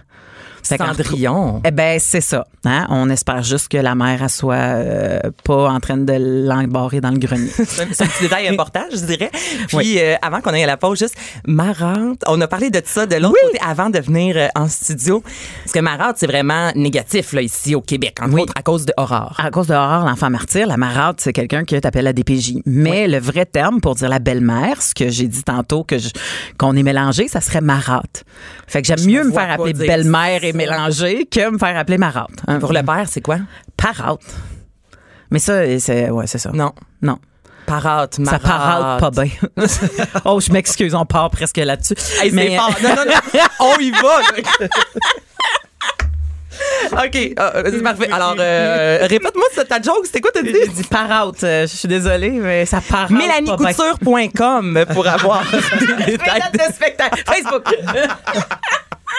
Cendrillon. 0.64 1.62
eh 1.66 1.72
ben 1.72 2.00
c'est 2.00 2.22
ça. 2.22 2.46
Hein? 2.66 2.86
On 2.90 3.10
espère 3.10 3.44
juste 3.44 3.68
que 3.70 3.78
la 3.78 3.96
mère 3.96 4.24
elle 4.24 4.30
soit 4.30 4.56
euh, 4.56 5.20
pas 5.44 5.70
en 5.70 5.80
train 5.80 5.98
de 5.98 6.14
l'embarrer 6.48 7.02
dans 7.02 7.12
le 7.12 7.18
grenier. 7.18 7.50
C'est 7.58 7.82
un, 8.02 8.06
petit 8.08 8.24
détail 8.24 8.48
important, 8.48 8.84
je 8.92 9.00
dirais. 9.00 9.30
Puis, 9.68 9.78
Oui. 9.78 9.98
euh, 10.00 10.16
avant 10.22 10.40
qu'on 10.40 10.52
aille 10.52 10.64
à 10.64 10.68
la 10.68 10.78
pause, 10.78 11.00
juste, 11.00 11.16
marrante, 11.46 12.22
on 12.28 12.40
a 12.42 12.48
parlé 12.48 12.70
de 12.70 12.82
ça 12.86 13.06
de 13.06 13.16
l'autre 13.16 13.36
côté 13.46 13.60
avant 13.68 13.90
de 13.90 14.00
venir 14.00 14.38
euh, 14.38 14.48
en 14.56 14.68
studio. 14.70 15.22
Parce 15.64 15.74
que 15.74 15.80
marante, 15.80 16.16
c'est 16.18 16.28
vraiment 16.28 16.72
négatif, 16.76 17.34
là, 17.34 17.42
ici 17.42 17.76
au 17.76 17.82
Québec, 17.82 18.18
entre 18.22 18.40
autres, 18.40 18.54
à 18.56 18.62
cause 18.62 18.86
de 18.86 18.94
Aurore. 18.98 19.36
À 19.38 19.52
cause 19.52 19.68
de 19.68 19.74
Aurore, 19.74 20.06
l'enfant 20.06 20.30
martyr, 20.30 20.66
la 20.68 20.78
marade, 20.78 21.16
c'est 21.20 21.34
quelqu'un 21.34 21.66
qui 21.66 21.80
t'appelle 21.82 22.06
la 22.06 22.14
DPJ. 22.14 22.60
Mais 22.66 23.08
le 23.08 23.20
vrai 23.20 23.46
terme 23.46 23.82
pour 23.82 23.96
dire 23.96 24.10
la 24.10 24.20
belle-mère, 24.20 24.82
ce 24.82 24.94
que 24.94 25.10
j'ai 25.10 25.28
dit 25.28 25.44
tantôt 25.44 25.84
que 25.84 25.96
qu'on 26.58 26.76
est 26.76 26.84
mélangé, 26.84 27.28
ça 27.28 27.42
serait 27.42 27.62
marate. 27.62 28.24
Fait 28.68 28.82
que 28.82 28.88
j'aime 28.88 29.06
mieux 29.06 29.24
me 29.24 29.32
faire 29.32 29.52
appeler 29.52 29.74
belle-mère 29.74 30.44
et 30.44 30.53
ça. 30.54 30.58
mélangée 30.58 31.26
que 31.26 31.50
me 31.50 31.58
faire 31.58 31.78
appeler 31.78 31.98
marate. 31.98 32.30
hein. 32.48 32.60
Pour 32.60 32.74
le 32.74 32.84
père, 32.84 33.06
c'est 33.10 33.22
quoi? 33.22 33.38
Parate. 33.78 34.20
Mais 35.32 35.40
ça, 35.40 35.80
c'est 35.80 36.10
ouais, 36.10 36.28
c'est 36.28 36.38
ça. 36.38 36.52
Non. 36.54 36.74
Non. 37.02 37.18
Parate, 37.66 38.20
Ça 38.26 38.40
parate 38.40 39.00
pas 39.00 39.10
bien. 39.12 39.32
oh, 40.26 40.40
je 40.42 40.52
m'excuse, 40.52 40.94
on 40.94 41.06
part 41.06 41.30
presque 41.30 41.58
là-dessus. 41.58 41.96
Hey, 42.22 42.32
Mais- 42.32 42.58
fort. 42.58 42.76
Non, 42.84 42.90
non, 42.90 43.06
non. 43.06 43.40
On 43.62 43.78
y 43.80 43.90
va. 43.92 44.20
OK, 47.06 47.16
euh, 47.40 47.64
c'est 47.72 47.82
parfait. 47.82 48.12
Alors, 48.12 48.36
euh, 48.38 49.00
répète-moi 49.10 49.46
ta 49.68 49.82
joke, 49.82 50.06
c'était 50.06 50.22
quoi 50.22 50.30
t'as 50.34 50.44
dit? 50.44 50.54
J'ai 50.54 50.68
dit 50.68 50.84
euh, 51.44 51.62
Je 51.66 51.76
suis 51.76 51.88
désolée, 51.88 52.30
mais 52.30 52.66
ça 52.68 52.80
bien. 52.82 53.18
MélanieCouture.com 53.18 54.86
pour 54.94 55.08
avoir 55.08 55.44
des 56.06 56.12
détails 56.12 56.44
de 56.54 56.74
spectacle. 56.74 57.24
Facebook. 57.26 57.64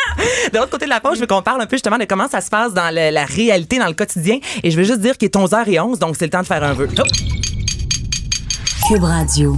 De 0.53 0.59
l'autre 0.59 0.71
côté 0.71 0.85
de 0.85 0.91
la 0.91 1.01
page, 1.01 1.17
je 1.17 1.21
veux 1.21 1.27
qu'on 1.27 1.43
parle 1.43 1.61
un 1.61 1.67
peu 1.67 1.77
justement 1.77 1.99
de 1.99 2.05
comment 2.05 2.29
ça 2.29 2.41
se 2.41 2.49
passe 2.51 2.73
dans 2.73 2.95
le- 2.95 3.11
la 3.13 3.25
réalité, 3.25 3.79
dans 3.79 3.87
le 3.87 3.95
quotidien. 3.95 4.39
Et 4.63 4.71
je 4.71 4.77
veux 4.77 4.85
juste 4.85 5.01
dire 5.01 5.17
qu'il 5.19 5.27
est 5.27 5.37
11h11, 5.37 5.99
donc 5.99 6.17
c'est 6.19 6.27
le 6.27 6.31
temps 6.31 6.43
de 6.43 6.47
faire 6.47 6.63
un 6.63 6.73
vœu. 6.75 6.89
Cube 8.89 9.03
Radio. 9.03 9.57